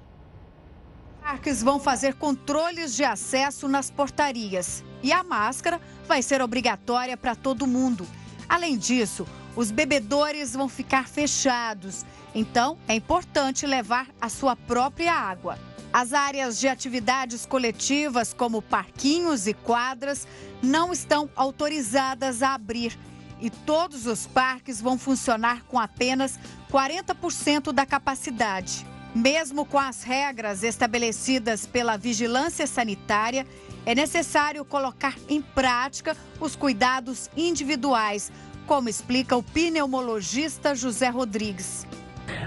Parques 1.24 1.64
vão 1.64 1.80
fazer 1.80 2.14
controles 2.14 2.96
de 2.96 3.04
acesso 3.04 3.68
nas 3.68 3.90
portarias 3.90 4.84
e 5.02 5.12
a 5.12 5.24
máscara 5.24 5.82
vai 6.08 6.22
ser 6.22 6.40
obrigatória 6.40 7.18
para 7.18 7.36
todo 7.36 7.66
mundo. 7.66 8.06
Além 8.48 8.78
disso, 8.78 9.26
os 9.56 9.72
bebedores 9.72 10.54
vão 10.54 10.68
ficar 10.68 11.08
fechados. 11.08 12.06
Então, 12.34 12.78
é 12.88 12.96
importante 12.96 13.66
levar 13.66 14.08
a 14.20 14.30
sua 14.30 14.56
própria 14.56 15.14
água. 15.14 15.60
As 15.92 16.12
áreas 16.12 16.60
de 16.60 16.68
atividades 16.68 17.46
coletivas, 17.46 18.34
como 18.34 18.64
parquinhos 18.64 19.46
e 19.46 19.54
quadras, 19.54 20.28
não 20.62 20.92
estão 20.92 21.30
autorizadas 21.36 22.42
a 22.42 22.56
abrir. 22.56 22.98
E 23.40 23.50
todos 23.50 24.08
os 24.08 24.26
parques 24.26 24.82
vão 24.82 24.98
funcionar 24.98 25.64
com 25.66 25.80
apenas 25.80 26.40
40% 26.72 27.72
da 27.72 27.86
capacidade. 27.86 28.88
Mesmo 29.14 29.64
com 29.64 29.78
as 29.78 30.02
regras 30.02 30.64
estabelecidas 30.64 31.68
pela 31.68 31.96
vigilância 31.98 32.66
sanitária, 32.66 33.46
é 33.86 33.94
necessário 33.94 34.66
colocar 34.66 35.16
em 35.30 35.40
prática 35.40 36.18
os 36.40 36.56
cuidados 36.56 37.30
individuais 37.38 38.32
como 38.66 38.90
explica 38.90 39.36
o 39.36 39.44
pneumologista 39.44 40.74
José 40.76 41.10
Rodrigues. 41.10 41.86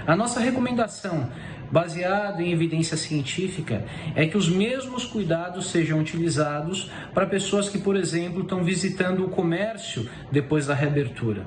A 0.05 0.15
nossa 0.15 0.39
recomendação 0.39 1.29
baseado 1.71 2.41
em 2.41 2.51
evidência 2.51 2.95
científica, 2.95 3.85
é 4.15 4.25
que 4.25 4.37
os 4.37 4.49
mesmos 4.49 5.05
cuidados 5.05 5.69
sejam 5.69 5.99
utilizados 5.99 6.89
para 7.13 7.25
pessoas 7.25 7.69
que, 7.69 7.77
por 7.77 7.95
exemplo, 7.95 8.41
estão 8.41 8.63
visitando 8.63 9.25
o 9.25 9.29
comércio 9.29 10.09
depois 10.31 10.67
da 10.67 10.73
reabertura. 10.73 11.45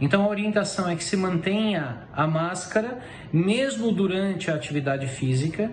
Então 0.00 0.24
a 0.24 0.28
orientação 0.28 0.88
é 0.88 0.94
que 0.94 1.04
se 1.04 1.16
mantenha 1.16 2.06
a 2.12 2.26
máscara 2.26 2.98
mesmo 3.32 3.90
durante 3.90 4.50
a 4.50 4.54
atividade 4.54 5.06
física, 5.06 5.70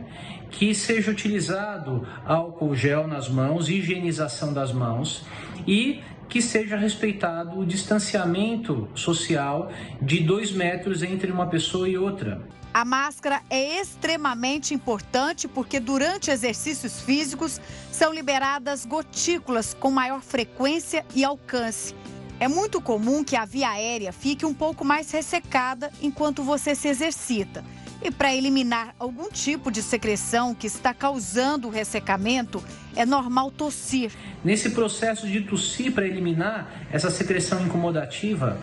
que 0.49 0.73
seja 0.73 1.11
utilizado 1.11 2.07
álcool 2.25 2.73
gel 2.73 3.05
nas 3.05 3.27
mãos, 3.27 3.67
higienização 3.67 4.53
das 4.53 4.71
mãos 4.71 5.25
e 5.67 6.01
que 6.33 6.41
seja 6.41 6.75
respeitado 6.75 7.59
o 7.59 7.63
distanciamento 7.63 8.89
social 8.95 9.71
de 10.01 10.19
dois 10.19 10.51
metros 10.51 11.03
entre 11.03 11.31
uma 11.31 11.45
pessoa 11.45 11.87
e 11.87 11.95
outra. 11.95 12.41
A 12.73 12.83
máscara 12.83 13.43
é 13.51 13.79
extremamente 13.79 14.73
importante 14.73 15.47
porque 15.47 15.79
durante 15.79 16.31
exercícios 16.31 16.99
físicos 17.01 17.61
são 17.91 18.11
liberadas 18.11 18.83
gotículas 18.83 19.75
com 19.79 19.91
maior 19.91 20.21
frequência 20.21 21.05
e 21.13 21.23
alcance. 21.23 21.93
É 22.39 22.47
muito 22.47 22.81
comum 22.81 23.23
que 23.23 23.35
a 23.35 23.45
via 23.45 23.69
aérea 23.69 24.11
fique 24.11 24.43
um 24.43 24.55
pouco 24.55 24.83
mais 24.83 25.11
ressecada 25.11 25.91
enquanto 26.01 26.41
você 26.41 26.73
se 26.73 26.87
exercita. 26.87 27.63
E 28.03 28.11
para 28.11 28.35
eliminar 28.35 28.93
algum 28.99 29.29
tipo 29.29 29.71
de 29.71 29.81
secreção 29.81 30.53
que 30.53 30.67
está 30.67 30.93
causando 30.93 31.69
o 31.69 31.71
ressecamento, 31.71 32.61
é 32.97 33.05
normal 33.05 33.49
tossir. 33.49 34.11
Nesse 34.43 34.71
processo 34.71 35.25
de 35.25 35.39
tossir 35.39 35.93
para 35.93 36.05
eliminar 36.05 36.69
essa 36.91 37.09
secreção 37.09 37.65
incomodativa, 37.65 38.59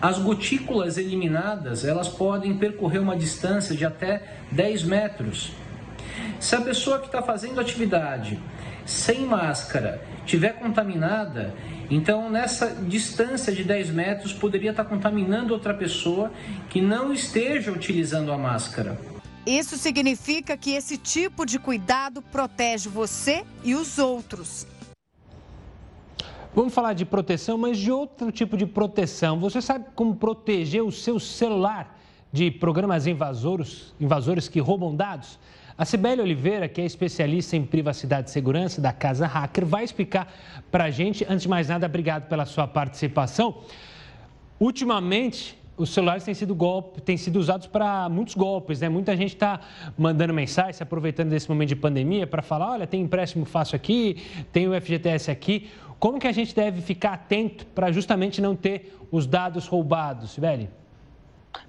as 0.00 0.18
gotículas 0.18 0.98
eliminadas, 0.98 1.86
elas 1.86 2.08
podem 2.08 2.54
percorrer 2.58 3.00
uma 3.00 3.16
distância 3.16 3.74
de 3.74 3.86
até 3.86 4.22
10 4.52 4.84
metros. 4.84 5.52
Se 6.38 6.54
a 6.54 6.60
pessoa 6.60 6.98
que 6.98 7.06
está 7.06 7.22
fazendo 7.22 7.60
atividade 7.60 8.38
sem 8.84 9.24
máscara 9.24 10.02
tiver 10.26 10.54
contaminada, 10.54 11.54
então 11.90 12.30
nessa 12.30 12.68
distância 12.68 13.52
de 13.52 13.64
10 13.64 13.90
metros 13.90 14.32
poderia 14.32 14.70
estar 14.70 14.84
contaminando 14.84 15.52
outra 15.52 15.74
pessoa 15.74 16.30
que 16.68 16.80
não 16.80 17.12
esteja 17.12 17.72
utilizando 17.72 18.32
a 18.32 18.38
máscara. 18.38 18.98
Isso 19.44 19.76
significa 19.76 20.56
que 20.56 20.72
esse 20.72 20.96
tipo 20.96 21.44
de 21.44 21.58
cuidado 21.58 22.22
protege 22.22 22.88
você 22.88 23.44
e 23.64 23.74
os 23.74 23.98
outros. 23.98 24.66
Vamos 26.54 26.74
falar 26.74 26.92
de 26.92 27.04
proteção, 27.04 27.56
mas 27.56 27.78
de 27.78 27.90
outro 27.90 28.30
tipo 28.30 28.56
de 28.56 28.66
proteção. 28.66 29.38
Você 29.40 29.62
sabe 29.62 29.86
como 29.94 30.16
proteger 30.16 30.82
o 30.82 30.90
seu 30.90 31.18
celular 31.18 31.98
de 32.32 32.50
programas 32.50 33.06
invasores, 33.06 33.94
invasores 34.00 34.48
que 34.48 34.60
roubam 34.60 34.94
dados? 34.94 35.38
A 35.80 35.86
Cibele 35.86 36.20
Oliveira, 36.20 36.68
que 36.68 36.78
é 36.78 36.84
especialista 36.84 37.56
em 37.56 37.64
privacidade 37.64 38.28
e 38.28 38.32
segurança 38.34 38.82
da 38.82 38.92
Casa 38.92 39.26
Hacker, 39.26 39.64
vai 39.64 39.82
explicar 39.82 40.30
para 40.70 40.84
a 40.84 40.90
gente. 40.90 41.24
Antes 41.24 41.44
de 41.44 41.48
mais 41.48 41.70
nada, 41.70 41.86
obrigado 41.86 42.28
pela 42.28 42.44
sua 42.44 42.68
participação. 42.68 43.62
Ultimamente, 44.60 45.58
os 45.78 45.88
celulares 45.88 46.22
têm 46.22 46.34
sido, 46.34 46.54
golpe, 46.54 47.00
têm 47.00 47.16
sido 47.16 47.36
usados 47.38 47.66
para 47.66 48.10
muitos 48.10 48.34
golpes, 48.34 48.82
né? 48.82 48.90
Muita 48.90 49.16
gente 49.16 49.32
está 49.32 49.58
mandando 49.96 50.34
mensagem, 50.34 50.74
se 50.74 50.82
aproveitando 50.82 51.30
desse 51.30 51.48
momento 51.48 51.70
de 51.70 51.76
pandemia 51.76 52.26
para 52.26 52.42
falar, 52.42 52.72
olha, 52.72 52.86
tem 52.86 53.00
empréstimo 53.00 53.46
fácil 53.46 53.74
aqui, 53.76 54.22
tem 54.52 54.68
o 54.68 54.78
FGTS 54.78 55.30
aqui. 55.30 55.70
Como 55.98 56.18
que 56.18 56.26
a 56.26 56.32
gente 56.32 56.54
deve 56.54 56.82
ficar 56.82 57.14
atento 57.14 57.64
para 57.64 57.90
justamente 57.90 58.38
não 58.42 58.54
ter 58.54 58.98
os 59.10 59.26
dados 59.26 59.66
roubados, 59.66 60.32
Sibeli? 60.32 60.68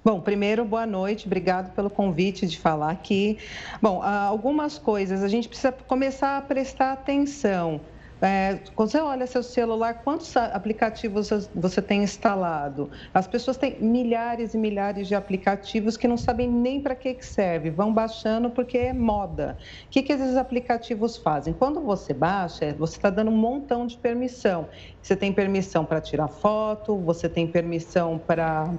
Bom, 0.04 0.20
primeiro, 0.20 0.64
boa 0.64 0.86
noite, 0.86 1.26
obrigado 1.26 1.74
pelo 1.74 1.90
convite 1.90 2.46
de 2.46 2.58
falar 2.58 2.90
aqui. 2.90 3.38
Bom, 3.80 4.02
algumas 4.02 4.78
coisas 4.78 5.22
a 5.22 5.28
gente 5.28 5.48
precisa 5.48 5.72
começar 5.72 6.38
a 6.38 6.42
prestar 6.42 6.92
atenção. 6.92 7.80
É, 8.24 8.60
quando 8.76 8.88
você 8.88 9.00
olha 9.00 9.26
seu 9.26 9.42
celular, 9.42 9.94
quantos 10.04 10.36
aplicativos 10.36 11.30
você 11.52 11.82
tem 11.82 12.04
instalado? 12.04 12.88
As 13.12 13.26
pessoas 13.26 13.56
têm 13.56 13.80
milhares 13.80 14.54
e 14.54 14.58
milhares 14.58 15.08
de 15.08 15.14
aplicativos 15.16 15.96
que 15.96 16.06
não 16.06 16.16
sabem 16.16 16.48
nem 16.48 16.80
para 16.80 16.94
que, 16.94 17.14
que 17.14 17.26
serve, 17.26 17.68
vão 17.68 17.92
baixando 17.92 18.48
porque 18.48 18.78
é 18.78 18.92
moda. 18.92 19.58
O 19.86 19.90
que, 19.90 20.02
que 20.02 20.12
esses 20.12 20.36
aplicativos 20.36 21.16
fazem? 21.16 21.52
Quando 21.52 21.80
você 21.80 22.14
baixa, 22.14 22.72
você 22.78 22.96
está 22.96 23.10
dando 23.10 23.32
um 23.32 23.36
montão 23.36 23.88
de 23.88 23.98
permissão. 23.98 24.68
Você 25.02 25.16
tem 25.16 25.32
permissão 25.32 25.84
para 25.84 26.00
tirar 26.00 26.28
foto, 26.28 26.96
você 26.96 27.28
tem 27.28 27.46
permissão 27.46 28.18
para 28.18 28.72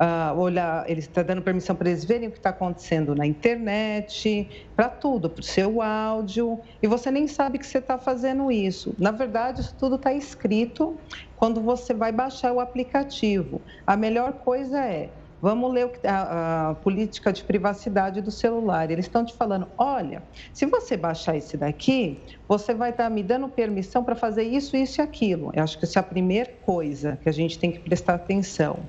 uh, 0.00 0.38
olhar, 0.38 0.88
ele 0.88 1.00
está 1.00 1.22
dando 1.22 1.42
permissão 1.42 1.76
para 1.76 1.90
eles 1.90 2.02
verem 2.02 2.28
o 2.28 2.32
que 2.32 2.38
está 2.38 2.48
acontecendo 2.48 3.14
na 3.14 3.26
internet, 3.26 4.68
para 4.74 4.88
tudo, 4.88 5.28
para 5.28 5.40
o 5.40 5.44
seu 5.44 5.82
áudio, 5.82 6.58
e 6.82 6.86
você 6.86 7.10
nem 7.10 7.28
sabe 7.28 7.58
que 7.58 7.66
você 7.66 7.76
está 7.76 7.98
fazendo 7.98 8.50
isso. 8.50 8.94
Na 8.98 9.10
verdade, 9.10 9.60
isso 9.60 9.74
tudo 9.78 9.96
está 9.96 10.14
escrito 10.14 10.98
quando 11.36 11.60
você 11.60 11.92
vai 11.92 12.10
baixar 12.10 12.52
o 12.52 12.60
aplicativo. 12.60 13.60
A 13.86 13.98
melhor 13.98 14.32
coisa 14.32 14.80
é 14.82 15.10
Vamos 15.46 15.72
ler 15.72 15.92
a, 16.02 16.70
a, 16.70 16.74
política 16.74 17.32
de 17.32 17.44
privacidade 17.44 18.20
do 18.20 18.32
celular. 18.32 18.90
Eles 18.90 19.04
estão 19.04 19.24
te 19.24 19.32
falando: 19.32 19.68
olha, 19.78 20.20
se 20.52 20.66
você 20.66 20.96
baixar 20.96 21.36
esse 21.36 21.56
daqui, 21.56 22.18
você 22.48 22.74
vai 22.74 22.90
estar 22.90 23.08
me 23.08 23.22
dando 23.22 23.48
permissão 23.48 24.02
para 24.02 24.16
fazer 24.16 24.42
isso, 24.42 24.76
isso 24.76 25.00
e 25.00 25.02
aquilo. 25.02 25.52
Eu 25.54 25.62
acho 25.62 25.78
que 25.78 25.84
essa 25.84 26.00
é 26.00 26.00
a 26.00 26.02
primeira 26.02 26.50
coisa 26.62 27.16
que 27.22 27.28
a 27.28 27.32
gente 27.32 27.60
tem 27.60 27.70
que 27.70 27.78
prestar 27.78 28.14
atenção. 28.14 28.80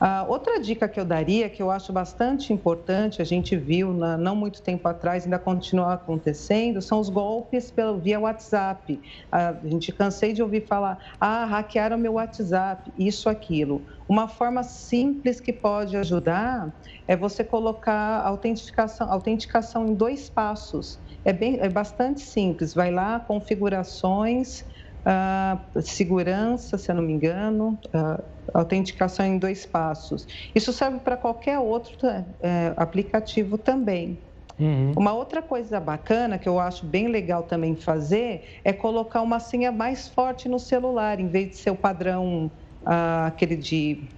Uh, 0.00 0.30
outra 0.30 0.58
dica 0.58 0.88
que 0.88 0.98
eu 0.98 1.04
daria, 1.04 1.46
que 1.50 1.62
eu 1.62 1.70
acho 1.70 1.92
bastante 1.92 2.54
importante, 2.54 3.20
a 3.20 3.24
gente 3.24 3.54
viu 3.54 3.92
na, 3.92 4.16
não 4.16 4.34
muito 4.34 4.62
tempo 4.62 4.88
atrás, 4.88 5.24
ainda 5.24 5.38
continua 5.38 5.92
acontecendo, 5.92 6.80
são 6.80 7.00
os 7.00 7.10
golpes 7.10 7.70
pelo, 7.70 7.98
via 7.98 8.18
WhatsApp. 8.18 8.94
Uh, 8.94 9.00
a 9.30 9.68
gente 9.68 9.92
cansei 9.92 10.32
de 10.32 10.42
ouvir 10.42 10.66
falar, 10.66 10.98
ah, 11.20 11.44
hackearam 11.44 11.98
meu 11.98 12.14
WhatsApp, 12.14 12.90
isso, 12.98 13.28
aquilo. 13.28 13.82
Uma 14.10 14.26
forma 14.26 14.64
simples 14.64 15.40
que 15.40 15.52
pode 15.52 15.96
ajudar 15.96 16.74
é 17.06 17.16
você 17.16 17.44
colocar 17.44 18.20
autenticação, 18.26 19.08
autenticação 19.08 19.86
em 19.86 19.94
dois 19.94 20.28
passos. 20.28 20.98
É, 21.24 21.32
bem, 21.32 21.60
é 21.60 21.68
bastante 21.68 22.20
simples. 22.20 22.74
Vai 22.74 22.90
lá, 22.90 23.20
configurações, 23.20 24.62
uh, 25.06 25.80
segurança, 25.80 26.76
se 26.76 26.90
eu 26.90 26.96
não 26.96 27.04
me 27.04 27.12
engano, 27.12 27.78
uh, 27.94 28.20
autenticação 28.52 29.24
em 29.24 29.38
dois 29.38 29.64
passos. 29.64 30.26
Isso 30.56 30.72
serve 30.72 30.98
para 30.98 31.16
qualquer 31.16 31.60
outro 31.60 31.92
uh, 32.04 32.74
aplicativo 32.76 33.56
também. 33.56 34.24
Uhum. 34.58 34.92
Uma 34.98 35.14
outra 35.14 35.40
coisa 35.40 35.78
bacana 35.78 36.36
que 36.36 36.48
eu 36.48 36.58
acho 36.58 36.84
bem 36.84 37.06
legal 37.06 37.44
também 37.44 37.76
fazer 37.76 38.42
é 38.64 38.72
colocar 38.72 39.22
uma 39.22 39.38
senha 39.38 39.70
mais 39.70 40.08
forte 40.08 40.48
no 40.48 40.58
celular, 40.58 41.20
em 41.20 41.28
vez 41.28 41.50
de 41.50 41.56
ser 41.58 41.70
o 41.70 41.76
padrão 41.76 42.50
uh, 42.82 43.26
aquele 43.26 43.56
de 43.56 44.08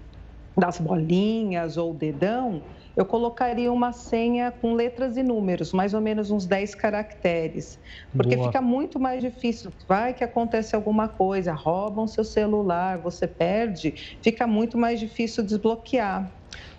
das 0.57 0.79
bolinhas 0.79 1.77
ou 1.77 1.95
dedão, 1.95 2.63
eu 2.95 3.07
colocaria 3.07 3.73
uma 3.73 3.93
senha 3.93 4.51
com 4.51 4.75
letras 4.75 5.17
e 5.17 5.23
números, 5.23 5.73
mais 5.73 5.95
ou 5.95 6.01
menos 6.01 6.31
uns 6.31 6.45
10 6.45 6.75
caracteres. 6.75 7.79
Porque 8.15 8.37
Boa. 8.37 8.49
fica 8.49 8.61
muito 8.61 9.01
mais 9.01 9.23
difícil. 9.23 9.73
Vai 9.89 10.13
que 10.13 10.23
acontece 10.23 10.77
alguma 10.77 11.09
coisa, 11.09 11.53
roubam 11.53 12.07
seu 12.07 12.25
celular, 12.25 12.99
você 12.99 13.27
perde, 13.27 14.19
fica 14.21 14.47
muito 14.47 14.77
mais 14.77 15.01
difícil 15.01 15.43
desbloquear. 15.43 16.31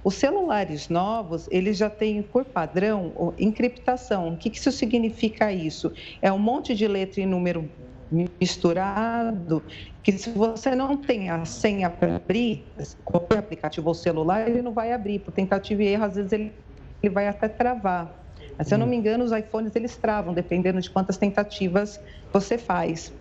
Os 0.04 0.16
celulares 0.16 0.88
novos, 0.90 1.48
eles 1.50 1.78
já 1.78 1.90
têm 1.90 2.22
por 2.22 2.46
padrão 2.46 3.34
encriptação. 3.40 4.34
O 4.34 4.38
que 4.38 4.50
isso 4.50 4.72
significa 4.72 5.52
isso? 5.52 5.92
É 6.22 6.32
um 6.32 6.38
monte 6.38 6.76
de 6.76 6.88
letra 6.88 7.22
e 7.22 7.26
número 7.26 7.68
misturado, 8.12 9.64
que 10.04 10.12
se 10.12 10.30
você 10.32 10.76
não 10.76 10.98
tem 10.98 11.30
a 11.30 11.46
senha 11.46 11.90
para 11.90 12.18
abrir, 12.18 12.66
qualquer 13.04 13.40
aplicativo 13.40 13.88
ou 13.88 13.94
celular, 13.94 14.48
ele 14.48 14.62
não 14.62 14.74
vai 14.74 14.92
abrir. 14.92 15.20
Por 15.20 15.32
tentativa 15.32 15.82
e 15.84 15.88
erro, 15.88 16.06
às 16.06 16.16
vezes 16.16 16.32
ele, 16.32 16.54
ele 17.02 17.14
vai 17.14 17.28
até 17.28 17.48
travar. 17.48 18.24
Mas, 18.58 18.68
se 18.68 18.74
eu 18.74 18.78
não 18.78 18.86
me 18.86 18.96
engano, 18.96 19.24
os 19.24 19.32
iPhones 19.32 19.76
eles 19.76 19.96
travam, 19.96 20.34
dependendo 20.34 20.80
de 20.80 20.90
quantas 20.90 21.18
tentativas 21.18 22.00
você 22.32 22.58
faz. 22.58 23.14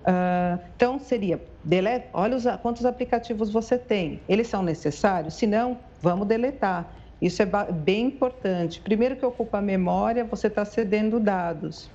Uh, 0.00 0.58
então, 0.74 0.98
seria, 0.98 1.40
delete, 1.62 2.08
olha 2.12 2.36
os, 2.36 2.44
quantos 2.62 2.84
aplicativos 2.84 3.52
você 3.52 3.78
tem. 3.78 4.20
Eles 4.28 4.48
são 4.48 4.62
necessários? 4.62 5.34
Se 5.34 5.46
não, 5.46 5.78
vamos 6.00 6.26
deletar. 6.26 6.96
Isso 7.20 7.42
é 7.42 7.46
bem 7.46 8.06
importante. 8.06 8.80
Primeiro 8.80 9.14
que 9.14 9.24
ocupa 9.26 9.58
a 9.58 9.62
memória, 9.62 10.24
você 10.24 10.46
está 10.46 10.64
cedendo 10.64 11.20
dados. 11.20 11.90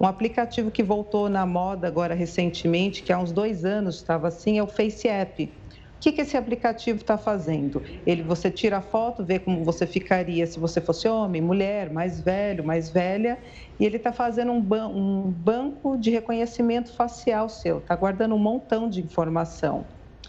Um 0.00 0.06
aplicativo 0.06 0.70
que 0.70 0.82
voltou 0.82 1.28
na 1.28 1.46
moda 1.46 1.86
agora 1.86 2.14
recentemente, 2.14 3.02
que 3.02 3.12
há 3.12 3.18
uns 3.18 3.32
dois 3.32 3.64
anos 3.64 3.96
estava 3.96 4.28
assim, 4.28 4.58
é 4.58 4.62
o 4.62 4.66
Face 4.66 5.08
App. 5.08 5.44
O 5.44 5.98
que, 5.98 6.12
que 6.12 6.20
esse 6.20 6.36
aplicativo 6.36 7.00
está 7.00 7.16
fazendo? 7.16 7.82
Ele, 8.06 8.22
você 8.22 8.50
tira 8.50 8.76
a 8.76 8.82
foto, 8.82 9.24
vê 9.24 9.38
como 9.38 9.64
você 9.64 9.86
ficaria 9.86 10.46
se 10.46 10.58
você 10.60 10.80
fosse 10.80 11.08
homem, 11.08 11.40
mulher, 11.40 11.90
mais 11.90 12.20
velho, 12.20 12.62
mais 12.62 12.90
velha, 12.90 13.38
e 13.80 13.84
ele 13.84 13.96
está 13.96 14.12
fazendo 14.12 14.52
um, 14.52 14.60
ban 14.60 14.88
um 14.88 15.22
banco 15.22 15.96
de 15.96 16.10
reconhecimento 16.10 16.92
facial 16.94 17.48
seu, 17.48 17.78
está 17.78 17.96
guardando 17.96 18.34
um 18.34 18.38
montão 18.38 18.90
de 18.90 19.00
informação. 19.00 19.86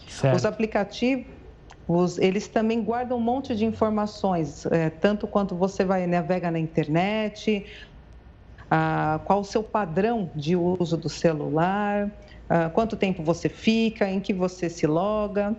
Certo. 0.08 0.36
Os 0.36 0.46
aplicativos 0.46 1.38
os, 1.88 2.18
eles 2.18 2.46
também 2.46 2.82
guardam 2.84 3.16
um 3.16 3.20
monte 3.20 3.56
de 3.56 3.64
informações, 3.64 4.66
é, 4.66 4.90
tanto 4.90 5.26
quanto 5.26 5.56
você 5.56 5.86
vai 5.86 6.06
navega 6.06 6.50
na 6.50 6.58
internet, 6.58 7.64
ah, 8.70 9.20
qual 9.24 9.40
o 9.40 9.44
seu 9.44 9.62
padrão 9.62 10.30
de 10.34 10.56
uso 10.56 10.96
do 10.96 11.08
celular, 11.08 12.12
ah, 12.48 12.70
quanto 12.70 12.96
tempo 12.96 13.22
você 13.22 13.48
fica, 13.48 14.08
em 14.08 14.20
que 14.20 14.32
você 14.32 14.68
se 14.68 14.86
loga. 14.86 15.56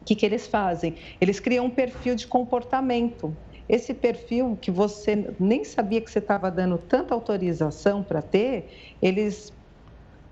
O 0.00 0.04
que, 0.04 0.14
que 0.14 0.24
eles 0.24 0.46
fazem? 0.46 0.96
Eles 1.20 1.38
criam 1.38 1.66
um 1.66 1.70
perfil 1.70 2.14
de 2.14 2.26
comportamento. 2.26 3.36
Esse 3.68 3.94
perfil 3.94 4.56
que 4.56 4.70
você 4.70 5.34
nem 5.38 5.64
sabia 5.64 6.00
que 6.00 6.10
você 6.10 6.18
estava 6.18 6.50
dando 6.50 6.76
tanta 6.78 7.14
autorização 7.14 8.02
para 8.02 8.20
ter, 8.20 8.96
eles 9.00 9.52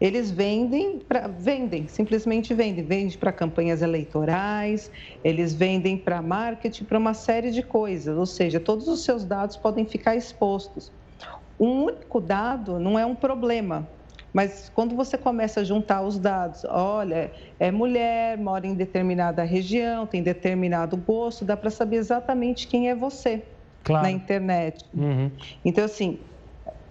eles 0.00 0.30
vendem, 0.30 1.00
pra, 1.00 1.26
vendem, 1.26 1.88
simplesmente 1.88 2.54
vendem, 2.54 2.84
vendem 2.86 3.18
para 3.18 3.32
campanhas 3.32 3.82
eleitorais, 3.82 4.90
eles 5.24 5.52
vendem 5.52 5.98
para 5.98 6.22
marketing, 6.22 6.84
para 6.84 6.98
uma 6.98 7.14
série 7.14 7.50
de 7.50 7.64
coisas, 7.64 8.16
ou 8.16 8.26
seja, 8.26 8.60
todos 8.60 8.86
os 8.86 9.04
seus 9.04 9.24
dados 9.24 9.56
podem 9.56 9.84
ficar 9.86 10.14
expostos. 10.14 10.92
Um 11.58 11.84
único 11.84 12.20
dado 12.20 12.78
não 12.78 12.98
é 12.98 13.04
um 13.04 13.14
problema, 13.14 13.88
mas 14.32 14.68
quando 14.68 14.94
você 14.94 15.18
começa 15.18 15.60
a 15.60 15.64
juntar 15.64 16.02
os 16.02 16.18
dados, 16.18 16.64
olha, 16.64 17.32
é 17.58 17.70
mulher, 17.70 18.38
mora 18.38 18.66
em 18.66 18.74
determinada 18.74 19.42
região, 19.42 20.06
tem 20.06 20.22
determinado 20.22 20.96
gosto, 20.96 21.44
dá 21.44 21.56
para 21.56 21.70
saber 21.70 21.96
exatamente 21.96 22.68
quem 22.68 22.88
é 22.88 22.94
você 22.94 23.44
claro. 23.82 24.04
na 24.04 24.10
internet. 24.10 24.84
Uhum. 24.94 25.30
Então, 25.64 25.84
assim, 25.84 26.20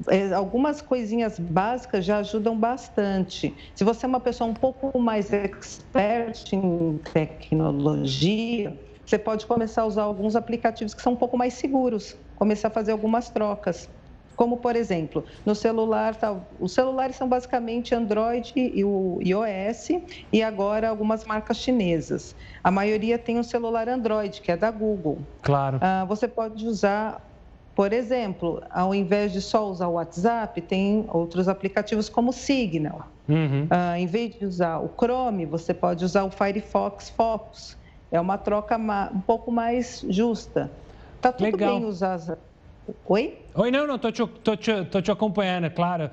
é, 0.10 0.34
algumas 0.34 0.82
coisinhas 0.82 1.40
básicas 1.40 2.06
já 2.06 2.18
ajudam 2.18 2.58
bastante. 2.58 3.72
Se 3.76 3.84
você 3.84 4.06
é 4.06 4.10
uma 4.10 4.20
pessoa 4.20 4.50
um 4.50 4.54
pouco 4.54 5.00
mais 5.00 5.32
expert 5.32 6.54
em 6.54 6.98
tecnologia, 7.14 8.78
você 9.06 9.18
pode 9.18 9.46
começar 9.46 9.84
a 9.84 9.86
usar 9.86 10.04
alguns 10.04 10.36
aplicativos 10.36 10.94
que 10.94 11.02
são 11.02 11.14
um 11.14 11.18
pouco 11.18 11.38
mais 11.38 11.54
seguros, 11.54 12.16
começar 12.36 12.68
a 12.68 12.72
fazer 12.72 12.92
algumas 12.92 13.30
trocas. 13.30 13.90
Como, 14.38 14.58
por 14.58 14.76
exemplo, 14.76 15.26
no 15.44 15.56
celular, 15.56 16.16
tá, 16.16 16.40
os 16.60 16.72
celulares 16.72 17.16
são 17.16 17.28
basicamente 17.28 17.96
Android 17.96 18.54
e 18.56 18.86
o 18.86 19.20
iOS 19.20 19.90
e 20.32 20.44
agora 20.44 20.88
algumas 20.88 21.26
marcas 21.26 21.58
chinesas. 21.58 22.36
A 22.64 22.70
maioria 22.70 23.18
tem 23.18 23.40
um 23.40 23.44
celular 23.44 23.90
Android, 23.90 24.40
que 24.40 24.52
é 24.52 24.56
da 24.56 24.70
Google. 24.70 25.18
Claro. 25.42 25.80
Ah, 25.82 26.06
você 26.06 26.28
pode 26.28 26.68
usar 26.68 27.28
por 27.74 27.94
exemplo, 27.94 28.64
ao 28.72 28.94
invés 28.94 29.32
de 29.32 29.40
só 29.40 29.70
usar 29.70 29.88
o 29.88 29.94
WhatsApp, 29.94 30.60
tem 30.62 31.06
outros 31.10 31.48
aplicativos 31.48 32.10
como 32.10 32.34
Signal. 32.34 33.08
Uhum. 33.30 33.66
Uh, 33.66 33.96
em 33.98 34.08
vez 34.08 34.36
de 34.36 34.46
usar 34.46 34.80
o 34.80 34.90
Chrome, 34.90 35.46
você 35.46 35.76
pode 35.76 36.04
usar 36.04 36.24
o 36.24 36.32
Firefox 36.32 37.12
Focus. 37.12 37.78
É 38.12 38.20
uma 38.20 38.36
troca 38.36 38.78
um 39.14 39.22
pouco 39.22 39.52
mais 39.52 40.04
justa. 40.10 40.72
Tá 41.22 41.32
tudo 41.32 41.52
Legal. 41.52 41.80
bem 41.80 41.88
usar. 41.88 42.20
Oi? 43.06 43.38
Oi, 43.58 43.72
não, 43.72 43.88
não, 43.88 43.98
tô 43.98 44.12
te, 44.12 44.24
tô 44.44 44.56
te, 44.56 44.86
tô 44.86 45.02
te 45.02 45.10
acompanhando, 45.10 45.68
claro. 45.72 46.12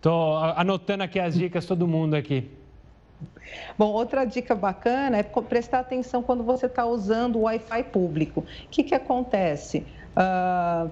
Tô 0.00 0.36
anotando 0.36 1.02
aqui 1.02 1.18
as 1.18 1.34
dicas, 1.34 1.66
todo 1.66 1.88
mundo 1.88 2.14
aqui. 2.14 2.48
Bom, 3.76 3.90
outra 3.90 4.24
dica 4.24 4.54
bacana 4.54 5.16
é 5.16 5.24
prestar 5.24 5.80
atenção 5.80 6.22
quando 6.22 6.44
você 6.44 6.66
está 6.66 6.86
usando 6.86 7.34
o 7.34 7.42
Wi-Fi 7.42 7.82
público. 7.84 8.42
O 8.42 8.68
que, 8.70 8.84
que 8.84 8.94
acontece? 8.94 9.84
Uh, 10.16 10.88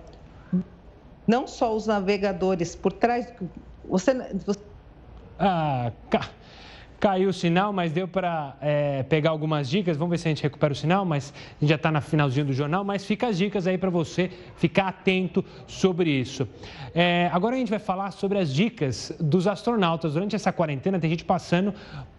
não 1.24 1.46
só 1.46 1.72
os 1.72 1.86
navegadores 1.86 2.74
por 2.74 2.92
trás. 2.92 3.32
Você, 3.84 4.12
você... 4.44 4.60
Ah. 5.38 5.92
Caiu 7.02 7.30
o 7.30 7.32
sinal, 7.32 7.72
mas 7.72 7.90
deu 7.90 8.06
para 8.06 8.54
é, 8.60 9.02
pegar 9.02 9.30
algumas 9.30 9.68
dicas. 9.68 9.96
Vamos 9.96 10.12
ver 10.12 10.18
se 10.18 10.28
a 10.28 10.30
gente 10.30 10.42
recupera 10.44 10.72
o 10.72 10.76
sinal, 10.76 11.04
mas 11.04 11.34
a 11.36 11.60
gente 11.60 11.70
já 11.70 11.74
está 11.74 11.90
na 11.90 12.00
finalzinho 12.00 12.46
do 12.46 12.52
jornal. 12.52 12.84
Mas 12.84 13.04
fica 13.04 13.26
as 13.26 13.36
dicas 13.36 13.66
aí 13.66 13.76
para 13.76 13.90
você 13.90 14.30
ficar 14.54 14.86
atento 14.86 15.44
sobre 15.66 16.08
isso. 16.10 16.48
É, 16.94 17.28
agora 17.32 17.56
a 17.56 17.58
gente 17.58 17.70
vai 17.70 17.80
falar 17.80 18.12
sobre 18.12 18.38
as 18.38 18.54
dicas 18.54 19.12
dos 19.18 19.48
astronautas. 19.48 20.14
Durante 20.14 20.36
essa 20.36 20.52
quarentena, 20.52 21.00
tem 21.00 21.10
gente 21.10 21.24
passando 21.24 21.74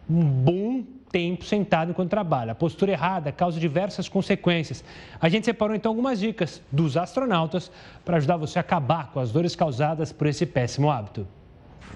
um 0.10 0.22
bom 0.22 0.84
tempo 1.10 1.46
sentado 1.46 1.92
enquanto 1.92 2.10
trabalha. 2.10 2.52
A 2.52 2.56
postura 2.56 2.92
errada 2.92 3.32
causa 3.32 3.58
diversas 3.62 4.10
consequências. 4.10 4.84
A 5.18 5.30
gente 5.30 5.46
separou 5.46 5.78
então 5.78 5.92
algumas 5.92 6.20
dicas 6.20 6.62
dos 6.70 6.98
astronautas 6.98 7.72
para 8.04 8.18
ajudar 8.18 8.36
você 8.36 8.60
a 8.60 8.62
acabar 8.62 9.14
com 9.14 9.22
as 9.22 9.32
dores 9.32 9.56
causadas 9.56 10.12
por 10.12 10.28
esse 10.28 10.46
péssimo 10.46 10.92
hábito. 10.92 11.26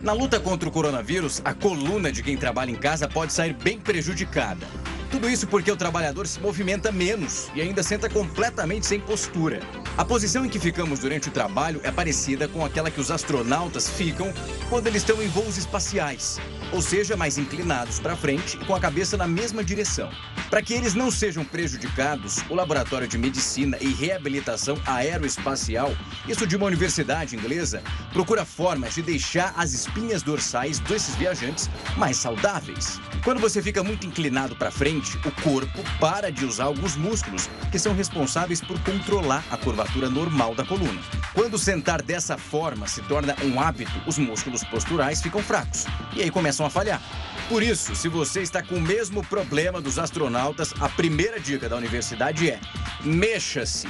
Na 0.02 0.14
luta 0.14 0.40
contra 0.40 0.70
o 0.70 0.72
coronavírus, 0.72 1.42
a 1.44 1.54
coluna 1.54 2.12
de 2.12 2.22
quem 2.22 2.38
trabalha 2.38 2.72
em 2.72 2.76
casa 2.76 3.08
pode 3.08 3.34
sair 3.34 3.54
bem 3.54 3.80
prejudicada. 3.80 4.68
Tudo 5.10 5.30
isso 5.30 5.48
porque 5.48 5.72
o 5.72 5.78
trabalhador 5.78 6.28
se 6.28 6.40
movimenta 6.40 6.92
menos 6.92 7.48
e 7.56 7.62
ainda 7.62 7.82
senta 7.82 8.10
completamente 8.10 8.86
sem 8.86 9.00
postura. 9.00 9.62
A 9.98 10.04
posição 10.04 10.46
em 10.46 10.50
que 10.50 10.60
ficamos 10.60 11.00
durante 11.00 11.30
o 11.30 11.32
trabalho 11.32 11.80
é 11.84 11.92
parecida 11.92 12.48
com 12.48 12.64
aquela 12.64 12.92
que 12.92 13.00
os 13.00 13.10
astronautas 13.10 13.90
ficam 13.90 14.32
quando 14.70 14.88
eles 14.88 15.02
estão 15.02 15.22
em 15.24 15.28
voos 15.28 15.58
espaciais, 15.58 16.40
ou 16.72 16.82
seja, 16.82 17.16
mais 17.16 17.38
inclinados 17.38 18.00
para 18.00 18.18
frente 18.18 18.58
e 18.62 18.66
com 18.66 18.76
a 18.76 18.80
cabeça 18.80 19.16
na 19.16 19.26
mesma 19.26 19.64
direção. 19.64 20.12
Para 20.50 20.62
que 20.62 20.74
eles 20.74 20.94
não 20.94 21.10
sejam 21.10 21.44
prejudicados, 21.44 22.44
o 22.50 22.56
Laboratório 22.56 23.08
de 23.08 23.18
Medicina 23.18 23.78
e 23.82 23.88
Reabilitação 23.88 24.78
Aeroespacial, 24.86 25.96
isso 26.28 26.46
de 26.46 26.56
uma 26.56 26.68
universidade 26.68 27.36
inglesa, 27.36 27.82
procura 28.14 28.46
formas 28.46 28.96
de 28.96 29.02
deixar 29.02 29.54
as 29.58 29.74
espinhas 29.78 30.24
dorsais 30.24 30.80
desses 30.80 31.16
viajantes 31.16 31.70
mais 31.96 32.18
saudáveis. 32.18 33.00
Quando 33.24 33.40
você 33.40 33.62
fica 33.62 33.84
muito 33.84 34.08
inclinado 34.08 34.56
para 34.56 34.72
frente, 34.72 35.18
o 35.18 35.32
corpo 35.42 35.84
para 36.00 36.32
de 36.32 36.46
usar 36.46 36.66
alguns 36.66 36.96
músculos 36.96 37.50
que 37.72 37.80
são 37.80 37.94
responsáveis 37.94 38.62
por 38.62 38.80
controlar 38.82 39.44
a 39.52 39.58
curvatura 39.58 40.10
normal 40.10 40.56
da 40.56 40.66
coluna. 40.66 41.02
Quando 41.34 41.58
sentar 41.58 42.02
dessa 42.02 42.38
forma 42.38 42.88
se 42.88 43.02
torna 43.04 43.36
um 43.44 43.60
hábito, 43.60 43.92
os 44.06 44.18
músculos 44.18 44.64
posturais 44.64 45.22
ficam 45.22 45.42
fracos 45.42 45.86
e 46.16 46.22
aí 46.22 46.32
começam 46.32 46.66
a 46.66 46.70
falhar. 46.70 47.02
Por 47.50 47.64
isso, 47.64 47.96
se 47.96 48.10
você 48.10 48.42
está 48.42 48.62
com 48.62 48.76
o 48.76 48.82
mesmo 48.82 49.24
problema 49.26 49.80
dos 49.80 49.98
astronautas, 49.98 50.74
a 50.82 50.90
primeira 50.90 51.40
dica 51.40 51.70
da 51.70 51.78
universidade 51.78 52.50
é: 52.50 52.60
mexa-se. 53.04 53.88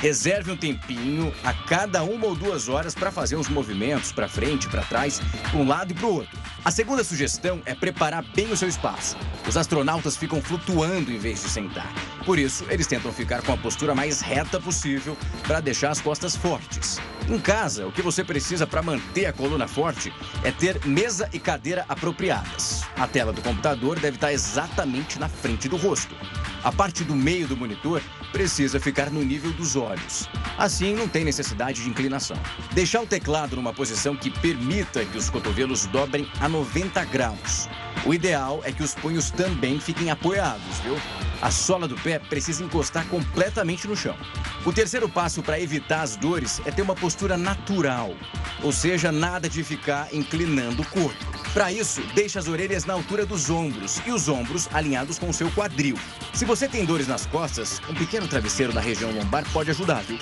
Reserve 0.00 0.52
um 0.52 0.56
tempinho 0.56 1.32
a 1.42 1.52
cada 1.52 2.02
uma 2.02 2.26
ou 2.26 2.34
duas 2.34 2.68
horas 2.68 2.94
para 2.94 3.10
fazer 3.10 3.36
uns 3.36 3.48
movimentos 3.48 4.12
para 4.12 4.28
frente, 4.28 4.68
para 4.68 4.82
trás, 4.82 5.20
para 5.50 5.58
um 5.58 5.66
lado 5.66 5.92
e 5.92 5.94
para 5.94 6.06
o 6.06 6.14
outro. 6.14 6.38
A 6.64 6.70
segunda 6.70 7.02
sugestão 7.02 7.62
é 7.64 7.74
preparar 7.74 8.24
bem 8.34 8.52
o 8.52 8.56
seu 8.56 8.68
espaço. 8.68 9.16
Os 9.48 9.56
astronautas 9.56 10.16
ficam 10.16 10.42
flutuando 10.42 11.10
em 11.10 11.18
vez 11.18 11.42
de 11.42 11.48
sentar. 11.48 11.90
Por 12.24 12.38
isso, 12.38 12.66
eles 12.68 12.86
tentam 12.86 13.12
ficar 13.12 13.40
com 13.42 13.52
a 13.52 13.56
postura 13.56 13.94
mais 13.94 14.20
reta 14.20 14.60
possível 14.60 15.16
para 15.46 15.60
deixar 15.60 15.90
as 15.90 16.00
costas 16.00 16.36
fortes. 16.36 16.98
Em 17.28 17.38
casa, 17.38 17.86
o 17.86 17.92
que 17.92 18.02
você 18.02 18.22
precisa 18.22 18.66
para 18.66 18.82
manter 18.82 19.26
a 19.26 19.32
coluna 19.32 19.66
forte 19.66 20.12
é 20.44 20.50
ter 20.50 20.84
mesa 20.84 21.28
e 21.32 21.38
cadeira 21.38 21.84
apropriadas. 21.88 22.84
A 22.96 23.06
tela 23.06 23.32
do 23.32 23.42
computador 23.42 23.98
deve 23.98 24.16
estar 24.16 24.32
exatamente 24.32 25.18
na 25.18 25.28
frente 25.28 25.68
do 25.68 25.76
rosto. 25.76 26.14
A 26.62 26.72
parte 26.72 27.04
do 27.04 27.14
meio 27.14 27.46
do 27.46 27.56
monitor 27.56 28.02
precisa 28.32 28.78
ficar 28.80 29.10
no 29.10 29.22
nível 29.22 29.52
dos 29.52 29.76
olhos. 29.76 30.28
Assim, 30.58 30.94
não 30.94 31.08
tem 31.08 31.24
necessidade 31.24 31.82
de 31.82 31.88
inclinação. 31.88 32.36
Deixar 32.72 33.02
o 33.02 33.06
teclado 33.06 33.56
numa 33.56 33.72
posição 33.72 34.16
que 34.16 34.30
permita 34.30 35.04
que 35.04 35.18
os 35.18 35.30
cotovelos 35.30 35.86
dobrem 35.86 36.28
a 36.40 36.48
90 36.48 37.04
graus. 37.06 37.68
O 38.04 38.14
ideal 38.14 38.60
é 38.64 38.72
que 38.72 38.82
os 38.82 38.94
punhos 38.94 39.30
também 39.30 39.80
fiquem 39.80 40.10
apoiados, 40.10 40.78
viu? 40.80 40.96
A 41.42 41.50
sola 41.50 41.86
do 41.86 41.96
pé 41.96 42.18
precisa 42.18 42.64
encostar 42.64 43.06
completamente 43.08 43.86
no 43.86 43.96
chão. 43.96 44.16
O 44.64 44.72
terceiro 44.72 45.08
passo 45.08 45.42
para 45.42 45.60
evitar 45.60 46.02
as 46.02 46.16
dores 46.16 46.60
é 46.64 46.70
ter 46.70 46.82
uma 46.82 46.94
postura 46.94 47.36
natural, 47.36 48.14
ou 48.62 48.72
seja, 48.72 49.12
nada 49.12 49.48
de 49.48 49.62
ficar 49.62 50.08
inclinando 50.12 50.82
o 50.82 50.86
corpo. 50.86 51.36
Para 51.52 51.72
isso, 51.72 52.02
deixe 52.14 52.38
as 52.38 52.48
orelhas 52.48 52.84
na 52.84 52.94
altura 52.94 53.24
dos 53.24 53.48
ombros 53.48 54.00
e 54.06 54.10
os 54.10 54.28
ombros 54.28 54.68
alinhados 54.72 55.18
com 55.18 55.28
o 55.28 55.32
seu 55.32 55.50
quadril. 55.52 55.96
Se 56.34 56.44
você 56.44 56.68
tem 56.68 56.84
dores 56.84 57.08
nas 57.08 57.26
costas, 57.26 57.80
um 57.88 57.94
pequeno 57.94 58.28
travesseiro 58.28 58.74
na 58.74 58.80
região 58.80 59.10
lombar 59.10 59.44
pode 59.52 59.70
ajudar, 59.70 60.02
viu? 60.02 60.18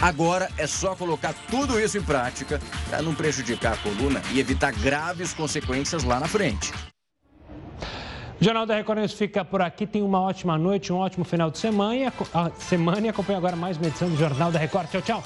Agora 0.00 0.50
é 0.58 0.66
só 0.66 0.94
colocar 0.94 1.34
tudo 1.50 1.80
isso 1.80 1.96
em 1.96 2.02
prática 2.02 2.60
para 2.88 3.00
não 3.00 3.14
prejudicar 3.14 3.74
a 3.74 3.76
coluna 3.76 4.20
e 4.32 4.40
evitar 4.40 4.72
graves 4.72 5.32
consequências 5.32 6.04
lá 6.04 6.20
na 6.20 6.28
frente. 6.28 6.72
Jornal 8.44 8.66
da 8.66 8.74
Record 8.74 8.98
News 8.98 9.14
fica 9.14 9.42
por 9.42 9.62
aqui. 9.62 9.86
Tenha 9.86 10.04
uma 10.04 10.20
ótima 10.20 10.58
noite, 10.58 10.92
um 10.92 10.96
ótimo 10.96 11.24
final 11.24 11.50
de 11.50 11.56
semana. 11.56 12.12
semana 12.58 13.06
e 13.06 13.08
acompanhe 13.08 13.38
agora 13.38 13.56
mais 13.56 13.78
uma 13.78 13.86
edição 13.86 14.06
do 14.10 14.16
Jornal 14.18 14.52
da 14.52 14.58
Record. 14.58 14.86
Tchau, 14.90 15.00
tchau. 15.00 15.24